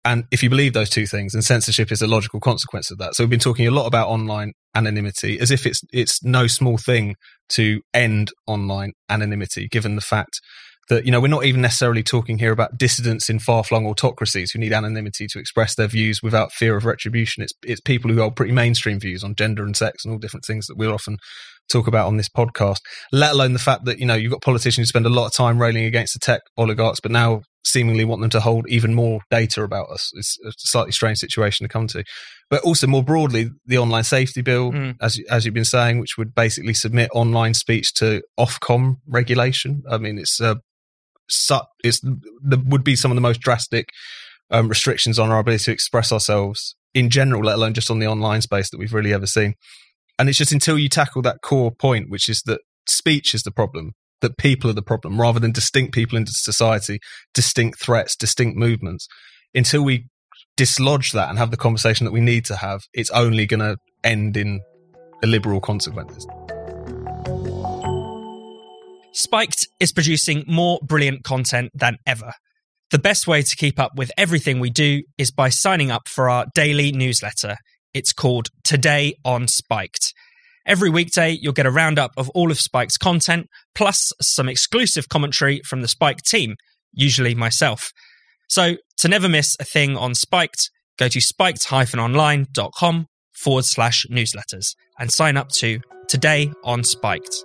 And 0.07 0.23
if 0.31 0.41
you 0.41 0.49
believe 0.49 0.71
those 0.71 0.89
two 0.89 1.05
things, 1.05 1.33
then 1.33 1.41
censorship 1.41 1.91
is 1.91 2.01
a 2.01 2.07
logical 2.07 2.39
consequence 2.39 2.89
of 2.91 2.97
that. 2.99 3.13
So 3.13 3.23
we've 3.23 3.29
been 3.29 3.39
talking 3.39 3.67
a 3.67 3.71
lot 3.71 3.87
about 3.87 4.07
online 4.07 4.53
anonymity 4.73 5.37
as 5.37 5.51
if 5.51 5.65
it's 5.65 5.81
it's 5.91 6.23
no 6.23 6.47
small 6.47 6.77
thing 6.77 7.15
to 7.49 7.81
end 7.93 8.31
online 8.47 8.93
anonymity, 9.09 9.67
given 9.67 9.95
the 9.95 10.01
fact 10.01 10.39
that 10.87 11.05
you 11.05 11.11
know 11.11 11.19
we're 11.19 11.27
not 11.27 11.43
even 11.43 11.59
necessarily 11.59 12.03
talking 12.03 12.37
here 12.37 12.53
about 12.53 12.77
dissidents 12.77 13.29
in 13.29 13.39
far-flung 13.39 13.85
autocracies 13.85 14.51
who 14.51 14.59
need 14.59 14.71
anonymity 14.71 15.27
to 15.27 15.39
express 15.39 15.75
their 15.75 15.87
views 15.87 16.23
without 16.23 16.53
fear 16.53 16.77
of 16.77 16.85
retribution. 16.85 17.43
It's 17.43 17.53
it's 17.63 17.81
people 17.81 18.09
who 18.09 18.21
hold 18.21 18.37
pretty 18.37 18.53
mainstream 18.53 19.01
views 19.01 19.25
on 19.25 19.35
gender 19.35 19.63
and 19.63 19.75
sex 19.75 20.05
and 20.05 20.13
all 20.13 20.19
different 20.19 20.45
things 20.45 20.67
that 20.67 20.77
we're 20.77 20.93
often 20.93 21.17
talk 21.69 21.87
about 21.87 22.07
on 22.07 22.17
this 22.17 22.29
podcast. 22.29 22.79
Let 23.11 23.33
alone 23.33 23.53
the 23.53 23.59
fact 23.59 23.85
that 23.85 23.99
you 23.99 24.05
know 24.05 24.15
you've 24.15 24.31
got 24.31 24.41
politicians 24.41 24.87
who 24.87 24.89
spend 24.89 25.05
a 25.05 25.09
lot 25.09 25.25
of 25.27 25.33
time 25.33 25.59
railing 25.61 25.85
against 25.85 26.13
the 26.13 26.19
tech 26.19 26.41
oligarchs, 26.57 26.99
but 26.99 27.11
now 27.11 27.41
seemingly 27.63 28.05
want 28.05 28.21
them 28.21 28.29
to 28.29 28.39
hold 28.39 28.65
even 28.69 28.93
more 28.93 29.19
data 29.29 29.61
about 29.61 29.89
us. 29.89 30.11
It's 30.15 30.37
a 30.45 30.51
slightly 30.57 30.93
strange 30.93 31.17
situation 31.17 31.65
to 31.65 31.67
come 31.69 31.87
to. 31.87 32.03
But 32.49 32.61
also 32.63 32.87
more 32.87 33.03
broadly, 33.03 33.49
the 33.65 33.77
online 33.77 34.05
safety 34.05 34.41
bill, 34.41 34.71
Mm. 34.71 34.95
as 35.01 35.19
as 35.29 35.43
you've 35.45 35.53
been 35.53 35.65
saying, 35.65 35.99
which 35.99 36.17
would 36.17 36.33
basically 36.33 36.73
submit 36.73 37.09
online 37.13 37.53
speech 37.53 37.93
to 37.95 38.21
Ofcom 38.39 38.95
regulation. 39.05 39.83
I 39.89 39.97
mean, 39.97 40.17
it's 40.17 40.39
uh, 40.39 40.55
su- 41.29 41.59
it's 41.83 41.99
the 41.99 42.63
would 42.65 42.83
be 42.85 42.95
some 42.95 43.11
of 43.11 43.15
the 43.15 43.21
most 43.21 43.41
drastic 43.41 43.89
um, 44.49 44.69
restrictions 44.69 45.19
on 45.19 45.29
our 45.29 45.39
ability 45.39 45.65
to 45.65 45.71
express 45.71 46.11
ourselves 46.13 46.75
in 46.93 47.09
general, 47.09 47.43
let 47.43 47.55
alone 47.55 47.73
just 47.73 47.91
on 47.91 47.99
the 47.99 48.07
online 48.07 48.41
space 48.41 48.69
that 48.69 48.77
we've 48.77 48.93
really 48.93 49.13
ever 49.13 49.27
seen. 49.27 49.53
And 50.19 50.29
it's 50.29 50.37
just 50.37 50.51
until 50.51 50.79
you 50.79 50.89
tackle 50.89 51.21
that 51.23 51.41
core 51.41 51.71
point, 51.71 52.09
which 52.09 52.27
is 52.27 52.41
that 52.45 52.61
speech 52.89 53.35
is 53.35 53.43
the 53.43 53.51
problem, 53.51 53.91
that 54.21 54.37
people 54.37 54.69
are 54.69 54.73
the 54.73 54.81
problem, 54.81 55.21
rather 55.21 55.39
than 55.39 55.51
distinct 55.51 55.93
people 55.93 56.17
in 56.17 56.25
society, 56.25 56.99
distinct 57.33 57.79
threats, 57.79 58.15
distinct 58.15 58.57
movements. 58.57 59.07
Until 59.53 59.83
we 59.83 60.07
dislodge 60.55 61.11
that 61.11 61.29
and 61.29 61.37
have 61.37 61.51
the 61.51 61.57
conversation 61.57 62.05
that 62.05 62.11
we 62.11 62.21
need 62.21 62.45
to 62.45 62.55
have, 62.55 62.81
it's 62.93 63.11
only 63.11 63.45
going 63.45 63.59
to 63.59 63.77
end 64.03 64.35
in 64.37 64.61
illiberal 65.21 65.61
consequences. 65.61 66.25
Spiked 69.13 69.67
is 69.79 69.91
producing 69.91 70.43
more 70.47 70.79
brilliant 70.83 71.23
content 71.23 71.71
than 71.75 71.97
ever. 72.05 72.33
The 72.89 72.99
best 72.99 73.27
way 73.27 73.41
to 73.41 73.55
keep 73.55 73.79
up 73.79 73.91
with 73.95 74.11
everything 74.17 74.59
we 74.59 74.69
do 74.69 75.03
is 75.17 75.31
by 75.31 75.49
signing 75.49 75.91
up 75.91 76.07
for 76.07 76.29
our 76.29 76.45
daily 76.55 76.91
newsletter. 76.91 77.57
It's 77.93 78.13
called 78.13 78.49
Today 78.63 79.15
on 79.23 79.47
Spiked. 79.47 80.13
Every 80.65 80.89
weekday, 80.89 81.31
you'll 81.31 81.53
get 81.53 81.65
a 81.65 81.71
roundup 81.71 82.11
of 82.17 82.29
all 82.31 82.51
of 82.51 82.59
Spike's 82.59 82.97
content, 82.97 83.47
plus 83.73 84.11
some 84.21 84.49
exclusive 84.49 85.07
commentary 85.07 85.61
from 85.65 85.81
the 85.81 85.87
Spike 85.87 86.21
team, 86.21 86.55
usually 86.91 87.33
myself. 87.35 87.91
So, 88.49 88.75
to 88.97 89.07
never 89.07 89.29
miss 89.29 89.55
a 89.59 89.63
thing 89.63 89.95
on 89.95 90.13
Spiked, 90.13 90.69
go 90.99 91.07
to 91.07 91.21
spiked-online.com 91.21 93.07
forward 93.33 93.65
slash 93.65 94.05
newsletters 94.11 94.75
and 94.99 95.11
sign 95.11 95.37
up 95.37 95.49
to 95.49 95.79
Today 96.07 96.51
on 96.63 96.83
Spiked. 96.83 97.43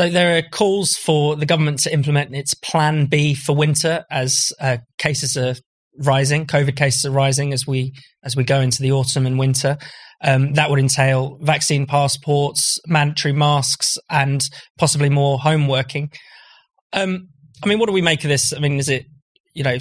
So 0.00 0.08
there 0.08 0.38
are 0.38 0.42
calls 0.42 0.96
for 0.96 1.36
the 1.36 1.44
government 1.44 1.80
to 1.80 1.92
implement 1.92 2.34
its 2.34 2.54
Plan 2.54 3.04
B 3.04 3.34
for 3.34 3.54
winter 3.54 4.06
as 4.10 4.50
uh, 4.58 4.78
cases 4.96 5.36
are 5.36 5.56
rising. 5.98 6.46
COVID 6.46 6.74
cases 6.74 7.04
are 7.04 7.10
rising 7.10 7.52
as 7.52 7.66
we 7.66 7.92
as 8.24 8.34
we 8.34 8.42
go 8.42 8.60
into 8.60 8.80
the 8.80 8.92
autumn 8.92 9.26
and 9.26 9.38
winter. 9.38 9.76
Um, 10.24 10.54
that 10.54 10.70
would 10.70 10.78
entail 10.78 11.36
vaccine 11.42 11.84
passports, 11.84 12.78
mandatory 12.86 13.34
masks, 13.34 13.98
and 14.08 14.42
possibly 14.78 15.10
more 15.10 15.38
home 15.38 15.68
working. 15.68 16.10
Um, 16.94 17.28
I 17.62 17.68
mean, 17.68 17.78
what 17.78 17.84
do 17.84 17.92
we 17.92 18.00
make 18.00 18.24
of 18.24 18.30
this? 18.30 18.54
I 18.54 18.58
mean, 18.58 18.78
is 18.78 18.88
it 18.88 19.04
you 19.52 19.64
know 19.64 19.76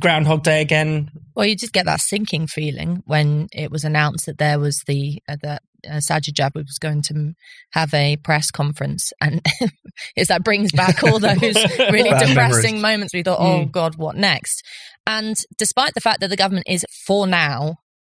Groundhog 0.00 0.44
Day 0.44 0.62
again? 0.62 1.10
Well, 1.36 1.44
you 1.44 1.54
just 1.54 1.74
get 1.74 1.84
that 1.84 2.00
sinking 2.00 2.46
feeling 2.46 3.02
when 3.04 3.48
it 3.52 3.70
was 3.70 3.84
announced 3.84 4.24
that 4.24 4.38
there 4.38 4.58
was 4.58 4.82
the 4.86 5.20
uh, 5.28 5.36
that 5.42 5.60
uh, 5.86 5.96
Sajid 5.96 6.34
Javid 6.34 6.64
was 6.66 6.78
going 6.80 7.02
to 7.02 7.34
have 7.72 7.92
a 7.94 8.16
press 8.16 8.50
conference, 8.50 9.12
and 9.20 9.44
is 10.16 10.28
that 10.28 10.44
brings 10.44 10.72
back 10.72 11.02
all 11.04 11.18
those 11.18 11.40
really 11.78 12.10
depressing 12.10 12.80
memories. 12.80 12.82
moments. 12.82 13.14
We 13.14 13.22
thought, 13.22 13.40
oh 13.40 13.66
Mm. 13.66 13.70
God, 13.72 13.96
what 13.96 14.16
next? 14.16 14.62
And 15.06 15.36
despite 15.56 15.94
the 15.94 16.00
fact 16.00 16.20
that 16.20 16.28
the 16.28 16.36
government 16.36 16.66
is 16.68 16.84
for 17.06 17.26
now 17.26 17.76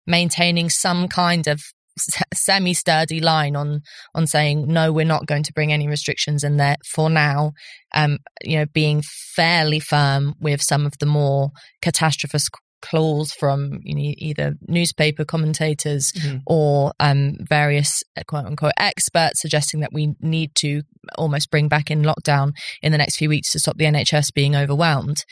maintaining 0.06 0.70
some 0.70 1.06
kind 1.08 1.46
of 1.46 1.60
semi 2.34 2.72
sturdy 2.72 3.20
line 3.20 3.56
on 3.56 3.80
on 4.14 4.26
saying 4.26 4.66
no 4.68 4.92
we're 4.92 5.04
not 5.04 5.26
going 5.26 5.42
to 5.42 5.52
bring 5.52 5.72
any 5.72 5.88
restrictions 5.88 6.44
in 6.44 6.56
there 6.56 6.76
for 6.86 7.10
now 7.10 7.52
um 7.92 8.18
you 8.42 8.56
know 8.56 8.66
being 8.72 9.02
fairly 9.34 9.80
firm 9.80 10.32
with 10.40 10.62
some 10.62 10.86
of 10.86 10.92
the 11.00 11.06
more 11.06 11.50
catastrophist 11.84 12.50
clause 12.80 13.32
from 13.32 13.80
you 13.82 13.94
know 13.94 14.14
either 14.18 14.54
newspaper 14.68 15.24
commentators 15.24 16.12
Mhm. 16.12 16.42
or 16.46 16.92
um 17.00 17.34
various 17.48 18.02
uh, 18.16 18.22
quote 18.26 18.46
unquote 18.46 18.72
experts 18.78 19.40
suggesting 19.40 19.80
that 19.80 19.92
we 19.92 20.14
need 20.20 20.50
to 20.56 20.82
almost 21.16 21.50
bring 21.50 21.68
back 21.68 21.90
in 21.90 22.02
lockdown 22.02 22.52
in 22.82 22.92
the 22.92 22.98
next 22.98 23.16
few 23.16 23.28
weeks 23.28 23.50
to 23.52 23.58
stop 23.58 23.76
the 23.78 23.84
NHS 23.84 24.32
being 24.34 24.54
overwhelmed 24.54 25.24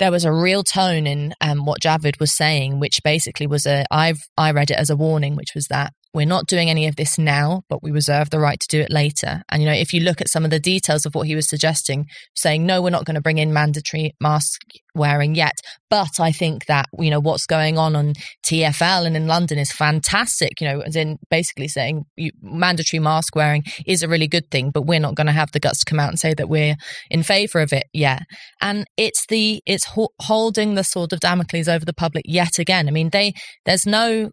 there 0.00 0.10
was 0.10 0.24
a 0.24 0.32
real 0.32 0.64
tone 0.64 1.06
in 1.06 1.34
um, 1.40 1.64
what 1.64 1.80
Javid 1.80 2.18
was 2.18 2.36
saying, 2.36 2.80
which 2.80 2.98
basically 3.04 3.46
was 3.46 3.64
a 3.64 3.84
I've 3.92 4.18
I 4.36 4.50
read 4.50 4.72
it 4.72 4.76
as 4.76 4.90
a 4.90 4.96
warning, 4.96 5.36
which 5.36 5.50
was 5.54 5.66
that 5.68 5.92
we're 6.14 6.26
not 6.26 6.46
doing 6.46 6.70
any 6.70 6.86
of 6.86 6.96
this 6.96 7.18
now, 7.18 7.62
but 7.68 7.82
we 7.82 7.90
reserve 7.90 8.30
the 8.30 8.38
right 8.38 8.58
to 8.60 8.68
do 8.68 8.80
it 8.80 8.90
later. 8.90 9.42
And 9.50 9.62
you 9.62 9.68
know, 9.68 9.74
if 9.74 9.92
you 9.92 10.00
look 10.00 10.20
at 10.20 10.28
some 10.28 10.44
of 10.44 10.50
the 10.50 10.60
details 10.60 11.04
of 11.04 11.14
what 11.14 11.26
he 11.26 11.34
was 11.34 11.48
suggesting, 11.48 12.06
saying 12.36 12.64
no, 12.64 12.80
we're 12.80 12.90
not 12.90 13.04
going 13.04 13.16
to 13.16 13.20
bring 13.20 13.38
in 13.38 13.52
mandatory 13.52 14.12
mask 14.20 14.60
wearing 14.94 15.34
yet, 15.34 15.54
but 15.90 16.20
I 16.20 16.30
think 16.30 16.66
that 16.66 16.86
you 16.98 17.10
know 17.10 17.20
what's 17.20 17.46
going 17.46 17.78
on 17.78 17.96
on 17.96 18.14
TFL 18.46 19.06
and 19.06 19.16
in 19.16 19.26
London 19.26 19.58
is 19.58 19.72
fantastic. 19.72 20.60
You 20.60 20.68
know, 20.68 20.80
as 20.80 20.96
in 20.96 21.18
basically 21.30 21.68
saying 21.68 22.04
you, 22.16 22.30
mandatory 22.40 23.00
mask 23.00 23.34
wearing 23.34 23.64
is 23.86 24.02
a 24.02 24.08
really 24.08 24.28
good 24.28 24.50
thing, 24.50 24.70
but 24.70 24.86
we're 24.86 25.00
not 25.00 25.16
going 25.16 25.26
to 25.26 25.32
have 25.32 25.50
the 25.52 25.60
guts 25.60 25.80
to 25.80 25.90
come 25.90 26.00
out 26.00 26.10
and 26.10 26.18
say 26.18 26.32
that 26.34 26.48
we're 26.48 26.76
in 27.10 27.22
favour 27.22 27.60
of 27.60 27.72
it 27.72 27.84
yet 27.92 28.22
and 28.60 28.86
it's 28.96 29.26
the 29.26 29.62
it's 29.66 29.84
ho- 29.84 30.12
holding 30.22 30.74
the 30.74 30.84
sword 30.84 31.12
of 31.12 31.20
Damocles 31.20 31.68
over 31.68 31.84
the 31.84 31.92
public 31.92 32.24
yet 32.26 32.58
again. 32.58 32.88
I 32.88 32.90
mean, 32.90 33.10
they 33.10 33.34
there's 33.64 33.86
no 33.86 34.30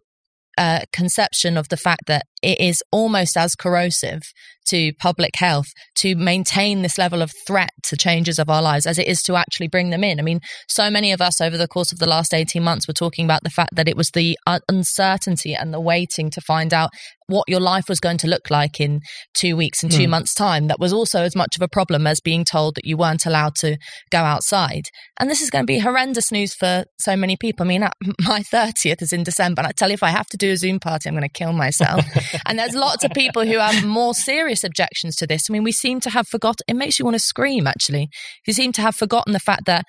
uh, 0.58 0.80
conception 0.92 1.56
of 1.56 1.68
the 1.68 1.76
fact 1.76 2.06
that 2.06 2.26
it 2.42 2.60
is 2.60 2.82
almost 2.90 3.36
as 3.36 3.54
corrosive 3.54 4.22
to 4.66 4.92
public 4.94 5.36
health 5.36 5.68
to 5.96 6.14
maintain 6.14 6.82
this 6.82 6.98
level 6.98 7.22
of 7.22 7.32
threat 7.46 7.70
to 7.82 7.96
changes 7.96 8.38
of 8.38 8.48
our 8.48 8.62
lives 8.62 8.86
as 8.86 8.98
it 8.98 9.06
is 9.06 9.22
to 9.22 9.36
actually 9.36 9.68
bring 9.68 9.90
them 9.90 10.04
in. 10.04 10.18
I 10.18 10.22
mean, 10.22 10.40
so 10.68 10.90
many 10.90 11.12
of 11.12 11.20
us 11.20 11.40
over 11.40 11.56
the 11.56 11.68
course 11.68 11.92
of 11.92 11.98
the 11.98 12.08
last 12.08 12.32
18 12.32 12.62
months 12.62 12.86
were 12.86 12.94
talking 12.94 13.24
about 13.24 13.42
the 13.42 13.50
fact 13.50 13.74
that 13.74 13.88
it 13.88 13.96
was 13.96 14.10
the 14.10 14.38
uh, 14.46 14.60
uncertainty 14.68 15.54
and 15.54 15.72
the 15.72 15.80
waiting 15.80 16.30
to 16.30 16.40
find 16.40 16.72
out 16.72 16.90
what 17.32 17.48
your 17.48 17.60
life 17.60 17.88
was 17.88 17.98
going 18.00 18.18
to 18.18 18.26
look 18.28 18.50
like 18.50 18.80
in 18.80 19.00
two 19.34 19.56
weeks 19.56 19.82
and 19.82 19.90
two 19.90 20.06
Mm. 20.06 20.10
months' 20.10 20.34
time. 20.34 20.68
That 20.68 20.78
was 20.78 20.92
also 20.92 21.22
as 21.22 21.34
much 21.34 21.56
of 21.56 21.62
a 21.62 21.68
problem 21.68 22.06
as 22.06 22.20
being 22.20 22.44
told 22.44 22.74
that 22.76 22.84
you 22.84 22.96
weren't 22.96 23.26
allowed 23.26 23.54
to 23.56 23.76
go 24.10 24.18
outside. 24.18 24.84
And 25.18 25.30
this 25.30 25.40
is 25.40 25.50
going 25.50 25.62
to 25.62 25.66
be 25.66 25.78
horrendous 25.78 26.30
news 26.30 26.54
for 26.54 26.84
so 26.98 27.16
many 27.16 27.36
people. 27.36 27.64
I 27.64 27.68
mean, 27.68 27.88
my 28.20 28.40
30th 28.40 29.02
is 29.02 29.12
in 29.12 29.22
December, 29.22 29.60
and 29.60 29.66
I 29.66 29.72
tell 29.72 29.88
you, 29.88 29.94
if 29.94 30.02
I 30.02 30.10
have 30.10 30.26
to 30.28 30.36
do 30.36 30.52
a 30.52 30.56
Zoom 30.56 30.78
party, 30.78 31.08
I'm 31.08 31.14
going 31.14 31.22
to 31.22 31.28
kill 31.28 31.52
myself. 31.52 32.04
and 32.46 32.58
there's 32.58 32.74
lots 32.74 33.04
of 33.04 33.10
people 33.12 33.44
who 33.44 33.58
have 33.58 33.84
more 33.84 34.14
serious 34.14 34.62
objections 34.64 35.16
to 35.16 35.26
this. 35.26 35.46
I 35.48 35.52
mean, 35.52 35.64
we 35.64 35.72
seem 35.72 36.00
to 36.00 36.10
have 36.10 36.28
forgotten, 36.28 36.64
it 36.68 36.74
makes 36.74 36.98
you 36.98 37.04
want 37.04 37.14
to 37.14 37.18
scream, 37.20 37.66
actually. 37.66 38.08
You 38.46 38.52
seem 38.52 38.72
to 38.72 38.82
have 38.82 38.94
forgotten 38.94 39.32
the 39.32 39.40
fact 39.40 39.64
that 39.66 39.84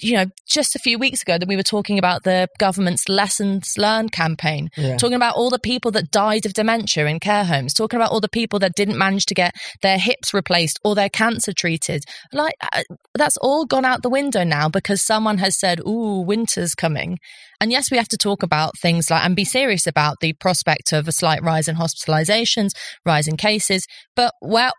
you 0.00 0.14
know, 0.14 0.26
just 0.46 0.74
a 0.76 0.78
few 0.78 0.98
weeks 0.98 1.22
ago 1.22 1.38
that 1.38 1.48
we 1.48 1.56
were 1.56 1.62
talking 1.62 1.98
about 1.98 2.24
the 2.24 2.48
government's 2.58 3.08
lessons 3.08 3.72
learned 3.78 4.12
campaign, 4.12 4.70
Yeah. 4.76 4.96
talking 4.96 5.14
about 5.16 5.36
all 5.36 5.50
the 5.50 5.58
people 5.58 5.90
that 5.92 6.10
died 6.10 6.46
of 6.46 6.52
dementia 6.52 7.06
in 7.06 7.20
care 7.20 7.44
homes, 7.44 7.72
talking 7.72 7.98
about 7.98 8.10
all 8.10 8.20
the 8.20 8.28
people 8.28 8.58
that 8.58 8.74
didn't 8.74 8.98
manage 8.98 9.26
to 9.26 9.34
get 9.34 9.54
their 9.82 9.98
hips 9.98 10.34
replaced 10.34 10.78
or 10.84 10.94
their 10.94 11.08
cancer 11.08 11.52
treated. 11.52 12.04
Like 12.32 12.54
uh, 12.72 12.82
that's 13.14 13.36
all 13.38 13.64
gone 13.64 13.84
out 13.84 14.02
the 14.02 14.10
window 14.10 14.44
now 14.44 14.68
because 14.68 15.02
someone 15.02 15.38
has 15.38 15.58
said, 15.58 15.80
"Ooh, 15.80 16.20
winter's 16.20 16.74
coming." 16.74 17.18
And 17.60 17.70
yes, 17.72 17.90
we 17.90 17.96
have 17.96 18.08
to 18.08 18.16
talk 18.16 18.42
about 18.42 18.78
things 18.78 19.10
like 19.10 19.24
and 19.24 19.34
be 19.36 19.44
serious 19.44 19.86
about 19.86 20.16
the 20.20 20.32
prospect 20.34 20.92
of 20.92 21.08
a 21.08 21.12
slight 21.12 21.42
rise 21.42 21.68
in 21.68 21.76
hospitalizations, 21.76 22.70
rise 23.04 23.26
in 23.28 23.36
cases, 23.36 23.86
but 24.14 24.32
where 24.40 24.72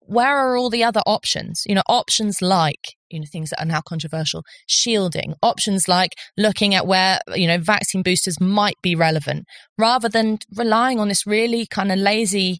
where 0.00 0.36
are 0.36 0.56
all 0.56 0.70
the 0.70 0.84
other 0.84 1.00
options? 1.06 1.62
You 1.66 1.74
know, 1.74 1.82
options 1.88 2.40
like 2.42 2.80
you 3.10 3.20
know 3.20 3.26
things 3.30 3.50
that 3.50 3.60
are 3.62 3.66
now 3.66 3.80
controversial, 3.80 4.42
shielding, 4.66 5.34
options 5.42 5.88
like 5.88 6.12
looking 6.36 6.74
at 6.74 6.86
where 6.86 7.20
you 7.34 7.46
know 7.46 7.58
vaccine 7.58 8.02
boosters 8.02 8.40
might 8.40 8.76
be 8.82 8.94
relevant, 8.94 9.44
rather 9.78 10.08
than 10.08 10.38
relying 10.56 10.98
on 11.00 11.08
this 11.08 11.26
really 11.26 11.66
kind 11.66 11.90
of 11.92 11.98
lazy 11.98 12.58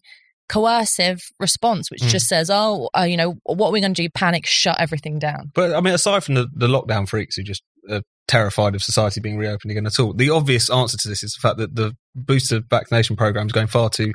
coercive 0.49 1.19
response 1.39 1.91
which 1.91 2.01
Mm. 2.01 2.09
just 2.09 2.25
says 2.25 2.49
oh 2.49 2.89
uh, 2.97 3.03
you 3.03 3.15
know 3.15 3.35
what 3.43 3.67
are 3.67 3.71
we 3.71 3.79
going 3.81 3.93
to 3.93 4.01
do 4.01 4.09
panic 4.09 4.47
shut 4.47 4.75
everything 4.79 5.19
down 5.19 5.51
But 5.53 5.75
I 5.75 5.81
mean, 5.81 5.93
aside 5.93 6.23
from 6.23 6.33
the, 6.33 6.47
the 6.55 6.65
lockdown 6.67 7.07
freaks 7.07 7.35
who 7.35 7.43
just 7.43 7.61
are 7.89 8.01
terrified 8.27 8.75
of 8.75 8.83
society 8.83 9.19
being 9.19 9.37
reopened 9.37 9.71
again 9.71 9.85
at 9.87 9.99
all, 9.99 10.13
the 10.13 10.29
obvious 10.29 10.69
answer 10.69 10.97
to 10.97 11.07
this 11.07 11.23
is 11.23 11.33
the 11.33 11.47
fact 11.47 11.57
that 11.57 11.75
the 11.75 11.93
booster 12.15 12.61
vaccination 12.69 13.15
program 13.15 13.47
is 13.47 13.51
going 13.51 13.67
far 13.67 13.89
too 13.89 14.11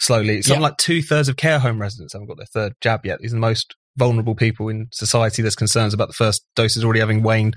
slowly. 0.00 0.38
It's 0.38 0.48
Yeah. 0.48 0.58
like 0.58 0.76
two 0.78 1.02
thirds 1.02 1.28
of 1.28 1.36
care 1.36 1.58
home 1.58 1.80
residents 1.80 2.12
haven't 2.12 2.28
got 2.28 2.36
their 2.38 2.46
third 2.52 2.72
jab 2.80 3.04
yet. 3.04 3.18
These 3.20 3.32
are 3.32 3.36
the 3.36 3.40
most 3.40 3.74
vulnerable 3.96 4.34
people 4.34 4.68
in 4.68 4.86
society. 4.92 5.42
There's 5.42 5.56
concerns 5.56 5.92
about 5.92 6.08
the 6.08 6.14
first 6.14 6.44
doses 6.54 6.84
already 6.84 7.00
having 7.00 7.22
waned. 7.22 7.56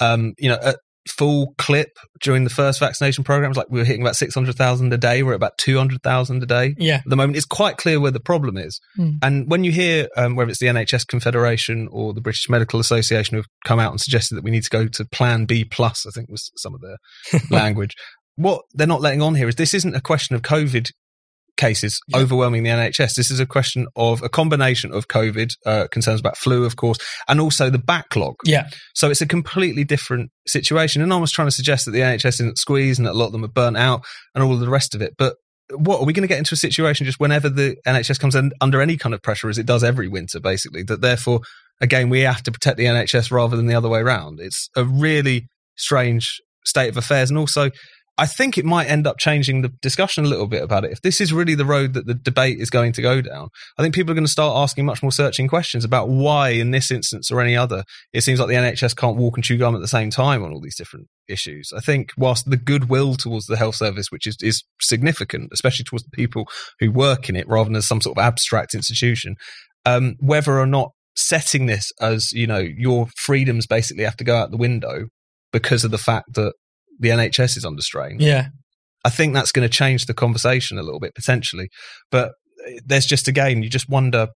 Um, 0.00 0.34
you 0.38 0.48
know, 0.50 0.58
at 0.62 0.76
full 1.08 1.54
clip 1.58 1.88
during 2.22 2.44
the 2.44 2.50
first 2.50 2.80
vaccination 2.80 3.24
programs, 3.24 3.56
like 3.56 3.68
we 3.70 3.78
were 3.78 3.84
hitting 3.84 4.02
about 4.02 4.16
600,000 4.16 4.92
a 4.92 4.96
day. 4.98 5.22
We're 5.22 5.32
at 5.32 5.36
about 5.36 5.56
200,000 5.58 6.42
a 6.42 6.46
day 6.46 6.74
Yeah. 6.78 6.96
at 6.96 7.02
the 7.06 7.16
moment. 7.16 7.36
It's 7.36 7.46
quite 7.46 7.76
clear 7.76 8.00
where 8.00 8.10
the 8.10 8.20
problem 8.20 8.56
is. 8.56 8.80
Hmm. 8.96 9.10
And 9.22 9.50
when 9.50 9.64
you 9.64 9.72
hear 9.72 10.08
um, 10.16 10.36
whether 10.36 10.50
it's 10.50 10.60
the 10.60 10.66
NHS 10.66 11.06
Confederation 11.06 11.88
or 11.90 12.12
the 12.12 12.20
British 12.20 12.48
Medical 12.48 12.80
Association 12.80 13.36
who've 13.36 13.46
come 13.64 13.78
out 13.78 13.92
and 13.92 14.00
suggested 14.00 14.34
that 14.36 14.44
we 14.44 14.50
need 14.50 14.64
to 14.64 14.70
go 14.70 14.86
to 14.86 15.04
Plan 15.06 15.44
B 15.46 15.64
plus, 15.64 16.04
I 16.06 16.10
think 16.10 16.28
was 16.30 16.50
some 16.56 16.74
of 16.74 16.80
their 16.80 17.40
language. 17.50 17.94
What 18.36 18.62
they're 18.74 18.86
not 18.86 19.00
letting 19.00 19.22
on 19.22 19.34
here 19.34 19.48
is 19.48 19.56
this 19.56 19.74
isn't 19.74 19.96
a 19.96 20.00
question 20.00 20.36
of 20.36 20.42
COVID 20.42 20.90
cases 21.58 22.00
Yeah. 22.08 22.18
overwhelming 22.18 22.62
the 22.62 22.70
NHS. 22.70 23.14
This 23.14 23.30
is 23.30 23.40
a 23.40 23.44
question 23.46 23.86
of 23.96 24.22
a 24.22 24.30
combination 24.30 24.92
of 24.94 25.08
COVID 25.08 25.50
uh, 25.66 25.88
concerns 25.90 26.20
about 26.20 26.38
flu, 26.38 26.64
of 26.64 26.76
course, 26.76 26.98
and 27.28 27.38
also 27.40 27.68
the 27.68 27.78
backlog. 27.78 28.36
Yeah. 28.44 28.68
So 28.94 29.10
it's 29.10 29.20
a 29.20 29.26
completely 29.26 29.84
different 29.84 30.30
situation. 30.46 31.02
And 31.02 31.12
I 31.12 31.16
was 31.18 31.30
trying 31.32 31.48
to 31.48 31.52
suggest 31.54 31.84
that 31.84 31.90
the 31.90 32.00
NHS 32.00 32.40
isn't 32.40 32.58
squeezed 32.58 32.98
and 32.98 33.06
that 33.06 33.12
a 33.12 33.18
lot 33.18 33.26
of 33.26 33.32
them 33.32 33.44
are 33.44 33.48
burnt 33.48 33.76
out 33.76 34.02
and 34.34 34.42
all 34.42 34.54
of 34.54 34.60
the 34.60 34.70
rest 34.70 34.94
of 34.94 35.02
it. 35.02 35.12
But 35.18 35.34
what 35.72 36.00
are 36.00 36.06
we 36.06 36.14
going 36.14 36.22
to 36.26 36.28
get 36.28 36.38
into 36.38 36.54
a 36.54 36.56
situation 36.56 37.04
just 37.04 37.20
whenever 37.20 37.50
the 37.50 37.76
NHS 37.86 38.18
comes 38.18 38.34
in, 38.34 38.52
under 38.62 38.80
any 38.80 38.96
kind 38.96 39.14
of 39.14 39.20
pressure, 39.20 39.50
as 39.50 39.58
it 39.58 39.66
does 39.66 39.84
every 39.84 40.08
winter, 40.08 40.40
basically, 40.40 40.82
that 40.84 41.02
therefore, 41.02 41.40
again, 41.82 42.08
we 42.08 42.20
have 42.20 42.42
to 42.44 42.50
protect 42.52 42.78
the 42.78 42.86
NHS 42.86 43.30
rather 43.30 43.54
than 43.54 43.66
the 43.66 43.74
other 43.74 43.88
way 43.90 44.00
around? 44.00 44.38
It's 44.40 44.70
a 44.76 44.84
really 44.84 45.46
strange 45.76 46.40
state 46.64 46.88
of 46.88 46.96
affairs. 46.96 47.28
And 47.28 47.38
also, 47.38 47.70
I 48.18 48.26
think 48.26 48.58
it 48.58 48.64
might 48.64 48.90
end 48.90 49.06
up 49.06 49.18
changing 49.18 49.62
the 49.62 49.68
discussion 49.80 50.24
a 50.24 50.28
little 50.28 50.48
bit 50.48 50.62
about 50.62 50.84
it. 50.84 50.90
If 50.90 51.02
this 51.02 51.20
is 51.20 51.32
really 51.32 51.54
the 51.54 51.64
road 51.64 51.94
that 51.94 52.06
the 52.06 52.14
debate 52.14 52.58
is 52.60 52.68
going 52.68 52.92
to 52.94 53.02
go 53.02 53.20
down, 53.20 53.48
I 53.78 53.82
think 53.82 53.94
people 53.94 54.10
are 54.10 54.14
going 54.14 54.26
to 54.26 54.30
start 54.30 54.56
asking 54.56 54.86
much 54.86 55.02
more 55.02 55.12
searching 55.12 55.46
questions 55.46 55.84
about 55.84 56.08
why, 56.08 56.50
in 56.50 56.72
this 56.72 56.90
instance 56.90 57.30
or 57.30 57.40
any 57.40 57.56
other, 57.56 57.84
it 58.12 58.22
seems 58.22 58.40
like 58.40 58.48
the 58.48 58.54
NHS 58.54 58.96
can't 58.96 59.16
walk 59.16 59.36
and 59.36 59.44
chew 59.44 59.56
gum 59.56 59.76
at 59.76 59.80
the 59.80 59.88
same 59.88 60.10
time 60.10 60.42
on 60.42 60.52
all 60.52 60.60
these 60.60 60.76
different 60.76 61.06
issues. 61.28 61.72
I 61.76 61.80
think 61.80 62.10
whilst 62.18 62.50
the 62.50 62.56
goodwill 62.56 63.14
towards 63.14 63.46
the 63.46 63.56
health 63.56 63.76
service, 63.76 64.10
which 64.10 64.26
is, 64.26 64.36
is 64.42 64.64
significant, 64.80 65.50
especially 65.52 65.84
towards 65.84 66.04
the 66.04 66.10
people 66.10 66.48
who 66.80 66.90
work 66.90 67.28
in 67.28 67.36
it 67.36 67.48
rather 67.48 67.68
than 67.68 67.76
as 67.76 67.86
some 67.86 68.00
sort 68.00 68.18
of 68.18 68.24
abstract 68.24 68.74
institution, 68.74 69.36
um, 69.86 70.16
whether 70.18 70.58
or 70.58 70.66
not 70.66 70.90
setting 71.14 71.66
this 71.66 71.92
as, 72.00 72.32
you 72.32 72.48
know, 72.48 72.58
your 72.58 73.06
freedoms 73.16 73.66
basically 73.66 74.04
have 74.04 74.16
to 74.16 74.24
go 74.24 74.36
out 74.36 74.50
the 74.50 74.56
window 74.56 75.06
because 75.52 75.84
of 75.84 75.90
the 75.92 75.98
fact 75.98 76.34
that 76.34 76.52
the 76.98 77.10
NHS 77.10 77.56
is 77.56 77.64
under 77.64 77.82
strain. 77.82 78.18
Yeah. 78.20 78.48
I 79.04 79.10
think 79.10 79.34
that's 79.34 79.52
going 79.52 79.68
to 79.68 79.74
change 79.74 80.06
the 80.06 80.14
conversation 80.14 80.78
a 80.78 80.82
little 80.82 81.00
bit 81.00 81.14
potentially. 81.14 81.68
But 82.10 82.32
there's 82.84 83.06
just 83.06 83.28
again, 83.28 83.62
you 83.62 83.70
just 83.70 83.88
wonder 83.88 84.28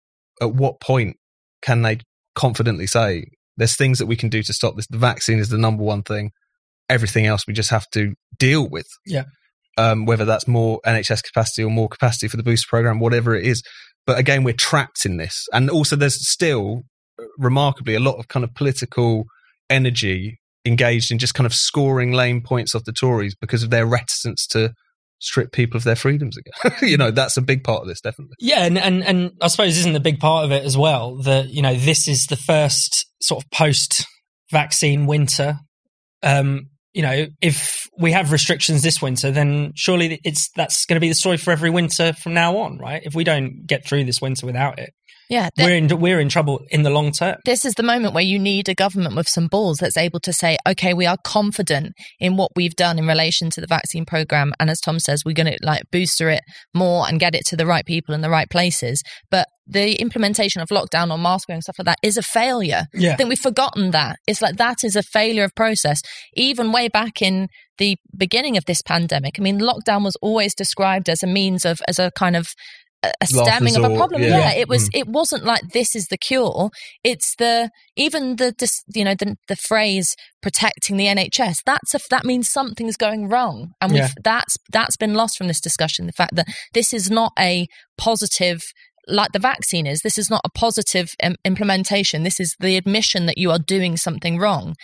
at 0.41 0.53
what 0.53 0.79
point 0.79 1.17
can 1.61 1.81
they 1.81 1.99
confidently 2.35 2.87
say 2.87 3.25
there's 3.57 3.75
things 3.75 3.99
that 3.99 4.05
we 4.05 4.15
can 4.15 4.29
do 4.29 4.41
to 4.43 4.53
stop 4.53 4.75
this. 4.75 4.87
The 4.87 4.97
vaccine 4.97 5.39
is 5.39 5.49
the 5.49 5.57
number 5.57 5.83
one 5.83 6.03
thing. 6.03 6.31
Everything 6.89 7.25
else 7.25 7.45
we 7.47 7.53
just 7.53 7.69
have 7.69 7.87
to 7.93 8.13
deal 8.37 8.67
with. 8.67 8.87
Yeah. 9.05 9.25
Um, 9.77 10.05
whether 10.05 10.25
that's 10.25 10.47
more 10.47 10.79
NHS 10.85 11.23
capacity 11.23 11.63
or 11.63 11.69
more 11.69 11.87
capacity 11.87 12.27
for 12.27 12.37
the 12.37 12.43
booster 12.43 12.67
program, 12.67 12.99
whatever 12.99 13.35
it 13.35 13.45
is. 13.45 13.63
But 14.05 14.17
again, 14.17 14.43
we're 14.43 14.53
trapped 14.53 15.05
in 15.05 15.17
this. 15.17 15.47
And 15.53 15.69
also 15.69 15.95
there's 15.95 16.27
still 16.27 16.81
uh, 17.19 17.25
remarkably 17.37 17.95
a 17.95 17.99
lot 17.99 18.17
of 18.17 18.27
kind 18.27 18.43
of 18.43 18.53
political 18.53 19.25
energy 19.69 20.39
engaged 20.65 21.11
in 21.11 21.17
just 21.17 21.33
kind 21.33 21.45
of 21.45 21.53
scoring 21.53 22.11
lame 22.11 22.41
points 22.41 22.75
off 22.75 22.83
the 22.83 22.93
Tories 22.93 23.35
because 23.35 23.63
of 23.63 23.69
their 23.69 23.85
reticence 23.85 24.45
to 24.47 24.73
strip 25.19 25.51
people 25.51 25.77
of 25.77 25.83
their 25.83 25.95
freedoms 25.95 26.35
again. 26.37 26.77
you 26.81 26.97
know, 26.97 27.11
that's 27.11 27.37
a 27.37 27.41
big 27.41 27.63
part 27.63 27.81
of 27.81 27.87
this, 27.87 28.01
definitely. 28.01 28.35
Yeah, 28.39 28.65
and, 28.65 28.77
and 28.77 29.03
and 29.03 29.31
I 29.39 29.47
suppose 29.47 29.77
isn't 29.77 29.95
a 29.95 30.01
big 30.01 30.19
part 30.19 30.45
of 30.45 30.51
it 30.51 30.65
as 30.65 30.77
well 30.77 31.17
that 31.23 31.49
you 31.49 31.61
know 31.61 31.75
this 31.75 32.07
is 32.07 32.27
the 32.27 32.35
first 32.35 33.05
sort 33.21 33.43
of 33.43 33.49
post 33.51 34.05
vaccine 34.51 35.05
winter. 35.05 35.59
Um, 36.23 36.67
you 36.93 37.01
know, 37.01 37.27
if 37.41 37.87
we 37.97 38.11
have 38.11 38.33
restrictions 38.33 38.83
this 38.83 39.01
winter, 39.01 39.31
then 39.31 39.71
surely 39.75 40.19
it's 40.25 40.49
that's 40.55 40.85
going 40.85 40.97
to 40.97 41.01
be 41.01 41.07
the 41.07 41.15
story 41.15 41.37
for 41.37 41.51
every 41.51 41.69
winter 41.69 42.13
from 42.13 42.33
now 42.33 42.57
on, 42.57 42.77
right? 42.77 43.01
If 43.05 43.15
we 43.15 43.23
don't 43.23 43.65
get 43.65 43.85
through 43.85 44.03
this 44.03 44.21
winter 44.21 44.45
without 44.45 44.77
it, 44.77 44.91
Yeah, 45.31 45.47
we're 45.57 45.75
in 45.75 45.99
we're 45.99 46.19
in 46.19 46.27
trouble 46.27 46.59
in 46.71 46.83
the 46.83 46.89
long 46.89 47.13
term. 47.13 47.37
this 47.45 47.63
is 47.63 47.75
the 47.75 47.83
moment 47.83 48.13
where 48.13 48.23
you 48.23 48.37
need 48.37 48.67
a 48.67 48.75
government 48.75 49.15
with 49.15 49.29
some 49.29 49.47
balls 49.47 49.77
that's 49.77 49.95
able 49.95 50.19
to 50.19 50.33
say, 50.33 50.57
okay, 50.67 50.93
we 50.93 51.05
are 51.05 51.15
confident 51.23 51.93
in 52.19 52.35
what 52.35 52.51
we've 52.57 52.75
done 52.75 52.99
in 52.99 53.07
relation 53.07 53.49
to 53.51 53.61
the 53.61 53.67
vaccine 53.67 54.05
program. 54.05 54.51
And 54.59 54.69
as 54.69 54.81
Tom 54.81 54.99
says, 54.99 55.23
we're 55.25 55.33
going 55.33 55.53
to 55.53 55.57
like 55.61 55.83
booster 55.89 56.29
it 56.29 56.41
more 56.73 57.07
and 57.07 57.17
get 57.17 57.33
it 57.33 57.45
to 57.45 57.55
the 57.55 57.65
right 57.65 57.85
people 57.85 58.13
in 58.13 58.19
the 58.19 58.29
right 58.29 58.49
places. 58.49 59.01
But 59.29 59.47
the 59.65 59.95
implementation 60.01 60.61
of 60.61 60.67
lockdown 60.67 61.11
or 61.11 61.17
mask 61.17 61.47
wearing 61.47 61.57
and 61.57 61.63
stuff 61.63 61.79
like 61.79 61.85
that 61.85 61.99
is 62.03 62.17
a 62.17 62.21
failure. 62.21 62.83
Yeah. 62.93 63.13
I 63.13 63.15
think 63.15 63.29
we've 63.29 63.39
forgotten 63.39 63.91
that. 63.91 64.17
It's 64.27 64.41
like 64.41 64.57
that 64.57 64.83
is 64.83 64.97
a 64.97 65.03
failure 65.03 65.45
of 65.45 65.55
process. 65.55 66.01
Even 66.33 66.73
way 66.73 66.89
back 66.89 67.21
in 67.21 67.47
the 67.77 67.95
beginning 68.15 68.57
of 68.57 68.65
this 68.65 68.81
pandemic, 68.81 69.35
I 69.39 69.41
mean, 69.41 69.61
lockdown 69.61 70.03
was 70.03 70.17
always 70.21 70.53
described 70.53 71.07
as 71.07 71.23
a 71.23 71.27
means 71.27 71.63
of, 71.63 71.79
as 71.87 71.99
a 71.99 72.11
kind 72.17 72.35
of 72.35 72.47
a 73.03 73.25
stemming 73.25 73.75
of 73.75 73.83
a 73.83 73.95
problem. 73.95 74.21
yeah. 74.21 74.37
Yeah, 74.37 74.53
it 74.53 74.69
was. 74.69 74.89
Mm. 74.89 74.99
It 74.99 75.07
wasn't 75.07 75.43
like 75.43 75.61
this 75.73 75.95
is 75.95 76.07
the 76.07 76.17
cure. 76.17 76.69
It's 77.03 77.35
the 77.37 77.69
even 77.95 78.35
the 78.35 78.51
dis, 78.51 78.83
you 78.93 79.03
know 79.03 79.15
the 79.15 79.35
the 79.47 79.55
phrase 79.55 80.15
protecting 80.41 80.97
the 80.97 81.07
NHS. 81.07 81.57
That's 81.65 81.93
a 81.95 81.99
that 82.09 82.25
means 82.25 82.49
something's 82.49 82.97
going 82.97 83.27
wrong, 83.29 83.71
and 83.81 83.91
we've 83.91 84.01
Yeah. 84.01 84.09
that's 84.23 84.55
that's 84.71 84.97
been 84.97 85.13
lost 85.15 85.37
from 85.37 85.47
this 85.47 85.61
discussion. 85.61 86.05
The 86.05 86.13
fact 86.13 86.35
that 86.35 86.47
this 86.73 86.93
is 86.93 87.09
not 87.09 87.31
a 87.39 87.67
positive. 87.97 88.61
Like 89.07 89.31
the 89.33 89.39
vaccine 89.39 89.87
is, 89.87 90.01
this 90.01 90.19
is 90.19 90.29
not 90.29 90.41
a 90.45 90.49
positive 90.55 91.07
im- 91.23 91.35
implementation. 91.43 92.21
This 92.21 92.39
is 92.39 92.55
the 92.59 92.77
admission 92.77 93.25
that 93.25 93.37
you 93.39 93.49
are 93.49 93.57
doing 93.57 93.97
something 93.97 94.37
wrong. 94.37 94.75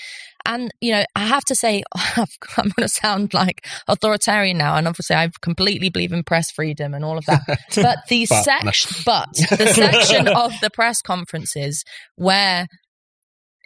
And, 0.48 0.72
you 0.82 0.94
know, 0.94 1.04
I 1.16 1.28
have 1.28 1.44
to 1.46 1.56
say, 1.56 1.84
I'm 1.96 2.26
going 2.58 2.74
to 2.80 2.90
sound 2.90 3.34
like 3.34 3.66
authoritarian 3.88 4.58
now. 4.58 4.76
And 4.76 4.88
obviously, 4.88 5.16
I 5.16 5.30
completely 5.42 5.90
believe 5.90 6.14
in 6.14 6.24
press 6.24 6.50
freedom 6.50 6.94
and 6.94 7.06
all 7.06 7.18
of 7.18 7.26
that. 7.26 7.42
But 7.76 8.00
the 8.10 8.26
section, 8.26 9.02
but 9.06 9.28
the 9.34 9.68
section 9.76 10.28
of 10.30 10.54
the 10.62 10.70
press 10.72 11.02
conferences 11.02 11.84
where 12.16 12.66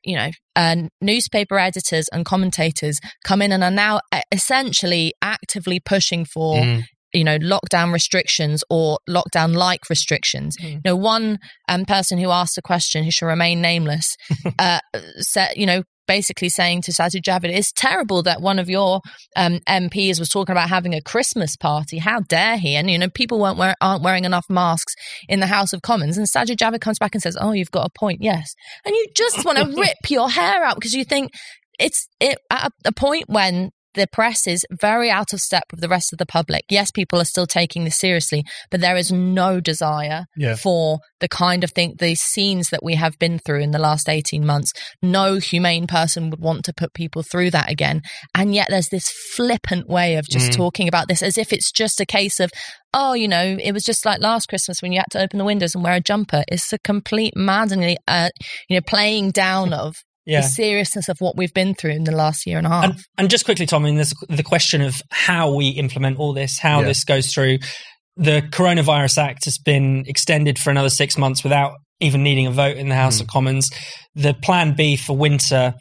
you 0.04 0.16
know, 0.16 0.30
uh, 0.56 0.76
newspaper 1.00 1.60
editors 1.60 2.08
and 2.12 2.26
commentators 2.26 3.00
come 3.24 3.40
in 3.40 3.52
and 3.52 3.64
are 3.64 3.70
now 3.70 4.00
essentially 4.32 5.14
actively 5.22 5.80
pushing 5.80 6.26
for, 6.26 6.56
Mm. 6.56 6.84
you 7.14 7.24
know, 7.24 7.38
lockdown 7.38 7.94
restrictions 7.94 8.64
or 8.70 8.98
lockdown 9.08 9.54
like 9.54 9.90
restrictions. 9.92 10.58
Mm. 10.58 10.72
You 10.72 10.82
know, 10.86 10.96
one 10.96 11.38
um, 11.70 11.86
person 11.86 12.18
who 12.18 12.32
asked 12.32 12.58
a 12.58 12.64
question 12.64 13.04
who 13.04 13.12
shall 13.12 13.28
remain 13.28 13.62
nameless 13.62 14.18
uh, 14.58 14.80
said, 15.20 15.54
you 15.56 15.68
know, 15.68 15.84
basically 16.12 16.50
saying 16.50 16.82
to 16.82 16.92
Sajid 16.92 17.22
Javid, 17.22 17.56
it's 17.56 17.72
terrible 17.72 18.22
that 18.24 18.42
one 18.42 18.60
of 18.60 18.70
your 18.70 19.00
um, 19.38 19.60
MPs 19.66 20.20
was 20.20 20.28
talking 20.28 20.52
about 20.52 20.68
having 20.68 20.94
a 20.94 21.02
Christmas 21.02 21.56
party. 21.56 22.00
How 22.00 22.20
dare 22.20 22.58
he? 22.58 22.76
And, 22.76 22.92
you 22.92 23.00
know, 23.00 23.08
people 23.08 23.40
weren't 23.40 23.58
wear- 23.58 23.78
aren't 23.80 24.04
wearing 24.04 24.26
enough 24.26 24.46
masks 24.50 24.94
in 25.30 25.40
the 25.40 25.48
House 25.48 25.72
of 25.72 25.82
Commons. 25.84 26.18
And 26.18 26.28
Sajid 26.28 26.58
Javid 26.58 26.82
comes 26.82 27.00
back 27.00 27.16
and 27.16 27.22
says, 27.22 27.38
oh, 27.40 27.54
you've 27.54 27.72
got 27.72 27.86
a 27.86 27.98
point. 27.98 28.20
Yes. 28.22 28.54
And 28.84 28.94
you 28.94 29.08
just 29.16 29.46
want 29.46 29.58
to 29.58 29.66
rip 29.82 30.10
your 30.10 30.30
hair 30.30 30.66
out 30.66 30.76
because 30.76 30.94
you 30.94 31.06
think 31.06 31.32
it's 31.80 32.10
it, 32.20 32.38
at 32.50 32.68
a- 32.86 32.90
a 32.90 32.92
point 32.92 33.30
when 33.30 33.72
the 33.94 34.08
press 34.12 34.48
is 34.48 34.66
very 34.72 35.10
out 35.10 35.34
of 35.34 35.40
step 35.40 35.64
with 35.72 35.82
the 35.82 35.90
rest 35.90 36.14
of 36.14 36.20
the 36.20 36.26
public. 36.26 36.64
Yes, 36.70 36.92
people 36.92 37.20
are 37.20 37.26
still 37.26 37.48
taking 37.48 37.84
this 37.84 37.98
seriously, 37.98 38.44
but 38.70 38.80
there 38.82 38.96
is 38.96 39.12
no 39.12 39.60
desire 39.60 40.26
Yeah. 40.38 40.56
for 40.56 41.00
the 41.20 41.28
kind 41.28 41.64
of 41.64 41.72
thing, 41.72 41.96
the 42.00 42.16
scenes 42.16 42.70
that 42.70 42.84
we 42.84 42.96
have 42.96 43.18
been 43.20 43.38
through 43.40 43.62
in 43.62 43.72
the 43.72 43.80
last 43.80 44.08
18 44.10 44.46
months. 44.46 44.72
No 45.02 45.36
humane 45.38 45.88
person 45.88 46.30
would 46.30 46.40
want 46.40 46.64
to 46.66 46.74
put 46.74 46.94
people 46.94 47.22
through 47.24 47.52
that 47.52 47.70
again. 47.70 48.02
And 48.34 48.56
yet 48.56 48.68
there's 48.70 48.90
this 48.90 49.10
flippant 49.36 49.88
way 49.88 50.16
of 50.16 50.28
just 50.28 50.52
Mm. 50.52 50.56
talking 50.56 50.88
about 50.88 51.08
this 51.08 51.22
as 51.22 51.38
if 51.38 51.52
it's 51.54 51.72
just 51.72 52.00
a 52.00 52.06
case 52.06 52.40
of, 52.40 52.52
oh, 52.94 53.14
you 53.14 53.28
know, 53.28 53.58
it 53.62 53.72
was 53.72 53.84
just 53.84 54.06
like 54.06 54.20
last 54.20 54.48
Christmas 54.48 54.82
when 54.82 54.92
you 54.92 55.00
had 55.00 55.12
to 55.12 55.22
open 55.22 55.38
the 55.38 55.46
windows 55.46 55.76
and 55.76 55.84
wear 55.84 55.94
a 55.96 56.00
jumper. 56.02 56.44
It's 56.48 56.72
a 56.74 56.80
complete 56.80 57.34
maddeningly, 57.36 57.98
uh, 58.08 58.30
you 58.70 58.78
know, 58.78 58.82
playing 58.86 59.32
down 59.32 59.74
of 59.74 59.96
Yeah. 60.26 60.42
the 60.42 60.48
seriousness 60.48 61.10
of 61.10 61.18
what 61.20 61.36
we've 61.36 61.54
been 61.54 61.74
through 61.74 61.92
in 61.92 62.04
the 62.04 62.12
last 62.12 62.46
year 62.46 62.58
and 62.60 62.68
a 62.68 62.70
half. 62.70 62.84
And, 62.86 62.94
and 63.18 63.30
just 63.30 63.44
quickly, 63.46 63.66
Tom, 63.66 63.84
I 63.84 63.88
mean, 63.88 63.96
there's 63.96 64.14
the 64.30 64.44
question 64.44 64.82
of 64.82 65.02
how 65.10 65.54
we 65.56 65.70
implement 65.70 66.20
all 66.20 66.34
this, 66.34 66.60
how 66.60 66.82
Yeah. 66.82 66.88
this 66.88 67.04
goes 67.04 67.34
through. 67.34 67.58
The 68.18 68.42
Coronavirus 68.52 69.18
Act 69.18 69.46
has 69.46 69.58
been 69.58 70.04
extended 70.06 70.60
for 70.60 70.70
another 70.70 70.90
six 70.90 71.18
months 71.18 71.44
without 71.44 71.74
even 72.00 72.22
needing 72.24 72.46
a 72.48 72.52
vote 72.52 72.78
in 72.78 72.90
the 72.90 72.96
House 72.96 73.18
Mm. 73.18 73.22
of 73.22 73.28
Commons. 73.28 73.70
The 74.16 74.34
plan 74.34 74.74
B 74.76 74.96
for 74.96 75.16
winter 75.18 75.74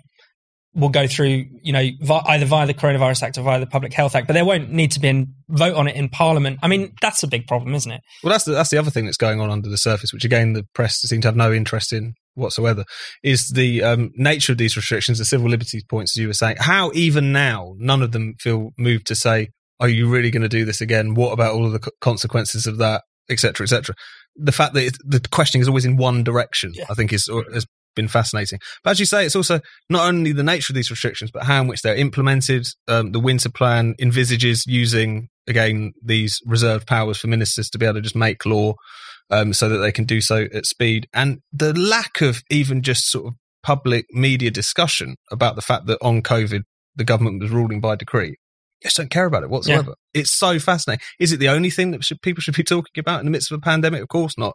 will 0.74 0.88
go 0.88 1.06
through, 1.08 1.44
you 1.62 1.72
know, 1.72 1.88
vi- 2.00 2.22
either 2.28 2.46
via 2.46 2.64
the 2.66 2.72
Coronavirus 2.74 3.24
Act 3.24 3.38
or 3.38 3.42
via 3.42 3.58
the 3.58 3.66
Public 3.66 3.92
Health 3.92 4.14
Act, 4.14 4.28
but 4.28 4.34
there 4.34 4.44
won't 4.44 4.70
need 4.70 4.92
to 4.92 5.00
be 5.00 5.08
a 5.08 5.24
vote 5.48 5.74
on 5.74 5.88
it 5.88 5.96
in 5.96 6.08
Parliament. 6.08 6.60
I 6.62 6.68
mean, 6.68 6.92
that's 7.02 7.22
a 7.24 7.26
big 7.26 7.46
problem, 7.48 7.74
isn't 7.74 7.90
it? 7.90 8.00
Well, 8.22 8.30
that's 8.30 8.44
the, 8.44 8.52
that's 8.52 8.70
the 8.70 8.78
other 8.78 8.90
thing 8.90 9.04
that's 9.04 9.16
going 9.16 9.40
on 9.40 9.50
under 9.50 9.68
the 9.68 9.76
surface, 9.78 10.12
which 10.12 10.24
again 10.24 10.52
the 10.52 10.64
press 10.74 10.96
seem 11.00 11.20
to 11.22 11.28
have 11.28 11.36
no 11.36 11.52
interest 11.52 11.92
in 11.92 12.14
whatsoever, 12.34 12.84
is 13.22 13.48
the 13.50 13.82
um, 13.82 14.10
nature 14.16 14.52
of 14.52 14.58
these 14.58 14.76
restrictions, 14.76 15.18
the 15.18 15.24
civil 15.24 15.48
liberties 15.48 15.84
points, 15.84 16.16
as 16.16 16.20
you 16.20 16.28
were 16.28 16.34
saying. 16.34 16.56
How 16.58 16.90
even 16.94 17.32
now 17.32 17.74
none 17.78 18.02
of 18.02 18.12
them 18.12 18.34
feel 18.38 18.70
moved 18.78 19.06
to 19.08 19.14
say, 19.14 19.48
"Are 19.78 19.88
you 19.88 20.08
really 20.08 20.30
going 20.30 20.42
to 20.42 20.48
do 20.48 20.64
this 20.64 20.80
again? 20.80 21.14
What 21.14 21.32
about 21.32 21.54
all 21.54 21.66
of 21.66 21.72
the 21.72 21.90
consequences 22.00 22.66
of 22.66 22.78
that, 22.78 23.02
etc., 23.28 23.64
etc." 23.64 23.94
The 24.36 24.52
fact 24.52 24.74
that 24.74 24.96
the 25.04 25.20
questioning 25.30 25.62
is 25.62 25.68
always 25.68 25.84
in 25.84 25.96
one 25.96 26.22
direction, 26.24 26.72
Yeah. 26.74 26.84
I 26.88 26.94
think, 26.94 27.12
is 27.12 27.28
has 27.52 27.66
been 27.96 28.08
fascinating. 28.08 28.60
But 28.84 28.90
as 28.90 29.00
you 29.00 29.06
say, 29.06 29.26
it's 29.26 29.36
also 29.36 29.60
not 29.88 30.06
only 30.06 30.32
the 30.32 30.44
nature 30.44 30.72
of 30.72 30.76
these 30.76 30.90
restrictions, 30.90 31.30
but 31.32 31.44
how 31.44 31.60
in 31.60 31.66
which 31.66 31.82
they're 31.82 31.96
implemented. 31.96 32.66
Um, 32.88 33.12
the 33.12 33.20
winter 33.20 33.50
plan 33.50 33.94
envisages 33.98 34.64
using 34.66 35.28
again 35.48 35.92
these 36.02 36.40
reserved 36.46 36.86
powers 36.86 37.18
for 37.18 37.26
ministers 37.26 37.68
to 37.70 37.78
be 37.78 37.86
able 37.86 37.94
to 37.96 38.00
just 38.00 38.16
make 38.16 38.46
law 38.46 38.74
um, 39.30 39.52
so 39.52 39.68
that 39.68 39.78
they 39.78 39.92
can 39.92 40.04
do 40.04 40.20
so 40.20 40.46
at 40.54 40.66
speed. 40.66 41.08
And 41.12 41.40
the 41.52 41.72
lack 41.78 42.20
of 42.20 42.42
even 42.50 42.82
just 42.82 43.10
sort 43.10 43.26
of 43.28 43.34
public 43.62 44.06
media 44.12 44.50
discussion 44.50 45.16
about 45.30 45.54
the 45.56 45.62
fact 45.62 45.86
that 45.86 45.98
on 46.02 46.22
COVID 46.22 46.62
the 46.96 47.04
government 47.04 47.40
was 47.40 47.50
ruling 47.50 47.80
by 47.80 47.94
decree. 47.96 48.36
Just 48.82 48.96
don't 48.96 49.10
care 49.10 49.26
about 49.26 49.42
it 49.42 49.50
whatsoever. 49.50 49.94
It's 50.14 50.32
so 50.36 50.58
fascinating. 50.58 51.02
Is 51.18 51.32
it 51.32 51.38
the 51.38 51.48
only 51.50 51.70
thing 51.70 51.90
that 51.90 52.02
should, 52.02 52.22
people 52.22 52.40
should 52.40 52.56
be 52.56 52.64
talking 52.64 52.98
about 52.98 53.20
in 53.20 53.26
the 53.26 53.30
midst 53.30 53.52
of 53.52 53.58
a 53.58 53.60
pandemic? 53.60 54.02
Of 54.02 54.08
course 54.08 54.36
not. 54.38 54.54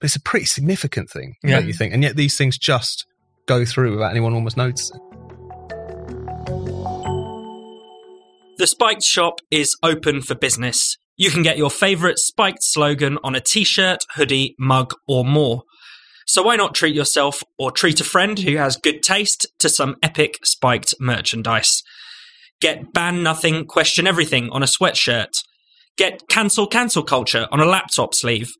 But 0.00 0.06
it's 0.06 0.16
a 0.16 0.20
pretty 0.20 0.46
significant 0.46 1.10
thing, 1.10 1.34
Yeah. 1.42 1.56
don't 1.56 1.66
you 1.66 1.72
think? 1.72 1.92
And 1.92 2.02
yet 2.02 2.16
these 2.16 2.36
things 2.36 2.56
just 2.56 3.04
go 3.46 3.64
through 3.64 3.92
without 3.92 4.10
anyone 4.12 4.32
almost 4.32 4.56
noticing. 4.56 4.98
The 8.56 8.66
Spiked 8.68 9.02
shop 9.02 9.40
is 9.50 9.76
open 9.82 10.22
for 10.22 10.34
business. 10.36 10.96
You 11.16 11.30
can 11.30 11.42
get 11.42 11.58
your 11.58 11.70
favorite 11.70 12.18
Spiked 12.18 12.62
slogan 12.62 13.18
on 13.22 13.34
a 13.34 13.40
t 13.40 13.64
shirt, 13.64 14.00
hoodie, 14.14 14.54
mug, 14.58 14.94
or 15.06 15.24
more. 15.24 15.62
So 16.26 16.42
why 16.42 16.56
not 16.56 16.74
treat 16.74 16.94
yourself 16.94 17.42
or 17.58 17.70
treat 17.70 18.00
a 18.00 18.04
friend 18.04 18.38
who 18.38 18.56
has 18.56 18.76
good 18.76 19.02
taste 19.02 19.46
to 19.60 19.68
some 19.68 19.96
epic 20.02 20.38
Spiked 20.44 20.94
merchandise? 20.98 21.82
Get 22.60 22.92
ban 22.92 23.22
nothing, 23.22 23.66
question 23.66 24.06
everything 24.06 24.48
on 24.50 24.62
a 24.62 24.66
sweatshirt. 24.66 25.34
Get 25.96 26.26
cancel 26.28 26.66
cancel 26.66 27.02
culture 27.02 27.46
on 27.52 27.60
a 27.60 27.66
laptop 27.66 28.14
sleeve. 28.14 28.52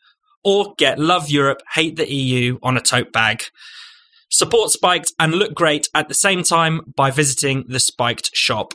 Or 0.44 0.74
get 0.76 0.98
love 0.98 1.30
Europe, 1.30 1.62
hate 1.74 1.96
the 1.96 2.12
EU 2.12 2.58
on 2.62 2.76
a 2.76 2.80
tote 2.80 3.12
bag. 3.12 3.44
Support 4.30 4.70
Spiked 4.70 5.12
and 5.18 5.34
look 5.34 5.54
great 5.54 5.88
at 5.94 6.08
the 6.08 6.14
same 6.14 6.42
time 6.42 6.92
by 6.96 7.10
visiting 7.10 7.64
the 7.66 7.80
Spiked 7.80 8.30
shop. 8.34 8.74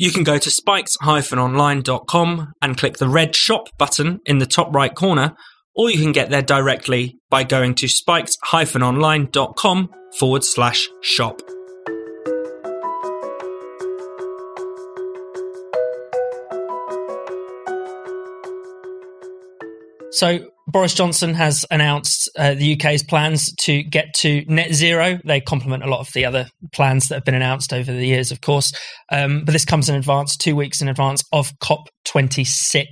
You 0.00 0.10
can 0.10 0.24
go 0.24 0.38
to 0.38 0.50
spiked-online.com 0.50 2.52
and 2.62 2.78
click 2.78 2.96
the 2.96 3.06
red 3.06 3.36
shop 3.36 3.68
button 3.76 4.20
in 4.24 4.38
the 4.38 4.46
top 4.46 4.74
right 4.74 4.94
corner, 4.94 5.36
or 5.74 5.90
you 5.90 5.98
can 5.98 6.12
get 6.12 6.30
there 6.30 6.40
directly 6.40 7.18
by 7.28 7.44
going 7.44 7.74
to 7.74 7.86
spiked-online.com 7.86 9.90
forward 10.18 10.42
slash 10.42 10.88
shop. 11.02 11.42
So 20.12 20.46
Boris 20.70 20.94
Johnson 20.94 21.34
has 21.34 21.64
announced 21.70 22.30
uh, 22.38 22.54
the 22.54 22.74
UK's 22.74 23.02
plans 23.02 23.52
to 23.62 23.82
get 23.82 24.14
to 24.18 24.44
net 24.46 24.72
zero. 24.72 25.18
They 25.24 25.40
complement 25.40 25.82
a 25.82 25.88
lot 25.88 26.00
of 26.00 26.12
the 26.12 26.24
other 26.24 26.48
plans 26.72 27.08
that 27.08 27.16
have 27.16 27.24
been 27.24 27.34
announced 27.34 27.72
over 27.72 27.92
the 27.92 28.06
years, 28.06 28.30
of 28.30 28.40
course. 28.40 28.72
Um, 29.10 29.44
but 29.44 29.52
this 29.52 29.64
comes 29.64 29.88
in 29.88 29.96
advance, 29.96 30.36
two 30.36 30.54
weeks 30.54 30.80
in 30.80 30.88
advance 30.88 31.22
of 31.32 31.52
COP26. 31.58 32.86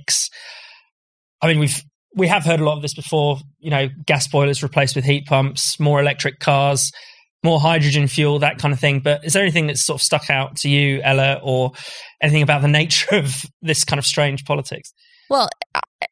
I 1.41 1.47
mean, 1.47 1.59
we've 1.59 1.81
we 2.15 2.27
have 2.27 2.43
heard 2.43 2.59
a 2.59 2.63
lot 2.63 2.75
of 2.75 2.81
this 2.81 2.93
before. 2.93 3.37
You 3.59 3.69
know, 3.69 3.87
gas 4.05 4.27
boilers 4.27 4.63
replaced 4.63 4.95
with 4.95 5.05
heat 5.05 5.25
pumps, 5.25 5.79
more 5.79 5.99
electric 5.99 6.39
cars. 6.39 6.91
more 7.43 7.59
hydrogen 7.59 8.07
fuel, 8.07 8.39
that 8.39 8.57
kind 8.57 8.73
of 8.73 8.79
thing. 8.79 8.99
But 8.99 9.23
is 9.23 9.33
there 9.33 9.43
anything 9.43 9.67
that's 9.67 9.85
sort 9.85 10.01
of 10.01 10.03
stuck 10.03 10.29
out 10.29 10.57
to 10.57 10.69
you, 10.69 11.01
Ella, 11.01 11.39
or 11.41 11.71
anything 12.21 12.41
about 12.41 12.61
the 12.61 12.67
nature 12.79 13.15
of 13.15 13.45
this 13.61 13.85
kind 13.85 13.99
of 13.99 14.05
strange 14.05 14.43
politics? 14.43 14.91
Well, 15.29 15.47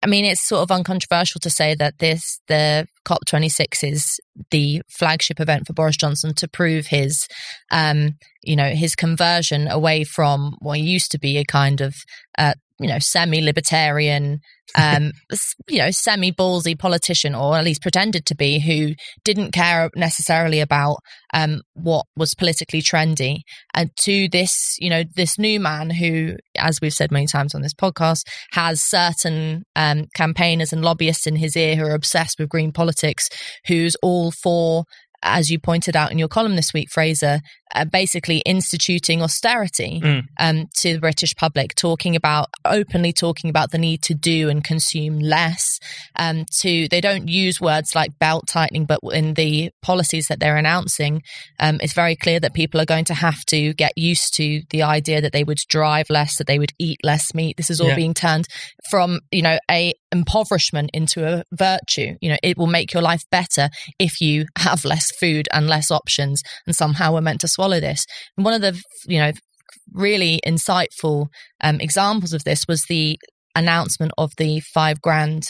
I 0.03 0.07
mean, 0.07 0.25
it's 0.25 0.45
sort 0.45 0.63
of 0.63 0.71
uncontroversial 0.71 1.39
to 1.39 1.49
say 1.49 1.73
that 1.75 1.99
this, 1.99 2.41
the 2.47 2.87
COP26 3.05 3.89
is 3.89 4.19
the 4.51 4.81
flagship 4.89 5.39
event 5.39 5.65
for 5.65 5.73
Boris 5.73 5.95
Johnson 5.95 6.33
to 6.35 6.47
prove 6.47 6.87
his, 6.87 7.27
um, 7.71 8.17
you 8.43 8.55
know, 8.55 8.71
his 8.71 8.95
conversion 8.95 9.67
away 9.67 10.03
from 10.03 10.55
what 10.59 10.79
used 10.79 11.11
to 11.11 11.19
be 11.19 11.37
a 11.37 11.45
kind 11.45 11.79
of, 11.79 11.95
uh, 12.37 12.53
you 12.79 12.87
know, 12.87 12.99
semi-libertarian, 12.99 14.39
um, 14.75 15.11
you 15.69 15.79
know, 15.79 15.89
semi-ballsy 15.89 16.77
politician, 16.77 17.33
or 17.33 17.57
at 17.57 17.63
least 17.63 17.81
pretended 17.81 18.25
to 18.25 18.35
be, 18.35 18.59
who 18.59 18.93
didn't 19.23 19.51
care 19.51 19.89
necessarily 19.95 20.59
about 20.59 20.97
um, 21.33 21.61
what 21.73 22.05
was 22.15 22.35
politically 22.35 22.81
trendy, 22.81 23.41
and 23.73 23.89
to 23.97 24.27
this, 24.29 24.75
you 24.79 24.89
know, 24.89 25.03
this 25.15 25.39
new 25.39 25.59
man 25.59 25.89
who, 25.89 26.35
as 26.57 26.79
we've 26.81 26.93
said 26.93 27.11
many 27.11 27.27
times 27.27 27.55
on 27.55 27.61
this 27.61 27.73
podcast, 27.73 28.21
has 28.51 28.81
certain 28.81 29.63
um, 29.75 30.05
campaigners 30.15 30.71
and 30.71 30.83
lobbyists 30.83 31.27
in 31.27 31.35
his 31.35 31.55
ear 31.55 31.75
who 31.75 31.83
are 31.83 31.95
obsessed 31.95 32.39
with 32.39 32.49
green 32.49 32.71
politics, 32.71 33.29
who's 33.67 33.95
all 34.01 34.31
for 34.31 34.83
as 35.23 35.49
you 35.49 35.59
pointed 35.59 35.95
out 35.95 36.11
in 36.11 36.19
your 36.19 36.27
column 36.27 36.55
this 36.55 36.73
week, 36.73 36.89
Fraser, 36.91 37.41
uh, 37.75 37.85
basically 37.85 38.37
instituting 38.45 39.21
austerity 39.21 39.99
mm. 40.01 40.23
um, 40.39 40.67
to 40.75 40.93
the 40.93 40.99
British 40.99 41.35
public, 41.35 41.75
talking 41.75 42.15
about 42.15 42.47
openly 42.65 43.11
talking 43.11 43.49
about 43.49 43.71
the 43.71 43.77
need 43.77 44.01
to 44.03 44.13
do 44.13 44.49
and 44.49 44.63
consume 44.63 45.19
less. 45.19 45.79
Um, 46.17 46.45
to 46.61 46.87
they 46.89 47.01
don't 47.01 47.27
use 47.27 47.59
words 47.59 47.93
like 47.95 48.17
belt 48.19 48.45
tightening, 48.47 48.85
but 48.85 48.99
in 49.11 49.33
the 49.33 49.71
policies 49.81 50.27
that 50.27 50.39
they're 50.39 50.57
announcing, 50.57 51.21
um, 51.59 51.79
it's 51.81 51.93
very 51.93 52.15
clear 52.15 52.39
that 52.39 52.53
people 52.53 52.79
are 52.79 52.85
going 52.85 53.05
to 53.05 53.13
have 53.13 53.43
to 53.45 53.73
get 53.73 53.93
used 53.95 54.35
to 54.35 54.61
the 54.69 54.83
idea 54.83 55.21
that 55.21 55.33
they 55.33 55.43
would 55.43 55.59
drive 55.69 56.09
less, 56.09 56.37
that 56.37 56.47
they 56.47 56.59
would 56.59 56.73
eat 56.79 56.99
less 57.03 57.33
meat. 57.33 57.57
This 57.57 57.69
is 57.69 57.81
all 57.81 57.89
yeah. 57.89 57.95
being 57.95 58.13
turned 58.13 58.47
from 58.89 59.19
you 59.31 59.41
know 59.41 59.57
a 59.69 59.93
impoverishment 60.11 60.89
into 60.93 61.25
a 61.27 61.43
virtue. 61.51 62.15
You 62.21 62.29
know, 62.29 62.37
it 62.43 62.57
will 62.57 62.67
make 62.67 62.93
your 62.93 63.03
life 63.03 63.23
better 63.31 63.69
if 63.99 64.21
you 64.21 64.45
have 64.57 64.85
less 64.85 65.11
food 65.19 65.47
and 65.53 65.67
less 65.67 65.91
options, 65.91 66.41
and 66.65 66.75
somehow 66.75 67.13
we're 67.13 67.21
meant 67.21 67.41
to 67.41 67.47
swallow 67.47 67.79
this. 67.79 68.05
And 68.37 68.45
one 68.45 68.53
of 68.53 68.61
the, 68.61 68.81
you 69.05 69.19
know, 69.19 69.31
really 69.93 70.39
insightful 70.45 71.27
um, 71.61 71.79
examples 71.79 72.33
of 72.33 72.43
this 72.43 72.65
was 72.67 72.83
the 72.89 73.17
announcement 73.55 74.11
of 74.17 74.31
the 74.37 74.59
five 74.73 75.01
grand 75.01 75.43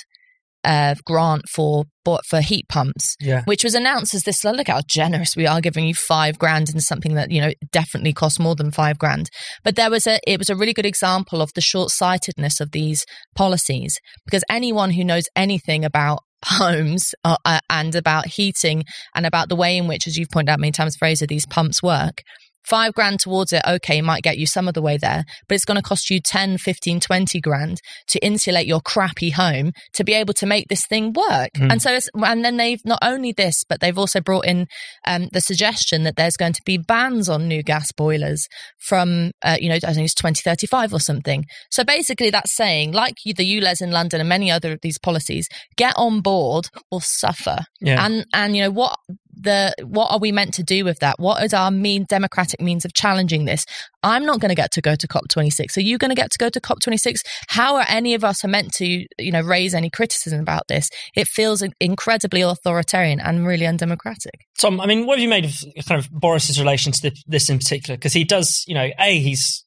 uh, 0.68 0.96
grant 1.06 1.48
for 1.50 1.86
for 2.30 2.40
heat 2.40 2.66
pumps, 2.70 3.16
yeah. 3.20 3.44
which 3.46 3.64
was 3.64 3.76
announced 3.76 4.14
as 4.14 4.24
this. 4.24 4.44
Look 4.44 4.68
how 4.68 4.82
generous 4.88 5.36
we 5.36 5.48
are, 5.48 5.60
giving 5.60 5.86
you 5.86 5.94
five 5.94 6.38
grand 6.38 6.70
in 6.70 6.80
something 6.80 7.16
that 7.16 7.32
you 7.32 7.42
know 7.42 7.54
definitely 7.72 8.14
costs 8.14 8.40
more 8.40 8.56
than 8.56 8.72
five 8.72 9.00
grand. 9.00 9.30
But 9.64 9.76
there 9.76 9.90
was 9.90 10.06
a 10.06 10.20
it 10.28 10.38
was 10.38 10.50
a 10.50 10.56
really 10.56 10.74
good 10.74 10.86
example 10.86 11.42
of 11.42 11.52
the 11.54 11.62
short 11.62 11.90
sightedness 11.90 12.60
of 12.60 12.72
these 12.72 13.06
policies 13.36 13.98
because 14.26 14.44
anyone 14.50 14.92
who 14.92 15.04
knows 15.04 15.26
anything 15.36 15.84
about 15.86 16.20
homes 16.46 17.16
uh, 17.24 17.38
uh, 17.46 17.60
and 17.70 17.96
about 17.96 18.28
heating 18.28 18.84
and 19.16 19.26
about 19.26 19.50
the 19.50 19.56
way 19.56 19.78
in 19.78 19.88
which, 19.88 20.06
as 20.06 20.18
you've 20.18 20.30
pointed 20.30 20.52
out 20.52 20.60
many 20.60 20.72
times, 20.72 20.96
Fraser, 20.98 21.26
these 21.28 21.46
pumps 21.46 21.82
work 21.82 22.22
five 22.68 22.94
grand 22.94 23.20
towards 23.20 23.54
it, 23.54 23.62
okay, 23.68 24.02
might 24.02 24.24
get 24.24 24.38
you 24.38 24.46
some 24.46 24.68
of 24.68 24.74
the 24.74 24.82
way 24.82 24.98
there, 24.98 25.24
but 25.48 25.56
it's 25.56 25.66
going 25.66 25.78
to 25.78 25.82
cost 25.82 26.10
you 26.10 26.20
10, 26.20 26.58
15, 26.58 27.00
20 27.00 27.40
grand 27.40 27.82
to 28.08 28.20
insulate 28.20 28.68
your 28.68 28.82
crappy 28.82 29.30
home 29.30 29.72
to 29.94 30.04
be 30.04 30.14
able 30.14 30.34
to 30.34 30.46
make 30.46 30.68
this 30.68 30.86
thing 30.86 31.14
work. 31.14 31.50
Mm. 31.56 31.72
And 31.72 31.82
so, 31.82 31.94
it's, 31.94 32.10
and 32.16 32.44
then 32.44 32.58
they've 32.58 32.84
not 32.86 33.00
only 33.02 33.32
this, 33.32 33.64
but 33.68 33.80
they've 33.80 33.98
also 33.98 34.20
brought 34.20 34.46
in 34.46 34.68
um, 35.06 35.30
the 35.32 35.42
suggestion 35.42 36.04
that 36.04 36.16
there's 36.16 36.38
going 36.38 36.54
to 36.54 36.62
be 36.66 36.78
bans 36.78 37.30
on 37.30 37.48
new 37.48 37.64
gas 37.64 37.92
boilers 37.92 38.48
from, 38.80 39.32
uh, 39.44 39.58
you 39.60 39.70
know, 39.70 39.76
I 39.76 39.94
think 39.94 40.06
it's 40.06 40.16
2035 40.16 40.94
or 40.94 41.00
something. 41.00 41.46
So 41.72 41.84
basically, 41.84 42.30
that's 42.30 42.56
saying, 42.56 42.92
like 42.92 43.16
the 43.26 43.34
ULEZ 43.34 43.82
in 43.82 43.92
London 43.92 44.20
and 44.20 44.30
many 44.30 44.52
other 44.52 44.74
of 44.74 44.80
these 44.82 44.98
policies, 44.98 45.48
get 45.76 45.94
on 45.96 46.22
board 46.22 46.68
or 46.92 47.02
suffer. 47.02 47.60
Yeah. 47.80 48.04
And, 48.06 48.26
and, 48.34 48.56
you 48.56 48.64
know, 48.64 48.72
what 48.72 48.98
the 49.40 49.74
what 49.84 50.12
are 50.12 50.20
we 50.20 50.32
meant 50.32 50.54
to 50.56 50.64
do 50.64 50.84
with 50.84 51.00
that? 51.00 51.20
What 51.20 51.44
is 51.44 51.54
our 51.54 51.72
mean 51.72 52.06
democratic 52.10 52.62
means 52.62 52.86
of 52.86 52.94
challenging 52.94 53.46
this? 53.46 53.66
I'm 54.04 54.26
not 54.26 54.40
going 54.40 54.50
to 54.50 54.56
get 54.56 54.72
to 54.74 54.82
go 54.82 54.96
to 54.96 55.08
COP26. 55.08 55.78
Are 55.78 55.82
you 55.82 55.98
going 55.98 56.10
to 56.10 56.16
get 56.16 56.32
to 56.32 56.38
go 56.38 56.50
to 56.50 56.60
COP26? 56.60 57.20
How 57.48 57.76
are 57.76 57.86
any 57.90 58.14
of 58.14 58.24
us 58.24 58.44
are 58.44 58.48
meant 58.48 58.74
to, 58.74 59.06
you 59.18 59.32
know, 59.32 59.42
raise 59.42 59.74
any 59.74 59.90
criticism 59.90 60.40
about 60.40 60.68
this? 60.68 60.90
It 61.16 61.28
feels 61.28 61.64
incredibly 61.80 62.42
authoritarian 62.42 63.20
and 63.20 63.46
really 63.46 63.66
undemocratic. 63.66 64.46
Tom, 64.60 64.80
I 64.80 64.86
mean, 64.86 65.06
what 65.06 65.18
have 65.18 65.24
you 65.24 65.30
made 65.30 65.46
of 65.46 65.64
kind 65.88 66.00
of 66.00 66.10
Boris's 66.12 66.60
relation 66.60 66.92
to 66.94 67.12
this 67.28 67.50
in 67.50 67.58
particular? 67.60 67.98
Because 67.98 68.14
he 68.14 68.24
does, 68.24 68.64
you 68.68 68.74
know, 68.74 68.90
a 69.00 69.20
he's 69.20 69.64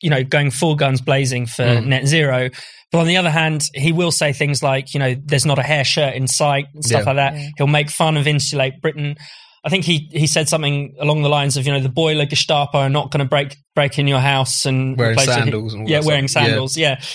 you 0.00 0.10
know 0.10 0.24
going 0.24 0.50
full 0.50 0.74
guns 0.74 1.00
blazing 1.00 1.46
for 1.46 1.64
mm. 1.64 1.86
net 1.86 2.06
zero 2.06 2.50
but 2.92 2.98
on 2.98 3.06
the 3.06 3.16
other 3.16 3.30
hand, 3.30 3.68
he 3.74 3.92
will 3.92 4.10
say 4.10 4.32
things 4.32 4.62
like, 4.62 4.94
you 4.94 5.00
know, 5.00 5.14
there's 5.24 5.46
not 5.46 5.58
a 5.58 5.62
hair 5.62 5.84
shirt 5.84 6.14
in 6.14 6.26
sight 6.26 6.66
and 6.74 6.84
stuff 6.84 7.02
yeah. 7.02 7.06
like 7.06 7.16
that. 7.16 7.34
Yeah. 7.34 7.48
He'll 7.56 7.66
make 7.68 7.88
fun 7.88 8.16
of 8.16 8.26
Insulate 8.26 8.80
Britain. 8.80 9.16
I 9.64 9.68
think 9.68 9.84
he, 9.84 10.08
he 10.10 10.26
said 10.26 10.48
something 10.48 10.96
along 10.98 11.22
the 11.22 11.28
lines 11.28 11.56
of, 11.56 11.66
you 11.66 11.72
know, 11.72 11.80
the 11.80 11.88
boiler 11.88 12.26
Gestapo 12.26 12.78
are 12.78 12.88
not 12.88 13.12
going 13.12 13.20
to 13.20 13.28
break 13.28 13.56
break 13.74 13.98
in 13.98 14.08
your 14.08 14.18
house 14.18 14.66
and 14.66 14.98
wearing 14.98 15.18
sandals. 15.18 15.74
And 15.74 15.88
yeah, 15.88 16.00
wearing 16.00 16.28
sandals. 16.28 16.76
Yeah. 16.76 16.96
yeah. 16.98 17.06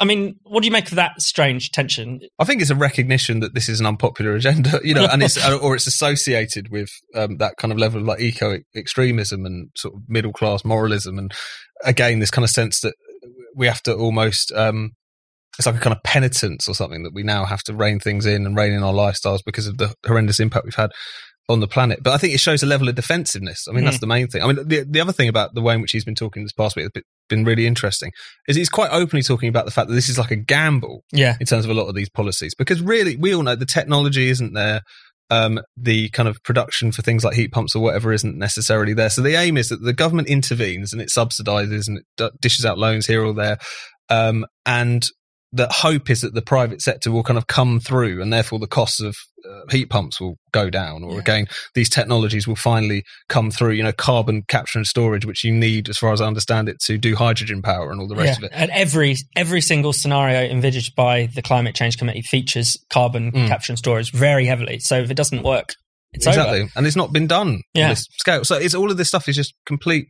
I 0.00 0.06
mean, 0.06 0.36
what 0.44 0.62
do 0.62 0.66
you 0.66 0.72
make 0.72 0.88
of 0.88 0.96
that 0.96 1.20
strange 1.20 1.72
tension? 1.72 2.20
I 2.38 2.44
think 2.44 2.62
it's 2.62 2.70
a 2.70 2.74
recognition 2.74 3.40
that 3.40 3.54
this 3.54 3.68
is 3.68 3.80
an 3.80 3.86
unpopular 3.86 4.34
agenda, 4.34 4.80
you 4.84 4.94
know, 4.94 5.06
and 5.06 5.22
it's 5.22 5.36
or 5.62 5.74
it's 5.74 5.86
associated 5.86 6.70
with 6.70 6.90
um, 7.14 7.36
that 7.36 7.56
kind 7.58 7.70
of 7.70 7.78
level 7.78 8.00
of 8.00 8.06
like 8.06 8.20
eco 8.20 8.58
extremism 8.74 9.44
and 9.44 9.70
sort 9.76 9.94
of 9.94 10.00
middle 10.08 10.32
class 10.32 10.64
moralism, 10.64 11.18
and 11.18 11.32
again, 11.84 12.18
this 12.18 12.30
kind 12.30 12.44
of 12.44 12.50
sense 12.50 12.80
that 12.80 12.94
we 13.54 13.66
have 13.66 13.82
to 13.82 13.94
almost 13.94 14.50
um, 14.52 14.92
it's 15.58 15.66
like 15.66 15.76
a 15.76 15.80
kind 15.80 15.94
of 15.94 16.02
penitence 16.02 16.68
or 16.68 16.74
something 16.74 17.02
that 17.02 17.12
we 17.12 17.22
now 17.22 17.44
have 17.44 17.62
to 17.64 17.74
rein 17.74 18.00
things 18.00 18.24
in 18.24 18.46
and 18.46 18.56
rein 18.56 18.72
in 18.72 18.82
our 18.82 18.94
lifestyles 18.94 19.40
because 19.44 19.66
of 19.66 19.76
the 19.76 19.94
horrendous 20.06 20.40
impact 20.40 20.64
we've 20.64 20.74
had 20.74 20.90
on 21.48 21.60
the 21.60 21.68
planet. 21.68 22.00
But 22.02 22.12
I 22.12 22.18
think 22.18 22.34
it 22.34 22.38
shows 22.38 22.62
a 22.62 22.66
level 22.66 22.88
of 22.88 22.94
defensiveness. 22.94 23.66
I 23.68 23.72
mean, 23.72 23.82
mm. 23.82 23.86
that's 23.86 23.98
the 23.98 24.06
main 24.06 24.28
thing. 24.28 24.42
I 24.42 24.46
mean, 24.46 24.68
the, 24.68 24.84
the 24.88 25.00
other 25.00 25.12
thing 25.12 25.28
about 25.28 25.54
the 25.54 25.60
way 25.60 25.74
in 25.74 25.80
which 25.80 25.92
he's 25.92 26.04
been 26.04 26.14
talking 26.14 26.44
this 26.44 26.52
past 26.52 26.76
week 26.76 26.88
has 26.94 27.02
been 27.28 27.44
really 27.44 27.66
interesting 27.66 28.12
is 28.46 28.56
he's 28.56 28.68
quite 28.68 28.90
openly 28.92 29.22
talking 29.22 29.48
about 29.48 29.64
the 29.64 29.70
fact 29.70 29.88
that 29.88 29.94
this 29.94 30.08
is 30.08 30.18
like 30.18 30.30
a 30.30 30.36
gamble 30.36 31.02
yeah. 31.12 31.36
in 31.40 31.46
terms 31.46 31.64
of 31.64 31.70
a 31.70 31.74
lot 31.74 31.88
of 31.88 31.94
these 31.94 32.08
policies 32.08 32.54
because 32.54 32.80
really 32.80 33.16
we 33.16 33.34
all 33.34 33.42
know 33.42 33.56
the 33.56 33.66
technology 33.66 34.28
isn't 34.28 34.54
there. 34.54 34.82
Um, 35.32 35.60
the 35.76 36.08
kind 36.08 36.28
of 36.28 36.42
production 36.42 36.90
for 36.90 37.02
things 37.02 37.24
like 37.24 37.36
heat 37.36 37.52
pumps 37.52 37.76
or 37.76 37.82
whatever 37.82 38.12
isn't 38.12 38.36
necessarily 38.36 38.94
there. 38.94 39.10
So 39.10 39.22
the 39.22 39.36
aim 39.36 39.56
is 39.56 39.68
that 39.68 39.80
the 39.80 39.92
government 39.92 40.26
intervenes 40.26 40.92
and 40.92 41.00
it 41.00 41.08
subsidizes 41.08 41.86
and 41.86 42.00
it 42.18 42.40
dishes 42.40 42.66
out 42.66 42.78
loans 42.78 43.06
here 43.06 43.24
or 43.24 43.32
there. 43.32 43.58
Um, 44.08 44.44
and 44.66 45.06
that 45.52 45.72
hope 45.72 46.10
is 46.10 46.20
that 46.20 46.34
the 46.34 46.42
private 46.42 46.80
sector 46.80 47.10
will 47.10 47.22
kind 47.22 47.38
of 47.38 47.46
come 47.46 47.80
through 47.80 48.22
and 48.22 48.32
therefore 48.32 48.58
the 48.58 48.66
costs 48.66 49.00
of 49.00 49.16
uh, 49.48 49.62
heat 49.70 49.86
pumps 49.86 50.20
will 50.20 50.36
go 50.52 50.70
down 50.70 51.02
or 51.02 51.14
yeah. 51.14 51.18
again 51.18 51.46
these 51.74 51.88
technologies 51.88 52.46
will 52.46 52.56
finally 52.56 53.02
come 53.28 53.50
through 53.50 53.72
you 53.72 53.82
know 53.82 53.92
carbon 53.92 54.42
capture 54.48 54.78
and 54.78 54.86
storage 54.86 55.24
which 55.24 55.42
you 55.42 55.52
need 55.52 55.88
as 55.88 55.96
far 55.96 56.12
as 56.12 56.20
i 56.20 56.26
understand 56.26 56.68
it 56.68 56.78
to 56.78 56.98
do 56.98 57.16
hydrogen 57.16 57.62
power 57.62 57.90
and 57.90 58.00
all 58.00 58.06
the 58.06 58.14
rest 58.14 58.40
yeah. 58.40 58.46
of 58.46 58.52
it 58.52 58.52
and 58.54 58.70
every 58.70 59.16
every 59.34 59.60
single 59.60 59.92
scenario 59.92 60.42
envisaged 60.42 60.94
by 60.94 61.26
the 61.34 61.42
climate 61.42 61.74
change 61.74 61.96
committee 61.96 62.22
features 62.22 62.76
carbon 62.92 63.32
mm. 63.32 63.48
capture 63.48 63.72
and 63.72 63.78
storage 63.78 64.12
very 64.12 64.44
heavily 64.44 64.78
so 64.78 64.98
if 64.98 65.10
it 65.10 65.16
doesn't 65.16 65.42
work 65.42 65.74
it's 66.12 66.26
exactly 66.26 66.62
over. 66.62 66.70
and 66.76 66.86
it's 66.86 66.96
not 66.96 67.12
been 67.12 67.26
done 67.26 67.62
yeah. 67.74 67.84
on 67.84 67.90
this 67.90 68.06
scale 68.18 68.44
so 68.44 68.56
it's 68.56 68.74
all 68.74 68.90
of 68.90 68.96
this 68.96 69.08
stuff 69.08 69.28
is 69.28 69.36
just 69.36 69.54
complete 69.64 70.06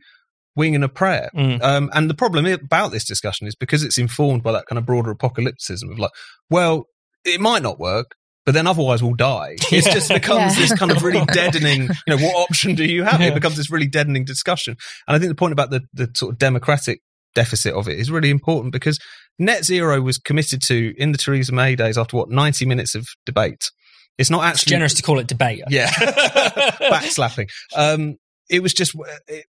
wing 0.55 0.75
and 0.75 0.83
a 0.83 0.89
prayer. 0.89 1.29
Mm. 1.35 1.61
Um, 1.61 1.89
and 1.93 2.09
the 2.09 2.13
problem 2.13 2.45
about 2.45 2.91
this 2.91 3.05
discussion 3.05 3.47
is 3.47 3.55
because 3.55 3.83
it's 3.83 3.97
informed 3.97 4.43
by 4.43 4.51
that 4.51 4.65
kind 4.65 4.77
of 4.77 4.85
broader 4.85 5.13
apocalypticism 5.13 5.91
of 5.91 5.99
like, 5.99 6.11
well, 6.49 6.85
it 7.25 7.39
might 7.39 7.63
not 7.63 7.79
work, 7.79 8.15
but 8.45 8.53
then 8.53 8.67
otherwise 8.67 9.01
we'll 9.03 9.13
die. 9.13 9.55
It 9.71 9.85
just 9.85 10.09
becomes 10.09 10.55
yeah. 10.55 10.61
this 10.61 10.77
kind 10.77 10.91
of 10.91 11.03
really 11.03 11.25
deadening, 11.33 11.83
you 11.83 11.89
know, 12.07 12.17
what 12.17 12.49
option 12.49 12.75
do 12.75 12.85
you 12.85 13.03
have? 13.03 13.21
Yeah. 13.21 13.27
It 13.27 13.33
becomes 13.35 13.57
this 13.57 13.71
really 13.71 13.87
deadening 13.87 14.25
discussion. 14.25 14.75
And 15.07 15.15
I 15.15 15.19
think 15.19 15.29
the 15.29 15.35
point 15.35 15.53
about 15.53 15.69
the, 15.69 15.81
the 15.93 16.09
sort 16.15 16.33
of 16.33 16.39
democratic 16.39 17.01
deficit 17.33 17.73
of 17.73 17.87
it 17.87 17.97
is 17.97 18.11
really 18.11 18.29
important 18.29 18.73
because 18.73 18.99
net 19.39 19.63
zero 19.63 20.01
was 20.01 20.17
committed 20.17 20.61
to 20.63 20.93
in 20.97 21.11
the 21.11 21.17
Theresa 21.17 21.53
May 21.53 21.75
days 21.75 21.97
after 21.97 22.17
what, 22.17 22.29
90 22.29 22.65
minutes 22.65 22.95
of 22.95 23.07
debate. 23.25 23.71
It's 24.17 24.29
not 24.29 24.43
actually 24.43 24.63
it's 24.63 24.63
generous 24.71 24.93
to 24.95 25.03
call 25.03 25.19
it 25.19 25.27
debate. 25.27 25.63
Yeah, 25.69 25.89
backslapping. 25.89 27.49
Um, 27.75 28.17
it 28.51 28.61
was 28.61 28.73
just, 28.73 28.93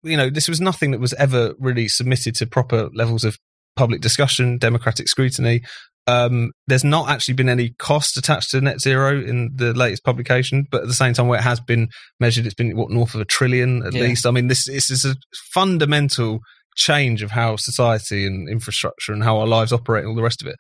you 0.03 0.17
know, 0.17 0.29
this 0.29 0.49
was 0.49 0.61
nothing 0.61 0.91
that 0.91 1.01
was 1.01 1.15
ever 1.15 1.55
really 1.59 1.87
submitted 1.87 2.35
to 2.35 2.47
proper 2.47 2.91
levels 2.93 3.23
of 3.23 3.39
public 3.77 4.01
discussion, 4.01 4.59
democratic 4.59 5.09
scrutiny. 5.09 5.63
Um, 6.09 6.51
there's 6.67 6.85
not 6.85 7.09
actually 7.09 7.35
been 7.35 7.49
any 7.49 7.75
cost 7.79 8.17
attached 8.17 8.51
to 8.51 8.61
net 8.61 8.81
zero 8.81 9.23
in 9.23 9.53
the 9.55 9.73
latest 9.73 10.05
publication, 10.05 10.67
but 10.69 10.83
at 10.83 10.89
the 10.89 10.95
same 10.95 11.15
time, 11.15 11.29
where 11.29 11.39
it 11.39 11.45
has 11.45 11.61
been 11.61 11.89
measured, 12.19 12.45
it's 12.45 12.55
been 12.55 12.77
what 12.77 12.91
north 12.91 13.15
of 13.15 13.21
a 13.21 13.25
trillion 13.25 13.87
at 13.87 13.95
yeah. 13.95 14.03
least. 14.03 14.27
I 14.27 14.33
mean, 14.33 14.49
this, 14.49 14.67
this 14.67 14.91
is 14.91 15.05
a 15.05 15.15
fundamental 15.53 16.41
change 16.75 17.23
of 17.23 17.31
how 17.31 17.57
society 17.57 18.27
and 18.27 18.49
infrastructure 18.49 19.13
and 19.13 19.23
how 19.23 19.39
our 19.39 19.47
lives 19.47 19.73
operate 19.73 20.03
and 20.03 20.11
all 20.11 20.17
the 20.17 20.23
rest 20.23 20.43
of 20.43 20.49
it. 20.49 20.57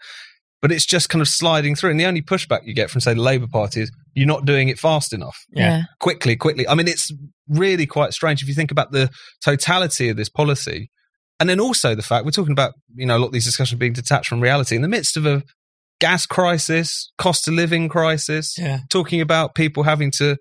But 0.61 0.73
it's 0.73 0.87
just 0.87 1.09
kind 1.09 1.23
of 1.23 1.29
sliding 1.29 1.75
through. 1.75 1.91
And 1.91 2.01
the 2.01 2.07
only 2.07 2.23
pushback 2.23 2.61
you 2.65 2.75
get 2.75 2.91
from, 2.91 3.01
say, 3.01 3.15
the 3.15 3.23
Labour 3.23 3.47
Party 3.47 3.83
is 3.83 3.93
you're 4.15 4.27
not 4.27 4.45
doing 4.45 4.69
it 4.69 4.79
fast 4.79 5.13
enough. 5.13 5.37
Yeah. 5.51 5.83
Quickly, 6.01 6.37
quickly. 6.37 6.67
I 6.67 6.75
mean, 6.75 6.89
it's 6.89 7.13
really 7.49 7.87
quite 7.87 8.13
strange 8.13 8.43
if 8.43 8.49
you 8.49 8.55
think 8.55 8.71
about 8.71 8.91
the 8.91 9.09
totality 9.45 10.09
of 10.09 10.17
this 10.17 10.29
policy. 10.29 10.91
And 11.41 11.49
then 11.49 11.61
also 11.61 11.95
the 11.95 12.03
fact 12.03 12.25
we're 12.25 12.33
talking 12.33 12.53
about, 12.53 12.73
you 12.97 13.07
know, 13.07 13.17
a 13.17 13.21
lot 13.21 13.27
of 13.27 13.33
these 13.33 13.45
discussions 13.45 13.79
being 13.79 13.93
detached 13.93 14.29
from 14.29 14.41
reality 14.41 14.75
in 14.75 14.83
the 14.83 14.89
midst 14.89 15.17
of 15.17 15.25
a 15.25 15.43
gas 16.01 16.27
crisis, 16.27 17.13
cost 17.19 17.47
of 17.49 17.55
living 17.55 17.89
crisis, 17.89 18.57
Yeah. 18.59 18.81
talking 18.91 19.21
about 19.21 19.55
people 19.55 19.85
having 19.85 20.11
to 20.19 20.37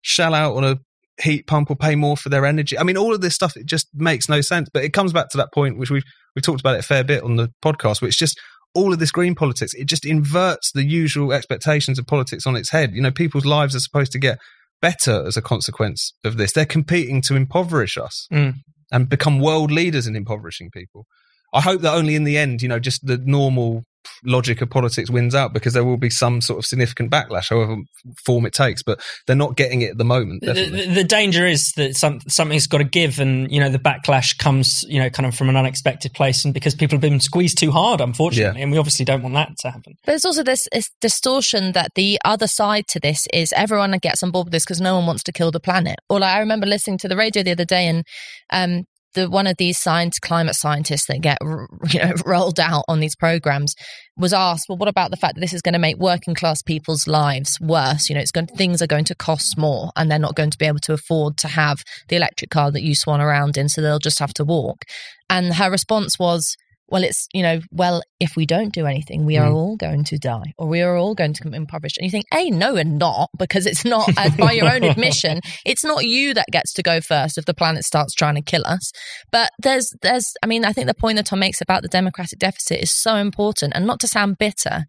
shell 0.00 0.34
out 0.34 0.56
on 0.56 0.64
a 0.64 0.76
heat 1.22 1.46
pump 1.46 1.70
or 1.70 1.76
pay 1.76 1.96
more 1.96 2.16
for 2.16 2.28
their 2.28 2.46
energy. 2.46 2.78
I 2.78 2.82
mean, 2.82 2.96
all 2.96 3.14
of 3.14 3.20
this 3.20 3.34
stuff, 3.34 3.56
it 3.56 3.66
just 3.66 3.88
makes 3.94 4.28
no 4.28 4.40
sense. 4.40 4.68
But 4.72 4.84
it 4.84 4.92
comes 4.92 5.12
back 5.12 5.28
to 5.30 5.36
that 5.38 5.52
point, 5.52 5.76
which 5.78 5.90
we've, 5.90 6.04
we've 6.34 6.42
talked 6.42 6.60
about 6.60 6.76
it 6.76 6.80
a 6.80 6.86
fair 6.86 7.04
bit 7.04 7.22
on 7.22 7.36
the 7.36 7.50
podcast, 7.62 8.00
which 8.00 8.16
just 8.18 8.38
all 8.78 8.92
of 8.92 8.98
this 8.98 9.10
green 9.10 9.34
politics, 9.34 9.74
it 9.74 9.86
just 9.86 10.04
inverts 10.06 10.72
the 10.72 10.84
usual 10.84 11.32
expectations 11.32 11.98
of 11.98 12.06
politics 12.06 12.46
on 12.46 12.56
its 12.56 12.70
head. 12.70 12.94
You 12.94 13.02
know, 13.02 13.10
people's 13.10 13.44
lives 13.46 13.74
are 13.74 13.80
supposed 13.80 14.12
to 14.12 14.18
get 14.18 14.38
better 14.80 15.26
as 15.26 15.36
a 15.36 15.42
consequence 15.42 16.12
of 16.24 16.36
this. 16.36 16.52
They're 16.52 16.64
competing 16.78 17.20
to 17.22 17.34
impoverish 17.34 17.96
us 17.98 18.26
Mm. 18.32 18.54
and 18.92 19.08
become 19.08 19.40
world 19.40 19.70
leaders 19.70 20.06
in 20.06 20.14
impoverishing 20.16 20.70
people. 20.70 21.06
I 21.52 21.60
hope 21.62 21.80
that 21.82 21.94
only 21.94 22.14
in 22.14 22.24
the 22.24 22.38
end, 22.38 22.62
you 22.62 22.68
know, 22.68 22.78
just 22.78 23.06
the 23.06 23.18
normal 23.18 23.82
logic 24.24 24.60
of 24.60 24.70
politics 24.70 25.10
wins 25.10 25.34
out 25.34 25.52
because 25.52 25.72
there 25.72 25.84
will 25.84 25.96
be 25.96 26.10
some 26.10 26.40
sort 26.40 26.58
of 26.58 26.66
significant 26.66 27.10
backlash, 27.10 27.50
however 27.50 27.76
form 28.24 28.46
it 28.46 28.52
takes. 28.52 28.82
But 28.82 29.00
they're 29.26 29.36
not 29.36 29.56
getting 29.56 29.82
it 29.82 29.90
at 29.92 29.98
the 29.98 30.04
moment. 30.04 30.42
The, 30.42 30.54
the, 30.54 30.86
the 30.94 31.04
danger 31.04 31.46
is 31.46 31.72
that 31.72 31.96
some, 31.96 32.20
something's 32.28 32.66
got 32.66 32.78
to 32.78 32.84
give, 32.84 33.18
and 33.18 33.50
you 33.50 33.60
know 33.60 33.68
the 33.68 33.78
backlash 33.78 34.36
comes, 34.38 34.84
you 34.88 35.00
know, 35.00 35.10
kind 35.10 35.26
of 35.26 35.34
from 35.34 35.48
an 35.48 35.56
unexpected 35.56 36.12
place, 36.14 36.44
and 36.44 36.54
because 36.54 36.74
people 36.74 36.96
have 36.96 37.02
been 37.02 37.20
squeezed 37.20 37.58
too 37.58 37.70
hard, 37.70 38.00
unfortunately, 38.00 38.62
and 38.62 38.72
we 38.72 38.78
obviously 38.78 39.04
don't 39.04 39.22
want 39.22 39.34
that 39.34 39.56
to 39.58 39.70
happen. 39.70 39.94
But 40.04 40.12
there's 40.12 40.24
also 40.24 40.42
this, 40.42 40.68
this 40.72 40.90
distortion 41.00 41.72
that 41.72 41.92
the 41.94 42.18
other 42.24 42.46
side 42.46 42.86
to 42.88 43.00
this 43.00 43.26
is 43.32 43.52
everyone 43.54 43.92
gets 43.98 44.22
on 44.22 44.30
board 44.30 44.46
with 44.46 44.52
this 44.52 44.64
because 44.64 44.80
no 44.80 44.96
one 44.96 45.06
wants 45.06 45.22
to 45.24 45.32
kill 45.32 45.50
the 45.50 45.60
planet. 45.60 45.96
Or 46.08 46.20
like, 46.20 46.34
I 46.34 46.40
remember 46.40 46.66
listening 46.66 46.98
to 46.98 47.08
the 47.08 47.16
radio 47.16 47.42
the 47.42 47.52
other 47.52 47.64
day 47.64 47.86
and 47.86 48.04
um, 48.50 48.84
the 49.14 49.28
one 49.28 49.46
of 49.46 49.56
these 49.56 49.78
science 49.78 50.18
climate 50.18 50.54
scientists 50.54 51.06
that 51.06 51.20
get 51.20 51.38
you 51.90 52.00
know 52.00 52.12
rolled 52.26 52.60
out 52.60 52.84
on 52.88 53.00
these 53.00 53.16
programs 53.16 53.74
was 54.16 54.32
asked, 54.32 54.66
well, 54.68 54.78
what 54.78 54.88
about 54.88 55.10
the 55.10 55.16
fact 55.16 55.36
that 55.36 55.40
this 55.40 55.52
is 55.52 55.62
going 55.62 55.74
to 55.74 55.78
make 55.78 55.96
working 55.96 56.34
class 56.34 56.60
people's 56.60 57.06
lives 57.06 57.56
worse? 57.60 58.08
You 58.08 58.16
know, 58.16 58.20
it's 58.20 58.32
going 58.32 58.48
things 58.48 58.82
are 58.82 58.86
going 58.86 59.04
to 59.04 59.14
cost 59.14 59.56
more, 59.56 59.90
and 59.96 60.10
they're 60.10 60.18
not 60.18 60.34
going 60.34 60.50
to 60.50 60.58
be 60.58 60.66
able 60.66 60.80
to 60.80 60.92
afford 60.92 61.36
to 61.38 61.48
have 61.48 61.82
the 62.08 62.16
electric 62.16 62.50
car 62.50 62.70
that 62.70 62.82
you 62.82 62.94
swan 62.94 63.20
around 63.20 63.56
in, 63.56 63.68
so 63.68 63.80
they'll 63.80 63.98
just 63.98 64.18
have 64.18 64.34
to 64.34 64.44
walk. 64.44 64.84
And 65.30 65.54
her 65.54 65.70
response 65.70 66.18
was, 66.18 66.56
well, 66.90 67.04
it's, 67.04 67.28
you 67.34 67.42
know, 67.42 67.60
well, 67.70 68.02
if 68.18 68.34
we 68.36 68.46
don't 68.46 68.72
do 68.72 68.86
anything, 68.86 69.24
we 69.26 69.36
are 69.36 69.50
Mm. 69.50 69.54
all 69.54 69.76
going 69.76 70.04
to 70.04 70.18
die 70.18 70.52
or 70.56 70.66
we 70.66 70.80
are 70.80 70.96
all 70.96 71.14
going 71.14 71.32
to 71.34 71.42
become 71.42 71.54
impoverished. 71.54 71.98
And 71.98 72.04
you 72.06 72.10
think, 72.10 72.24
hey, 72.32 72.50
no, 72.50 72.74
we're 72.74 72.84
not, 72.84 73.28
because 73.38 73.66
it's 73.66 73.84
not, 73.84 74.08
as 74.18 74.34
by 74.36 74.52
your 74.52 74.72
own 74.72 74.82
admission, 74.84 75.40
it's 75.66 75.84
not 75.84 76.04
you 76.04 76.32
that 76.34 76.46
gets 76.50 76.72
to 76.74 76.82
go 76.82 77.00
first 77.00 77.36
if 77.38 77.44
the 77.44 77.54
planet 77.54 77.84
starts 77.84 78.14
trying 78.14 78.36
to 78.36 78.42
kill 78.42 78.62
us. 78.64 78.90
But 79.30 79.50
there's, 79.62 79.92
there's, 80.02 80.32
I 80.42 80.46
mean, 80.46 80.64
I 80.64 80.72
think 80.72 80.86
the 80.86 80.94
point 80.94 81.16
that 81.16 81.26
Tom 81.26 81.40
makes 81.40 81.60
about 81.60 81.82
the 81.82 81.88
democratic 81.88 82.38
deficit 82.38 82.80
is 82.80 82.90
so 82.92 83.16
important 83.16 83.72
and 83.74 83.86
not 83.86 84.00
to 84.00 84.08
sound 84.08 84.38
bitter, 84.38 84.84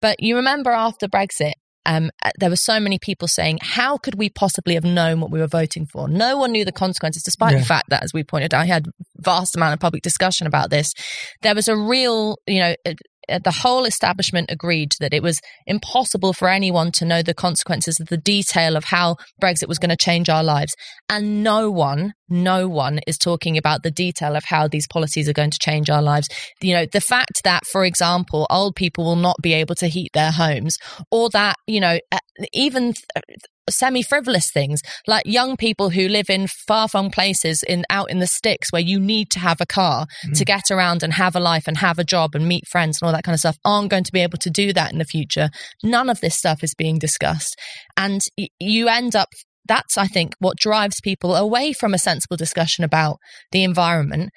but 0.00 0.16
you 0.20 0.36
remember 0.36 0.70
after 0.70 1.08
Brexit, 1.08 1.52
um, 1.86 2.10
uh, 2.24 2.30
there 2.38 2.50
were 2.50 2.56
so 2.56 2.80
many 2.80 2.98
people 2.98 3.28
saying, 3.28 3.58
"How 3.62 3.96
could 3.98 4.16
we 4.16 4.28
possibly 4.30 4.74
have 4.74 4.84
known 4.84 5.20
what 5.20 5.30
we 5.30 5.38
were 5.40 5.46
voting 5.46 5.86
for?" 5.86 6.08
No 6.08 6.36
one 6.36 6.52
knew 6.52 6.64
the 6.64 6.72
consequences, 6.72 7.22
despite 7.22 7.52
Yeah. 7.52 7.60
the 7.60 7.64
fact 7.66 7.90
that, 7.90 8.02
as 8.02 8.12
we 8.12 8.24
pointed 8.24 8.54
out, 8.54 8.62
I 8.62 8.66
had 8.66 8.86
vast 9.18 9.56
amount 9.56 9.74
of 9.74 9.80
public 9.80 10.02
discussion 10.02 10.46
about 10.46 10.70
this. 10.70 10.92
There 11.42 11.54
was 11.54 11.68
a 11.68 11.76
real, 11.76 12.38
you 12.46 12.60
know, 12.60 12.74
uh, 12.86 12.92
the 13.28 13.50
whole 13.62 13.84
establishment 13.84 14.50
agreed 14.50 14.92
that 15.00 15.14
it 15.14 15.22
was 15.22 15.40
impossible 15.66 16.32
for 16.32 16.48
anyone 16.48 16.92
to 16.92 17.04
know 17.04 17.22
the 17.22 17.34
consequences 17.34 18.00
of 18.00 18.08
the 18.08 18.16
detail 18.16 18.76
of 18.76 18.84
how 18.84 19.16
Brexit 19.42 19.68
was 19.68 19.78
going 19.78 19.90
to 19.90 19.96
change 19.96 20.28
our 20.28 20.44
lives, 20.44 20.74
and 21.08 21.42
no 21.42 21.70
one, 21.70 22.14
no 22.28 22.68
one 22.68 23.00
is 23.06 23.18
talking 23.18 23.56
about 23.56 23.82
the 23.82 23.90
detail 23.90 24.36
of 24.36 24.44
how 24.44 24.68
these 24.68 24.86
policies 24.86 25.28
are 25.28 25.32
going 25.32 25.50
to 25.50 25.58
change 25.58 25.90
our 25.90 26.02
lives. 26.02 26.28
You 26.60 26.74
know, 26.74 26.86
the 26.86 27.00
fact 27.00 27.42
that, 27.44 27.64
for 27.66 27.84
example, 27.84 28.46
old 28.50 28.76
people 28.76 29.04
will 29.04 29.16
not 29.16 29.36
be 29.42 29.52
able 29.54 29.74
to 29.76 29.88
heat 29.88 30.10
their 30.14 30.30
homes, 30.30 30.78
or 31.10 31.30
that 31.30 31.56
you 31.66 31.80
know, 31.80 31.98
uh, 32.12 32.18
even 32.52 32.94
semi 33.70 34.02
frivolous 34.02 34.50
things 34.50 34.80
like 35.06 35.22
young 35.26 35.56
people 35.56 35.90
who 35.90 36.08
live 36.08 36.28
in 36.28 36.46
far 36.46 36.88
flung 36.88 37.10
places 37.10 37.62
in 37.62 37.84
out 37.90 38.10
in 38.10 38.18
the 38.18 38.26
sticks 38.26 38.70
where 38.70 38.82
you 38.82 39.00
need 39.00 39.30
to 39.30 39.38
have 39.38 39.60
a 39.60 39.66
car 39.66 40.06
to 40.34 40.44
mm. 40.44 40.46
get 40.46 40.70
around 40.70 41.02
and 41.02 41.14
have 41.14 41.34
a 41.34 41.40
life 41.40 41.66
and 41.66 41.78
have 41.78 41.98
a 41.98 42.04
job 42.04 42.34
and 42.34 42.46
meet 42.46 42.66
friends 42.68 43.00
and 43.00 43.06
all 43.06 43.12
that 43.12 43.24
kind 43.24 43.34
of 43.34 43.40
stuff 43.40 43.58
aren't 43.64 43.90
going 43.90 44.04
to 44.04 44.12
be 44.12 44.20
able 44.20 44.38
to 44.38 44.50
do 44.50 44.72
that 44.72 44.92
in 44.92 44.98
the 44.98 45.04
future. 45.04 45.48
None 45.82 46.10
of 46.10 46.20
this 46.20 46.36
stuff 46.36 46.62
is 46.62 46.74
being 46.74 46.98
discussed. 46.98 47.56
And 47.96 48.20
y- 48.36 48.48
you 48.58 48.88
end 48.88 49.16
up 49.16 49.28
that's 49.66 49.96
I 49.96 50.06
think 50.06 50.34
what 50.38 50.58
drives 50.58 51.00
people 51.02 51.34
away 51.34 51.72
from 51.72 51.94
a 51.94 51.98
sensible 51.98 52.36
discussion 52.36 52.84
about 52.84 53.16
the 53.50 53.64
environment 53.64 54.30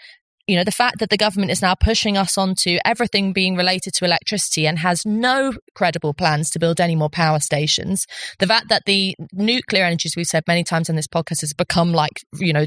you 0.48 0.56
know, 0.56 0.64
the 0.64 0.72
fact 0.72 1.00
that 1.00 1.10
the 1.10 1.18
government 1.18 1.52
is 1.52 1.62
now 1.62 1.76
pushing 1.76 2.18
us 2.18 2.38
onto 2.38 2.78
everything 2.86 3.34
being 3.34 3.56
related 3.56 3.94
to 3.96 4.06
electricity 4.06 4.66
and 4.66 4.80
has 4.80 5.06
no 5.06 5.54
credible 5.76 6.14
plans 6.14 6.50
to 6.52 6.60
build 6.60 6.80
any 6.80 6.96
more 6.96 7.10
power 7.10 7.40
stations. 7.40 8.08
The 8.40 8.48
fact 8.48 8.70
that 8.70 8.86
the 8.86 9.16
nuclear 9.34 9.84
energy, 9.84 10.08
as 10.08 10.16
we've 10.16 10.26
said 10.26 10.44
many 10.48 10.64
times 10.64 10.90
on 10.90 10.96
this 10.96 11.08
podcast, 11.08 11.42
has 11.42 11.54
become 11.54 11.92
like, 11.92 12.24
you 12.40 12.54
know, 12.54 12.66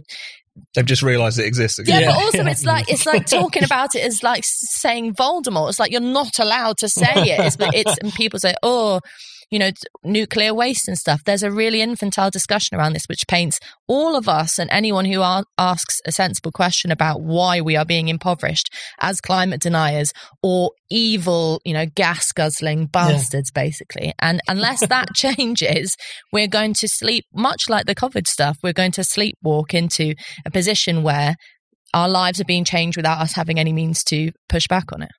They've 0.74 0.84
just 0.84 1.02
realised 1.02 1.38
it 1.38 1.46
exists 1.46 1.80
yeah, 1.86 2.06
but 2.06 2.16
also 2.16 2.44
it's 2.44 2.64
like 2.64 2.90
it's 2.90 3.06
like 3.06 3.24
talking 3.24 3.64
about 3.64 3.94
it 3.94 4.04
as 4.04 4.22
like 4.22 4.42
saying 4.44 5.14
Voldemort. 5.14 5.70
It's 5.70 5.78
like 5.78 5.90
you're 5.90 6.00
not 6.00 6.38
allowed 6.38 6.76
to 6.78 6.88
say 6.88 7.06
it. 7.14 7.40
It's, 7.40 7.56
it's 7.60 7.98
and 7.98 8.12
people 8.12 8.38
say, 8.40 8.54
oh, 8.62 9.00
you 9.50 9.58
know, 9.58 9.70
nuclear 10.04 10.54
waste 10.54 10.88
and 10.88 10.96
stuff. 10.96 11.22
There's 11.24 11.42
a 11.42 11.50
really 11.50 11.82
infantile 11.82 12.30
discussion 12.30 12.76
around 12.76 12.92
this, 12.92 13.06
which 13.08 13.26
paints 13.26 13.58
all 13.88 14.14
of 14.14 14.28
us 14.28 14.58
and 14.58 14.70
anyone 14.70 15.04
who 15.04 15.20
a- 15.20 15.44
asks 15.58 16.00
a 16.06 16.12
sensible 16.12 16.52
question 16.52 16.90
about 16.90 17.20
why 17.20 17.60
we 17.60 17.76
are 17.76 17.84
being 17.84 18.08
impoverished 18.08 18.72
as 19.00 19.20
climate 19.20 19.60
deniers 19.60 20.12
or 20.42 20.70
evil, 20.90 21.60
you 21.64 21.72
know, 21.72 21.86
gas 21.94 22.30
guzzling 22.32 22.86
bastards, 22.86 23.50
basically. 23.50 24.12
And 24.20 24.40
unless 24.48 24.86
that 24.86 25.14
changes, 25.14 25.96
we're 26.32 26.48
going 26.48 26.74
to 26.74 26.88
sleep, 26.88 27.24
much 27.34 27.68
like 27.68 27.86
the 27.86 27.94
COVID 27.94 28.26
stuff, 28.26 28.56
we're 28.62 28.72
going 28.72 28.92
to 28.92 29.02
sleepwalk 29.02 29.74
into 29.74 30.14
a 30.46 30.50
position 30.50 31.02
where 31.02 31.34
our 31.92 32.08
lives 32.08 32.40
are 32.40 32.44
being 32.44 32.64
changed 32.64 32.96
without 32.96 33.20
us 33.20 33.32
having 33.32 33.58
any 33.58 33.72
means 33.72 34.04
to 34.04 34.30
push 34.48 34.66
back 34.68 34.92
on 34.92 35.02
it. 35.02 35.10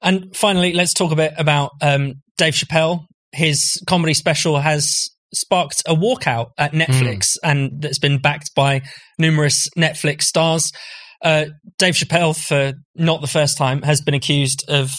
And 0.00 0.34
finally, 0.34 0.72
let's 0.72 0.94
talk 0.94 1.12
a 1.12 1.16
bit 1.16 1.34
about 1.38 1.72
um, 1.82 2.14
Dave 2.36 2.54
Chappelle. 2.54 3.06
His 3.32 3.82
comedy 3.86 4.14
special 4.14 4.58
has 4.58 5.10
sparked 5.34 5.82
a 5.86 5.94
walkout 5.94 6.50
at 6.56 6.72
Netflix, 6.72 7.36
and 7.42 7.82
that's 7.82 7.98
been 7.98 8.18
backed 8.20 8.54
by 8.54 8.82
numerous 9.18 9.68
Netflix 9.76 10.22
stars. 10.22 10.72
Uh, 11.22 11.46
Dave 11.78 11.94
Chappelle, 11.94 12.36
for 12.36 12.74
not 12.94 13.20
the 13.20 13.26
first 13.26 13.58
time, 13.58 13.82
has 13.82 14.00
been 14.00 14.14
accused 14.14 14.64
of 14.68 14.92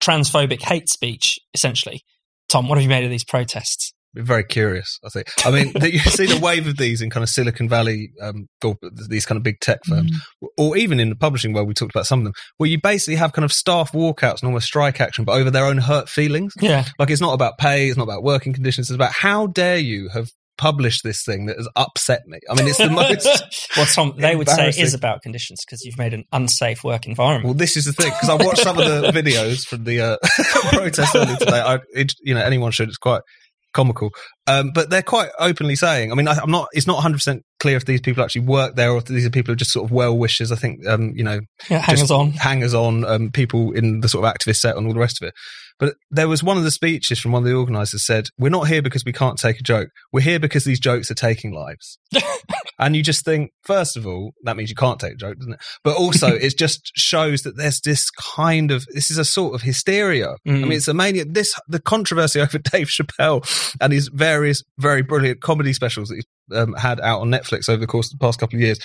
transphobic 0.00 0.62
hate 0.62 0.88
speech. 0.88 1.38
Essentially, 1.54 2.02
Tom, 2.48 2.68
what 2.68 2.78
have 2.78 2.82
you 2.82 2.88
made 2.88 3.04
of 3.04 3.10
these 3.10 3.24
protests? 3.24 3.92
Very 4.16 4.44
curious. 4.44 4.98
I 5.04 5.08
think. 5.08 5.28
I 5.44 5.50
mean, 5.50 5.72
that 5.80 5.92
you 5.92 5.98
see 5.98 6.26
the 6.26 6.40
wave 6.40 6.66
of 6.66 6.76
these 6.76 7.02
in 7.02 7.10
kind 7.10 7.22
of 7.22 7.28
Silicon 7.28 7.68
Valley, 7.68 8.10
um, 8.20 8.48
these 9.08 9.26
kind 9.26 9.36
of 9.36 9.42
big 9.42 9.60
tech 9.60 9.80
firms, 9.86 10.12
or 10.56 10.76
even 10.76 11.00
in 11.00 11.08
the 11.08 11.16
publishing 11.16 11.52
world. 11.52 11.68
We 11.68 11.74
talked 11.74 11.94
about 11.94 12.06
some 12.06 12.20
of 12.20 12.24
them, 12.24 12.34
where 12.56 12.68
you 12.68 12.80
basically 12.80 13.16
have 13.16 13.32
kind 13.32 13.44
of 13.44 13.52
staff 13.52 13.92
walkouts 13.92 14.40
and 14.40 14.44
almost 14.44 14.66
strike 14.66 15.00
action, 15.00 15.24
but 15.24 15.38
over 15.38 15.50
their 15.50 15.66
own 15.66 15.78
hurt 15.78 16.08
feelings. 16.08 16.54
Yeah, 16.60 16.84
Like 16.98 17.10
it's 17.10 17.20
not 17.20 17.34
about 17.34 17.58
pay, 17.58 17.88
it's 17.88 17.96
not 17.96 18.04
about 18.04 18.22
working 18.22 18.52
conditions. 18.52 18.90
It's 18.90 18.94
about 18.94 19.12
how 19.12 19.46
dare 19.46 19.78
you 19.78 20.08
have 20.12 20.28
published 20.58 21.02
this 21.04 21.22
thing 21.24 21.46
that 21.46 21.56
has 21.56 21.68
upset 21.76 22.22
me. 22.26 22.38
I 22.50 22.54
mean, 22.54 22.66
it's 22.66 22.78
the 22.78 22.90
most. 22.90 23.26
well, 23.76 23.86
Tom, 23.86 24.14
they 24.16 24.36
would 24.36 24.48
say 24.48 24.68
it 24.68 24.78
is 24.78 24.94
about 24.94 25.22
conditions 25.22 25.60
because 25.64 25.84
you've 25.84 25.98
made 25.98 26.14
an 26.14 26.24
unsafe 26.32 26.82
work 26.84 27.06
environment. 27.06 27.44
Well, 27.44 27.54
this 27.54 27.76
is 27.76 27.84
the 27.84 27.92
thing 27.92 28.10
because 28.10 28.28
I 28.28 28.34
watched 28.34 28.62
some 28.62 28.78
of 28.78 28.84
the 28.84 29.10
videos 29.22 29.66
from 29.66 29.84
the 29.84 30.00
uh, 30.00 30.16
protest 30.70 31.14
earlier 31.14 31.36
today. 31.36 31.60
I, 31.60 31.78
it, 31.94 32.12
you 32.22 32.34
know, 32.34 32.42
anyone 32.42 32.70
should. 32.72 32.88
It's 32.88 32.98
quite 32.98 33.22
comical, 33.76 34.10
um, 34.46 34.72
but 34.74 34.90
they're 34.90 35.02
quite 35.02 35.30
openly 35.38 35.76
saying. 35.76 36.10
I 36.10 36.14
mean, 36.14 36.26
I, 36.26 36.38
I'm 36.42 36.50
not. 36.50 36.68
It's 36.72 36.86
not 36.86 36.94
100 36.94 37.16
percent 37.16 37.42
clear 37.60 37.76
if 37.76 37.84
these 37.84 38.00
people 38.00 38.24
actually 38.24 38.42
work 38.42 38.74
there 38.74 38.90
or 38.90 38.98
if 38.98 39.04
these 39.04 39.26
are 39.26 39.30
people 39.30 39.48
who 39.48 39.52
are 39.52 39.56
just 39.56 39.72
sort 39.72 39.84
of 39.84 39.92
well 39.92 40.16
wishers. 40.16 40.50
I 40.50 40.56
think, 40.56 40.86
um, 40.86 41.12
you 41.14 41.22
know, 41.22 41.40
yeah, 41.70 41.78
hangers 41.78 42.10
on. 42.10 42.32
hangers 42.32 42.74
on, 42.74 43.04
um, 43.04 43.30
people 43.30 43.72
in 43.72 44.00
the 44.00 44.08
sort 44.08 44.24
of 44.24 44.34
activist 44.34 44.56
set 44.56 44.76
and 44.76 44.86
all 44.86 44.94
the 44.94 45.00
rest 45.00 45.22
of 45.22 45.28
it. 45.28 45.34
But 45.78 45.96
there 46.10 46.28
was 46.28 46.42
one 46.42 46.56
of 46.56 46.64
the 46.64 46.70
speeches 46.70 47.18
from 47.18 47.32
one 47.32 47.42
of 47.42 47.48
the 47.48 47.54
organisers 47.54 48.06
said, 48.06 48.28
"We're 48.38 48.48
not 48.48 48.68
here 48.68 48.80
because 48.80 49.04
we 49.04 49.12
can't 49.12 49.38
take 49.38 49.60
a 49.60 49.62
joke. 49.62 49.90
We're 50.12 50.20
here 50.20 50.40
because 50.40 50.64
these 50.64 50.80
jokes 50.80 51.10
are 51.10 51.14
taking 51.14 51.52
lives." 51.52 51.98
and 52.78 52.94
you 52.96 53.02
just 53.02 53.24
think, 53.24 53.50
first 53.64 53.96
of 53.96 54.06
all, 54.06 54.32
that 54.44 54.56
means 54.56 54.68
you 54.70 54.76
can't 54.76 54.98
take 55.00 55.14
a 55.14 55.16
joke, 55.16 55.38
doesn't 55.38 55.54
it? 55.54 55.60
But 55.84 55.96
also, 55.96 56.28
it 56.34 56.56
just 56.58 56.92
shows 56.96 57.42
that 57.42 57.56
there's 57.56 57.80
this 57.80 58.10
kind 58.10 58.70
of 58.70 58.86
this 58.92 59.10
is 59.10 59.18
a 59.18 59.24
sort 59.24 59.54
of 59.54 59.62
hysteria. 59.62 60.30
I 60.30 60.50
Mm. 60.50 60.62
mean, 60.62 60.72
it's 60.72 60.88
a 60.88 60.94
mania. 60.94 61.24
This 61.24 61.54
the 61.68 61.80
controversy 61.80 62.40
over 62.44 62.58
Dave 62.58 62.88
Chappelle 62.88 63.42
and 63.80 63.92
his 63.92 64.08
various 64.08 64.62
very 64.78 65.02
brilliant 65.02 65.40
comedy 65.40 65.72
specials 65.72 66.08
that 66.08 66.16
he's 66.16 66.58
um, 66.58 66.74
had 66.74 67.00
out 67.00 67.20
on 67.20 67.28
Netflix 67.30 67.68
over 67.68 67.78
the 67.80 67.86
course 67.86 68.06
of 68.12 68.18
the 68.18 68.24
past 68.24 68.38
couple 68.38 68.56
of 68.56 68.60
years. 68.62 68.78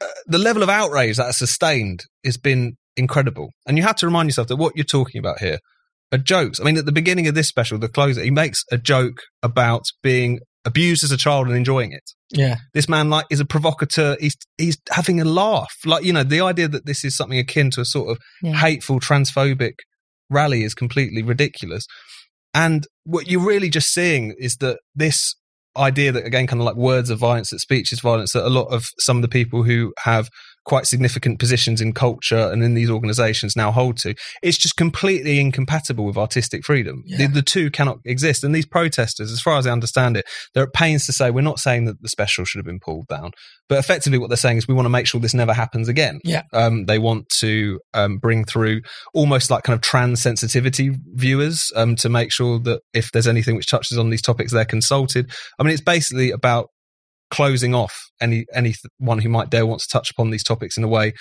Uh, 0.00 0.06
the 0.26 0.38
level 0.38 0.62
of 0.62 0.68
outrage 0.68 1.16
that 1.16 1.26
has 1.26 1.36
sustained 1.38 2.04
has 2.24 2.36
been 2.36 2.76
incredible. 2.96 3.50
And 3.66 3.76
you 3.78 3.82
have 3.84 3.96
to 3.96 4.06
remind 4.06 4.28
yourself 4.28 4.48
that 4.48 4.56
what 4.56 4.74
you're 4.76 4.84
talking 4.84 5.18
about 5.18 5.38
here 5.38 5.58
are 6.12 6.18
jokes. 6.18 6.60
I 6.60 6.64
mean, 6.64 6.76
at 6.76 6.84
the 6.86 6.92
beginning 6.92 7.26
of 7.26 7.34
this 7.34 7.48
special, 7.48 7.78
the 7.78 7.88
closer, 7.88 8.22
he 8.22 8.30
makes 8.30 8.64
a 8.70 8.76
joke 8.76 9.18
about 9.42 9.84
being 10.02 10.40
abused 10.64 11.02
as 11.04 11.10
a 11.10 11.16
child 11.16 11.48
and 11.48 11.56
enjoying 11.56 11.92
it. 11.92 12.02
Yeah. 12.30 12.56
This 12.72 12.88
man 12.88 13.10
like 13.10 13.26
is 13.30 13.40
a 13.40 13.44
provocateur. 13.44 14.16
He's 14.20 14.36
he's 14.58 14.78
having 14.90 15.20
a 15.20 15.24
laugh. 15.24 15.72
Like 15.84 16.04
you 16.04 16.12
know, 16.12 16.22
the 16.22 16.40
idea 16.40 16.68
that 16.68 16.86
this 16.86 17.04
is 17.04 17.16
something 17.16 17.38
akin 17.38 17.70
to 17.72 17.80
a 17.80 17.84
sort 17.84 18.10
of 18.10 18.18
Yeah. 18.42 18.54
hateful, 18.54 19.00
transphobic 19.00 19.74
rally 20.30 20.62
is 20.62 20.74
completely 20.74 21.22
ridiculous. 21.22 21.84
And 22.54 22.86
what 23.04 23.28
you're 23.28 23.44
really 23.44 23.70
just 23.70 23.92
seeing 23.92 24.34
is 24.38 24.56
that 24.56 24.78
this 24.94 25.34
idea 25.76 26.12
that 26.12 26.24
again, 26.26 26.46
kind 26.46 26.60
of 26.60 26.66
like 26.66 26.76
words 26.76 27.10
of 27.10 27.18
violence, 27.18 27.50
that 27.50 27.58
speech 27.60 27.92
is 27.92 28.00
violence, 28.00 28.32
that 28.32 28.46
a 28.46 28.50
lot 28.50 28.66
of 28.66 28.84
some 28.98 29.16
of 29.16 29.22
the 29.22 29.28
people 29.28 29.62
who 29.62 29.92
have 30.04 30.28
quite 30.64 30.86
significant 30.86 31.38
positions 31.38 31.80
in 31.80 31.92
culture 31.92 32.50
and 32.52 32.62
in 32.62 32.74
these 32.74 32.90
organizations 32.90 33.56
now 33.56 33.70
hold 33.70 33.96
to, 33.98 34.14
it's 34.42 34.58
just 34.58 34.76
completely 34.76 35.40
incompatible 35.40 36.04
with 36.04 36.16
artistic 36.16 36.64
freedom. 36.64 37.02
Yeah. 37.04 37.18
The, 37.18 37.26
the 37.26 37.42
two 37.42 37.70
cannot 37.70 37.98
exist. 38.04 38.44
And 38.44 38.54
these 38.54 38.66
protesters, 38.66 39.32
as 39.32 39.40
far 39.40 39.58
as 39.58 39.66
I 39.66 39.70
understand 39.70 40.16
it, 40.16 40.24
they're 40.54 40.64
at 40.64 40.72
pains 40.72 41.06
to 41.06 41.12
say 41.12 41.30
we're 41.30 41.40
not 41.40 41.58
saying 41.58 41.86
that 41.86 42.00
the 42.00 42.08
special 42.08 42.44
should 42.44 42.58
have 42.58 42.66
been 42.66 42.80
pulled 42.80 43.06
down, 43.08 43.32
but 43.68 43.78
effectively 43.78 44.18
what 44.18 44.28
they're 44.28 44.36
saying 44.36 44.58
is 44.58 44.68
we 44.68 44.74
want 44.74 44.86
to 44.86 44.90
make 44.90 45.06
sure 45.06 45.20
this 45.20 45.34
never 45.34 45.52
happens 45.52 45.88
again. 45.88 46.20
Yeah. 46.24 46.42
Um, 46.52 46.86
they 46.86 46.98
want 46.98 47.28
to 47.40 47.80
um, 47.94 48.18
bring 48.18 48.44
through 48.44 48.82
almost 49.14 49.50
like 49.50 49.64
kind 49.64 49.74
of 49.74 49.82
trans 49.82 50.22
sensitivity 50.22 50.92
viewers 51.14 51.72
um, 51.74 51.96
to 51.96 52.08
make 52.08 52.32
sure 52.32 52.58
that 52.60 52.80
if 52.94 53.10
there's 53.12 53.26
anything 53.26 53.56
which 53.56 53.68
touches 53.68 53.98
on 53.98 54.10
these 54.10 54.22
topics, 54.22 54.52
they're 54.52 54.64
consulted. 54.64 55.30
I 55.58 55.62
mean, 55.62 55.72
it's 55.72 55.82
basically 55.82 56.30
about 56.30 56.68
closing 57.32 57.74
off 57.74 57.94
any 58.20 58.44
anyone 58.54 59.18
who 59.18 59.28
might 59.28 59.50
dare 59.50 59.66
want 59.66 59.80
to 59.80 59.88
touch 59.90 60.10
upon 60.10 60.30
these 60.30 60.44
topics 60.44 60.76
in 60.76 60.84
a 60.84 60.88
way 60.88 61.12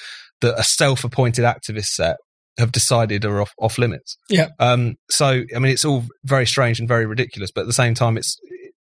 that 0.42 0.60
a 0.60 0.64
self-appointed 0.64 1.44
activist 1.46 1.88
set 1.88 2.18
have 2.60 2.72
decided 2.72 3.24
are 3.26 3.42
off, 3.42 3.52
off 3.60 3.78
limits. 3.78 4.18
Yeah. 4.30 4.48
Um, 4.60 4.96
so, 5.10 5.44
I 5.56 5.60
mean, 5.60 5.72
it's 5.72 5.86
all 5.86 6.04
very 6.26 6.46
strange 6.46 6.80
and 6.80 6.88
very 6.88 7.06
ridiculous, 7.06 7.50
but 7.54 7.62
at 7.62 7.68
the 7.68 7.74
same 7.74 7.94
time, 7.94 8.18
it's 8.18 8.36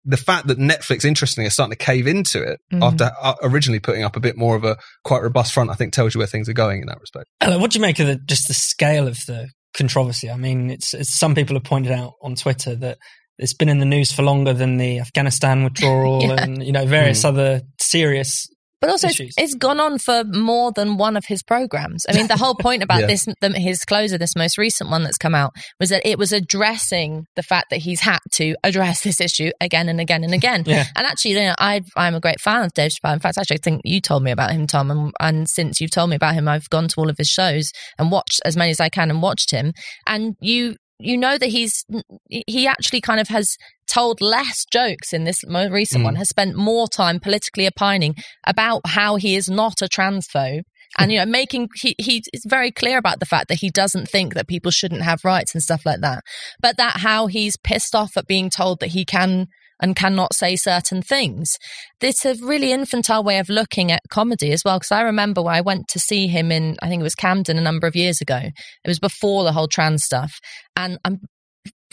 the 0.04 0.16
fact 0.16 0.48
that 0.48 0.58
Netflix, 0.58 1.04
interestingly, 1.04 1.46
is 1.46 1.52
starting 1.52 1.76
to 1.76 1.84
cave 1.84 2.08
into 2.08 2.42
it 2.42 2.58
Mhm. 2.72 2.82
after 2.82 3.12
uh, 3.22 3.34
originally 3.42 3.78
putting 3.78 4.02
up 4.02 4.16
a 4.16 4.20
bit 4.20 4.36
more 4.36 4.56
of 4.56 4.64
a 4.64 4.76
quite 5.04 5.22
robust 5.22 5.52
front, 5.52 5.70
I 5.70 5.74
think 5.74 5.92
tells 5.92 6.12
you 6.14 6.18
where 6.18 6.26
things 6.26 6.48
are 6.48 6.52
going 6.54 6.80
in 6.80 6.86
that 6.88 7.00
respect. 7.00 7.26
Ella, 7.40 7.58
what 7.58 7.70
do 7.70 7.78
you 7.78 7.82
make 7.82 8.00
of 8.00 8.08
the, 8.08 8.18
just 8.26 8.48
the 8.48 8.54
scale 8.54 9.06
of 9.06 9.16
the 9.28 9.48
controversy? 9.76 10.28
I 10.28 10.36
mean, 10.36 10.68
it's, 10.70 10.92
it's 10.92 11.16
some 11.16 11.34
people 11.36 11.54
have 11.54 11.64
pointed 11.64 11.92
out 11.92 12.14
on 12.20 12.34
Twitter 12.34 12.74
that 12.76 12.98
it's 13.42 13.54
been 13.54 13.68
in 13.68 13.78
the 13.78 13.84
news 13.84 14.12
for 14.12 14.22
longer 14.22 14.52
than 14.52 14.76
the 14.76 15.00
Afghanistan 15.00 15.64
withdrawal 15.64 16.22
Yeah. 16.26 16.42
and 16.42 16.64
you 16.64 16.72
know 16.72 16.86
various 16.86 17.22
hmm. 17.22 17.28
other 17.28 17.62
serious. 17.80 18.48
But 18.80 18.90
also, 18.90 19.06
it's, 19.06 19.20
issues. 19.20 19.34
it's 19.38 19.54
gone 19.54 19.78
on 19.78 19.98
for 19.98 20.24
more 20.24 20.72
than 20.72 20.96
one 20.96 21.16
of 21.16 21.24
his 21.26 21.40
programs. 21.44 22.04
I 22.08 22.16
mean, 22.16 22.26
the 22.26 22.36
whole 22.36 22.56
point 22.56 22.82
about 22.82 23.00
Yeah. 23.02 23.06
this, 23.06 23.28
the, 23.40 23.50
his 23.50 23.84
closer, 23.84 24.18
this 24.18 24.34
most 24.34 24.58
recent 24.58 24.90
one 24.90 25.04
that's 25.04 25.18
come 25.18 25.36
out, 25.36 25.54
was 25.78 25.90
that 25.90 26.02
it 26.04 26.18
was 26.18 26.32
addressing 26.32 27.26
the 27.36 27.44
fact 27.44 27.70
that 27.70 27.76
he's 27.76 28.00
had 28.00 28.18
to 28.32 28.56
address 28.64 29.04
this 29.04 29.20
issue 29.20 29.52
again 29.60 29.88
and 29.88 30.00
again 30.00 30.24
and 30.24 30.34
again. 30.34 30.64
Yeah. 30.66 30.86
And 30.96 31.06
actually, 31.06 31.34
you 31.34 31.42
know, 31.42 31.54
I, 31.60 31.82
I'm 31.96 32.16
a 32.16 32.20
great 32.20 32.40
fan 32.40 32.64
of 32.64 32.74
Dave 32.74 32.90
Chappelle. 32.90 33.12
In 33.12 33.20
fact, 33.20 33.38
actually, 33.38 33.58
I 33.58 33.60
think 33.62 33.82
you 33.84 34.00
told 34.00 34.24
me 34.24 34.32
about 34.32 34.50
him, 34.50 34.66
Tom. 34.66 34.90
And, 34.90 35.12
and 35.20 35.48
since 35.48 35.80
you've 35.80 35.92
told 35.92 36.10
me 36.10 36.16
about 36.16 36.34
him, 36.34 36.48
I've 36.48 36.68
gone 36.68 36.88
to 36.88 36.94
all 36.98 37.08
of 37.08 37.18
his 37.18 37.28
shows 37.28 37.70
and 38.00 38.10
watched 38.10 38.40
as 38.44 38.56
many 38.56 38.72
as 38.72 38.80
I 38.80 38.88
can 38.88 39.10
and 39.10 39.22
watched 39.22 39.52
him. 39.52 39.74
And 40.08 40.34
you, 40.40 40.74
you 41.02 41.16
know 41.16 41.36
that 41.38 41.48
he's 41.48 41.84
he 42.28 42.66
actually 42.66 43.00
kind 43.00 43.20
of 43.20 43.28
has 43.28 43.56
told 43.86 44.20
less 44.20 44.64
jokes 44.72 45.12
in 45.12 45.24
this 45.24 45.44
most 45.46 45.70
recent 45.70 46.02
Mm. 46.02 46.04
one, 46.04 46.14
has 46.16 46.28
spent 46.28 46.56
more 46.56 46.88
time 46.88 47.20
politically 47.20 47.66
opining 47.66 48.14
about 48.46 48.80
how 48.86 49.16
he 49.16 49.36
is 49.36 49.48
not 49.48 49.82
a 49.82 49.86
transphobe. 49.86 50.62
And 50.98 51.10
you 51.10 51.18
know, 51.18 51.26
making 51.26 51.68
he 51.80 51.94
he 51.98 52.22
is 52.32 52.44
very 52.46 52.70
clear 52.70 52.98
about 52.98 53.18
the 53.18 53.26
fact 53.26 53.48
that 53.48 53.60
he 53.60 53.70
doesn't 53.70 54.08
think 54.08 54.34
that 54.34 54.46
people 54.46 54.70
shouldn't 54.70 55.02
have 55.02 55.24
rights 55.24 55.54
and 55.54 55.62
stuff 55.62 55.86
like 55.86 56.00
that. 56.00 56.22
But 56.60 56.76
that 56.76 56.98
how 56.98 57.28
he's 57.28 57.56
pissed 57.56 57.94
off 57.94 58.16
at 58.16 58.26
being 58.26 58.50
told 58.50 58.80
that 58.80 58.90
he 58.90 59.04
can 59.04 59.46
and 59.82 59.96
cannot 59.96 60.34
say 60.34 60.56
certain 60.56 61.02
things. 61.02 61.56
It's 62.00 62.24
a 62.24 62.36
really 62.36 62.72
infantile 62.72 63.24
way 63.24 63.38
of 63.38 63.48
looking 63.48 63.92
at 63.92 64.00
comedy 64.08 64.52
as 64.52 64.62
well. 64.64 64.78
Because 64.78 64.92
I 64.92 65.02
remember 65.02 65.42
when 65.42 65.54
I 65.54 65.60
went 65.60 65.88
to 65.88 65.98
see 65.98 66.28
him 66.28 66.50
in, 66.50 66.76
I 66.82 66.88
think 66.88 67.00
it 67.00 67.04
was 67.04 67.14
Camden 67.14 67.58
a 67.58 67.62
number 67.62 67.86
of 67.86 67.96
years 67.96 68.20
ago. 68.20 68.38
It 68.38 68.88
was 68.88 69.00
before 69.00 69.44
the 69.44 69.52
whole 69.52 69.68
trans 69.68 70.04
stuff, 70.04 70.38
and 70.76 70.98
I'm 71.04 71.20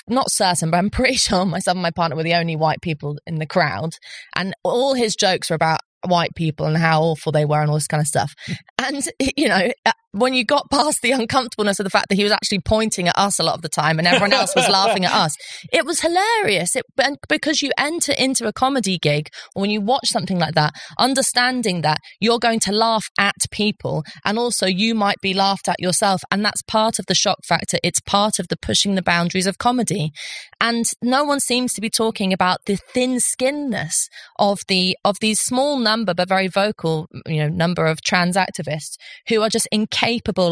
not 0.07 0.31
certain, 0.31 0.71
but 0.71 0.77
I'm 0.77 0.89
pretty 0.91 1.15
sure 1.15 1.43
myself 1.45 1.75
and 1.75 1.83
my 1.83 1.91
partner 1.91 2.15
were 2.15 2.23
the 2.23 2.35
only 2.35 2.55
white 2.55 2.81
people 2.81 3.17
in 3.25 3.39
the 3.39 3.47
crowd, 3.47 3.95
and 4.35 4.53
all 4.63 4.93
his 4.93 5.15
jokes 5.15 5.49
were 5.49 5.55
about 5.55 5.79
white 6.07 6.33
people 6.35 6.65
and 6.65 6.77
how 6.77 7.01
awful 7.01 7.33
they 7.33 7.43
were 7.43 7.61
and 7.61 7.69
all 7.69 7.75
this 7.75 7.87
kind 7.87 7.99
of 7.99 8.07
stuff. 8.07 8.33
And 8.77 9.03
you 9.37 9.49
know, 9.49 9.71
when 10.11 10.33
you 10.33 10.43
got 10.43 10.69
past 10.71 11.01
the 11.01 11.11
uncomfortableness 11.11 11.79
of 11.79 11.83
the 11.83 11.89
fact 11.89 12.09
that 12.09 12.15
he 12.15 12.23
was 12.23 12.31
actually 12.31 12.59
pointing 12.59 13.07
at 13.07 13.17
us 13.17 13.39
a 13.39 13.43
lot 13.43 13.55
of 13.55 13.61
the 13.61 13.69
time 13.69 13.99
and 13.99 14.07
everyone 14.07 14.33
else 14.33 14.55
was 14.55 14.67
laughing 14.67 15.05
at 15.05 15.13
us, 15.13 15.35
it 15.71 15.85
was 15.85 16.01
hilarious. 16.01 16.75
It, 16.75 16.83
and 17.01 17.17
because 17.27 17.61
you 17.61 17.71
enter 17.77 18.13
into 18.13 18.47
a 18.47 18.53
comedy 18.53 18.97
gig 18.97 19.29
or 19.55 19.61
when 19.61 19.69
you 19.69 19.81
watch 19.81 20.07
something 20.07 20.39
like 20.39 20.55
that, 20.55 20.73
understanding 20.97 21.81
that 21.81 21.99
you're 22.19 22.39
going 22.39 22.59
to 22.61 22.71
laugh 22.71 23.05
at 23.19 23.35
people 23.51 24.03
and 24.25 24.39
also 24.39 24.65
you 24.65 24.95
might 24.95 25.21
be 25.21 25.33
laughed 25.33 25.67
at 25.67 25.79
yourself. 25.79 26.21
And 26.31 26.43
that's 26.43 26.63
part 26.63 26.97
of 26.97 27.05
the 27.05 27.15
shock 27.15 27.45
factor. 27.45 27.77
It's 27.83 27.99
part 27.99 28.39
of 28.39 28.47
the 28.47 28.57
pushing 28.57 28.95
the 28.95 29.03
boundaries 29.03 29.47
of 29.47 29.59
comedy. 29.59 30.11
And 30.59 30.85
no 31.03 31.23
one 31.23 31.39
seems 31.39 31.73
to 31.73 31.81
be 31.81 31.89
talking 31.89 32.33
about 32.33 32.65
the 32.65 32.77
thin 32.93 33.19
skinness 33.19 34.09
of 34.37 34.59
the, 34.67 34.97
of 35.05 35.17
these 35.21 35.39
small 35.39 35.77
number, 35.77 36.13
but 36.13 36.27
very 36.27 36.47
vocal, 36.47 37.07
you 37.27 37.37
know, 37.37 37.47
number 37.47 37.85
of 37.85 38.01
trans 38.01 38.35
activists 38.35 38.97
who 39.27 39.41
are 39.41 39.49
just 39.49 39.67
incapable 39.71 39.98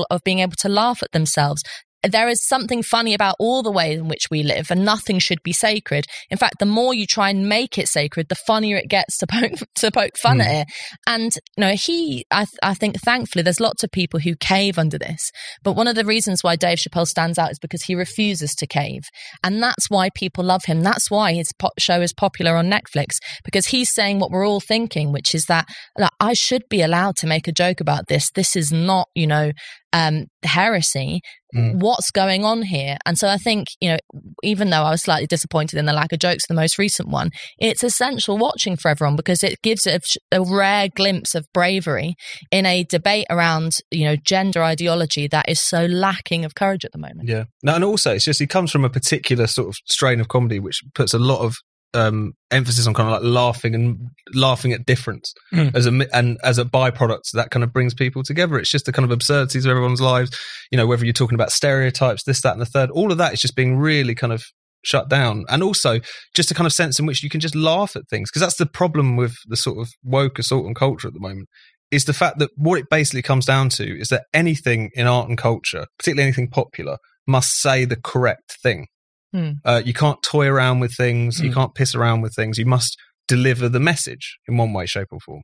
of 0.10 0.24
being 0.24 0.40
able 0.40 0.56
to 0.58 0.70
laugh 0.70 1.02
at 1.04 1.12
themselves. 1.12 1.64
There 2.12 2.28
is 2.28 2.46
something 2.48 2.84
funny 2.84 3.14
about 3.14 3.36
all 3.40 3.64
the 3.64 3.72
ways 3.72 4.00
in 4.00 4.08
which 4.08 4.28
we 4.30 4.44
live, 4.44 4.72
and 4.72 4.86
nothing 4.86 5.20
should 5.20 5.42
be 5.44 5.54
sacred. 5.54 6.06
In 6.30 6.38
fact, 6.38 6.60
the 6.60 6.66
more 6.66 6.94
you 6.94 7.06
try 7.06 7.30
and 7.30 7.48
make 7.48 7.78
it 7.78 7.88
sacred, 7.88 8.30
the 8.30 8.36
funnier 8.36 8.78
it 8.78 8.90
gets 8.90 9.18
to 9.18 9.28
poke 9.28 9.60
to 9.76 9.92
poke 9.92 10.18
fun 10.18 10.42
at 10.42 10.48
hmm. 10.48 10.62
it. 10.62 10.68
And 11.08 11.36
you 11.36 11.62
know, 11.62 11.74
he, 11.74 12.26
I, 12.32 12.46
th- 12.46 12.60
I 12.64 12.74
think, 12.74 13.00
thankfully, 13.02 13.44
there's 13.44 13.60
lots 13.60 13.84
of 13.84 13.92
people 13.92 14.20
who 14.20 14.36
cave 14.36 14.78
under 14.78 14.98
this. 14.98 15.32
But 15.64 15.74
one 15.74 15.88
of 15.88 15.96
the 15.96 16.06
reasons 16.06 16.44
why 16.44 16.56
Dave 16.56 16.78
Chappelle 16.78 17.08
stands 17.08 17.38
out 17.38 17.52
is 17.52 17.60
because 17.60 17.84
he 17.84 17.96
refuses 17.96 18.54
to 18.56 18.68
cave, 18.68 19.04
and 19.44 19.62
that's 19.62 19.90
why 19.90 20.10
people 20.16 20.44
love 20.44 20.66
him. 20.66 20.82
That's 20.82 21.12
why 21.12 21.34
his 21.34 21.52
po- 21.54 21.72
show 21.78 22.02
is 22.02 22.14
popular 22.14 22.56
on 22.56 22.70
Netflix 22.70 23.18
because 23.44 23.68
he's 23.68 23.94
saying 23.94 24.20
what 24.20 24.32
we're 24.32 24.48
all 24.48 24.60
thinking, 24.60 25.12
which 25.12 25.34
is 25.34 25.46
that 25.46 25.68
like, 25.98 26.12
I 26.20 26.34
should 26.34 26.64
be 26.70 26.82
allowed 26.82 27.16
to 27.18 27.28
make 27.28 27.48
a 27.48 27.52
joke 27.52 27.80
about 27.80 28.08
this. 28.08 28.32
This 28.32 28.56
is 28.56 28.72
not, 28.72 29.08
you 29.16 29.28
know, 29.28 29.52
um, 29.98 30.26
heresy. 30.44 31.22
Mm. 31.56 31.80
What's 31.80 32.12
going 32.12 32.44
on 32.44 32.62
here? 32.62 32.98
And 33.06 33.18
so 33.18 33.30
I 33.30 33.38
think, 33.38 33.68
you 33.80 33.90
know, 33.90 33.98
even 34.44 34.70
though 34.70 34.84
I 34.84 34.92
was 34.92 35.02
slightly 35.02 35.28
disappointed 35.28 35.80
in 35.80 35.86
the 35.86 35.94
lack 35.94 36.12
of 36.12 36.20
jokes 36.20 36.46
the 36.48 36.54
most 36.54 36.78
recent 36.78 37.10
one, 37.10 37.30
it's 37.58 37.84
essential 37.84 38.38
watching 38.38 38.76
for 38.76 38.90
everyone 38.90 39.16
because 39.16 39.44
it 39.44 39.62
gives 39.64 39.88
a, 39.88 40.00
a 40.32 40.44
rare 40.44 40.90
glimpse 40.94 41.36
of 41.36 41.48
bravery 41.54 42.16
in 42.52 42.66
a 42.66 42.84
debate 42.84 43.28
around, 43.30 43.78
you 43.92 44.06
know, 44.06 44.18
gender 44.18 44.62
ideology 44.62 45.28
that 45.28 45.48
is 45.48 45.62
so 45.62 45.86
lacking 45.86 46.44
of 46.44 46.54
courage 46.54 46.84
at 46.84 46.92
the 46.92 47.00
moment. 47.00 47.30
Yeah. 47.30 47.46
No, 47.64 47.76
and 47.76 47.84
also 47.84 48.14
it's 48.14 48.26
just 48.26 48.42
he 48.42 48.48
comes 48.48 48.72
from 48.72 48.84
a 48.84 48.90
particular 48.90 49.48
sort 49.48 49.70
of 49.70 49.76
strain 49.86 50.20
of 50.20 50.28
comedy 50.28 50.60
which 50.60 50.82
puts 50.94 51.14
a 51.14 51.20
lot 51.20 51.40
of 51.40 51.56
um, 51.94 52.34
emphasis 52.52 52.86
on 52.88 52.94
kind 52.94 53.08
of 53.10 53.22
like 53.22 53.32
laughing 53.34 53.74
and 53.74 53.98
laughing 54.34 54.74
at 54.74 54.86
difference 54.86 55.34
Mm. 55.54 55.76
as 55.76 55.86
a 55.88 56.08
and 56.16 56.38
as 56.44 56.58
a 56.58 56.66
byproduct 56.66 57.32
that 57.34 57.50
kind 57.52 57.64
of 57.64 57.72
brings 57.74 57.94
people 57.94 58.24
together. 58.24 58.58
It's 58.60 58.70
just 58.72 58.86
the 58.86 58.92
kind 58.92 59.06
of 59.06 59.12
absurdities 59.12 59.66
of 59.66 59.70
everyone's 59.72 60.02
lives. 60.02 60.38
You 60.72 60.78
know, 60.78 60.86
whether 60.88 61.06
you're 61.06 61.14
talking 61.14 61.36
about 61.36 61.52
stereotypes, 61.52 62.24
this, 62.24 62.42
that, 62.42 62.52
and 62.54 62.62
the 62.62 62.66
third, 62.66 62.90
all 62.92 63.12
of 63.12 63.18
that 63.18 63.34
is 63.34 63.42
just 63.42 63.56
being 63.56 63.78
really 63.78 64.16
kind 64.16 64.34
of 64.34 64.44
shut 64.84 65.10
down, 65.10 65.44
and 65.50 65.64
also 65.64 66.00
just 66.36 66.52
a 66.52 66.54
kind 66.54 66.68
of 66.68 66.74
sense 66.74 67.00
in 67.00 67.06
which 67.06 67.24
you 67.24 67.30
can 67.30 67.40
just 67.42 67.56
laugh 67.56 67.96
at 67.96 68.08
things 68.10 68.30
because 68.30 68.42
that's 68.42 68.58
the 68.58 68.66
problem 68.66 69.16
with 69.18 69.36
the 69.48 69.58
sort 69.58 69.80
of 69.80 69.90
woke 70.04 70.40
assault 70.40 70.66
on 70.66 70.74
culture 70.74 71.08
at 71.08 71.14
the 71.14 71.20
moment. 71.20 71.48
Is 71.90 72.04
the 72.06 72.14
fact 72.14 72.40
that 72.40 72.52
what 72.58 72.80
it 72.80 72.90
basically 72.92 73.22
comes 73.22 73.46
down 73.46 73.70
to 73.70 73.84
is 74.00 74.10
that 74.10 74.26
anything 74.34 74.90
in 74.94 75.08
art 75.08 75.30
and 75.30 75.38
culture, 75.38 75.86
particularly 75.98 76.28
anything 76.28 76.50
popular, 76.50 76.98
must 77.26 77.62
say 77.62 77.86
the 77.86 77.96
correct 77.96 78.58
thing. 78.62 78.88
Hmm. 79.34 79.52
Uh, 79.66 79.82
you 79.86 79.94
can't 79.94 80.22
toy 80.24 80.48
around 80.48 80.80
with 80.80 80.96
things. 80.96 81.40
You 81.40 81.50
Hmm. 81.50 81.56
can't 81.56 81.76
piss 81.76 81.94
around 81.96 82.22
with 82.22 82.34
things. 82.36 82.58
You 82.58 82.66
must 82.66 82.98
deliver 83.28 83.68
the 83.70 83.80
message 83.80 84.38
in 84.48 84.58
one 84.58 84.72
way, 84.74 84.86
shape, 84.86 85.08
or 85.12 85.20
form. 85.20 85.42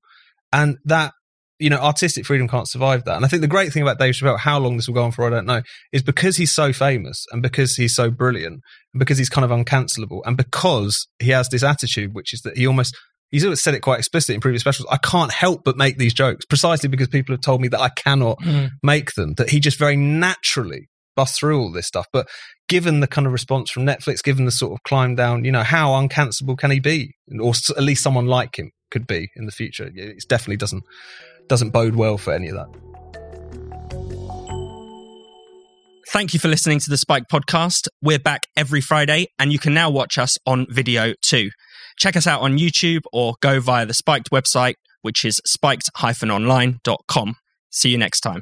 And 0.53 0.77
that, 0.85 1.13
you 1.59 1.69
know, 1.69 1.77
artistic 1.77 2.25
freedom 2.25 2.47
can't 2.47 2.67
survive 2.69 3.03
that. 3.05 3.15
And 3.17 3.25
I 3.25 3.27
think 3.27 3.41
the 3.41 3.47
great 3.47 3.73
thing 3.73 3.81
about 3.83 3.99
Dave 3.99 4.13
Chappelle, 4.15 4.39
how 4.39 4.57
long 4.59 4.77
this 4.77 4.87
will 4.87 4.95
go 4.95 5.03
on 5.03 5.11
for, 5.11 5.25
I 5.25 5.29
don't 5.29 5.45
know, 5.45 5.61
is 5.91 6.01
because 6.01 6.37
he's 6.37 6.53
so 6.53 6.71
famous 6.73 7.25
and 7.31 7.41
because 7.41 7.75
he's 7.75 7.95
so 7.95 8.09
brilliant 8.09 8.61
and 8.93 8.99
because 8.99 9.17
he's 9.17 9.29
kind 9.29 9.43
of 9.43 9.51
uncancelable 9.51 10.21
and 10.25 10.37
because 10.37 11.07
he 11.19 11.31
has 11.31 11.49
this 11.49 11.63
attitude, 11.63 12.13
which 12.13 12.33
is 12.33 12.41
that 12.41 12.57
he 12.57 12.65
almost, 12.65 12.95
he's 13.31 13.43
always 13.43 13.61
said 13.61 13.73
it 13.73 13.81
quite 13.81 13.99
explicitly 13.99 14.35
in 14.35 14.41
previous 14.41 14.61
specials. 14.61 14.87
I 14.91 14.97
can't 14.97 15.31
help 15.33 15.63
but 15.65 15.75
make 15.77 15.97
these 15.97 16.13
jokes 16.13 16.45
precisely 16.45 16.87
because 16.89 17.07
people 17.09 17.33
have 17.33 17.41
told 17.41 17.59
me 17.61 17.67
that 17.69 17.81
I 17.81 17.89
cannot 17.89 18.39
Mm. 18.41 18.71
make 18.81 19.13
them, 19.15 19.33
that 19.35 19.49
he 19.49 19.59
just 19.59 19.77
very 19.77 19.95
naturally 19.97 20.89
busts 21.15 21.39
through 21.39 21.59
all 21.59 21.71
this 21.71 21.87
stuff. 21.87 22.07
But 22.11 22.27
given 22.69 22.99
the 22.99 23.07
kind 23.07 23.27
of 23.27 23.33
response 23.33 23.71
from 23.71 23.85
Netflix, 23.85 24.23
given 24.23 24.45
the 24.45 24.51
sort 24.51 24.73
of 24.73 24.79
climb 24.83 25.15
down, 25.15 25.45
you 25.45 25.51
know, 25.51 25.63
how 25.63 25.91
uncancelable 25.91 26.57
can 26.57 26.71
he 26.71 26.79
be? 26.79 27.13
Or 27.39 27.53
at 27.75 27.83
least 27.83 28.03
someone 28.03 28.27
like 28.27 28.57
him 28.57 28.71
could 28.91 29.07
be 29.07 29.29
in 29.35 29.45
the 29.45 29.51
future. 29.51 29.89
It 29.93 30.23
definitely 30.27 30.57
doesn't 30.57 30.83
doesn't 31.47 31.71
bode 31.71 31.95
well 31.95 32.17
for 32.17 32.33
any 32.33 32.49
of 32.49 32.55
that. 32.55 32.93
Thank 36.13 36.33
you 36.33 36.39
for 36.39 36.47
listening 36.47 36.79
to 36.79 36.89
the 36.91 36.97
Spiked 36.97 37.29
podcast. 37.31 37.87
We're 38.01 38.19
back 38.19 38.41
every 38.55 38.81
Friday, 38.81 39.27
and 39.39 39.51
you 39.51 39.57
can 39.57 39.73
now 39.73 39.89
watch 39.89 40.19
us 40.19 40.37
on 40.45 40.67
video 40.69 41.15
too. 41.23 41.49
Check 41.97 42.15
us 42.15 42.27
out 42.27 42.41
on 42.41 42.59
YouTube 42.59 43.01
or 43.11 43.33
go 43.41 43.59
via 43.59 43.87
the 43.87 43.95
Spiked 43.95 44.29
website, 44.31 44.75
which 45.01 45.25
is 45.25 45.41
spiked-online.com. 45.45 47.35
See 47.71 47.89
you 47.89 47.97
next 47.97 48.19
time. 48.21 48.41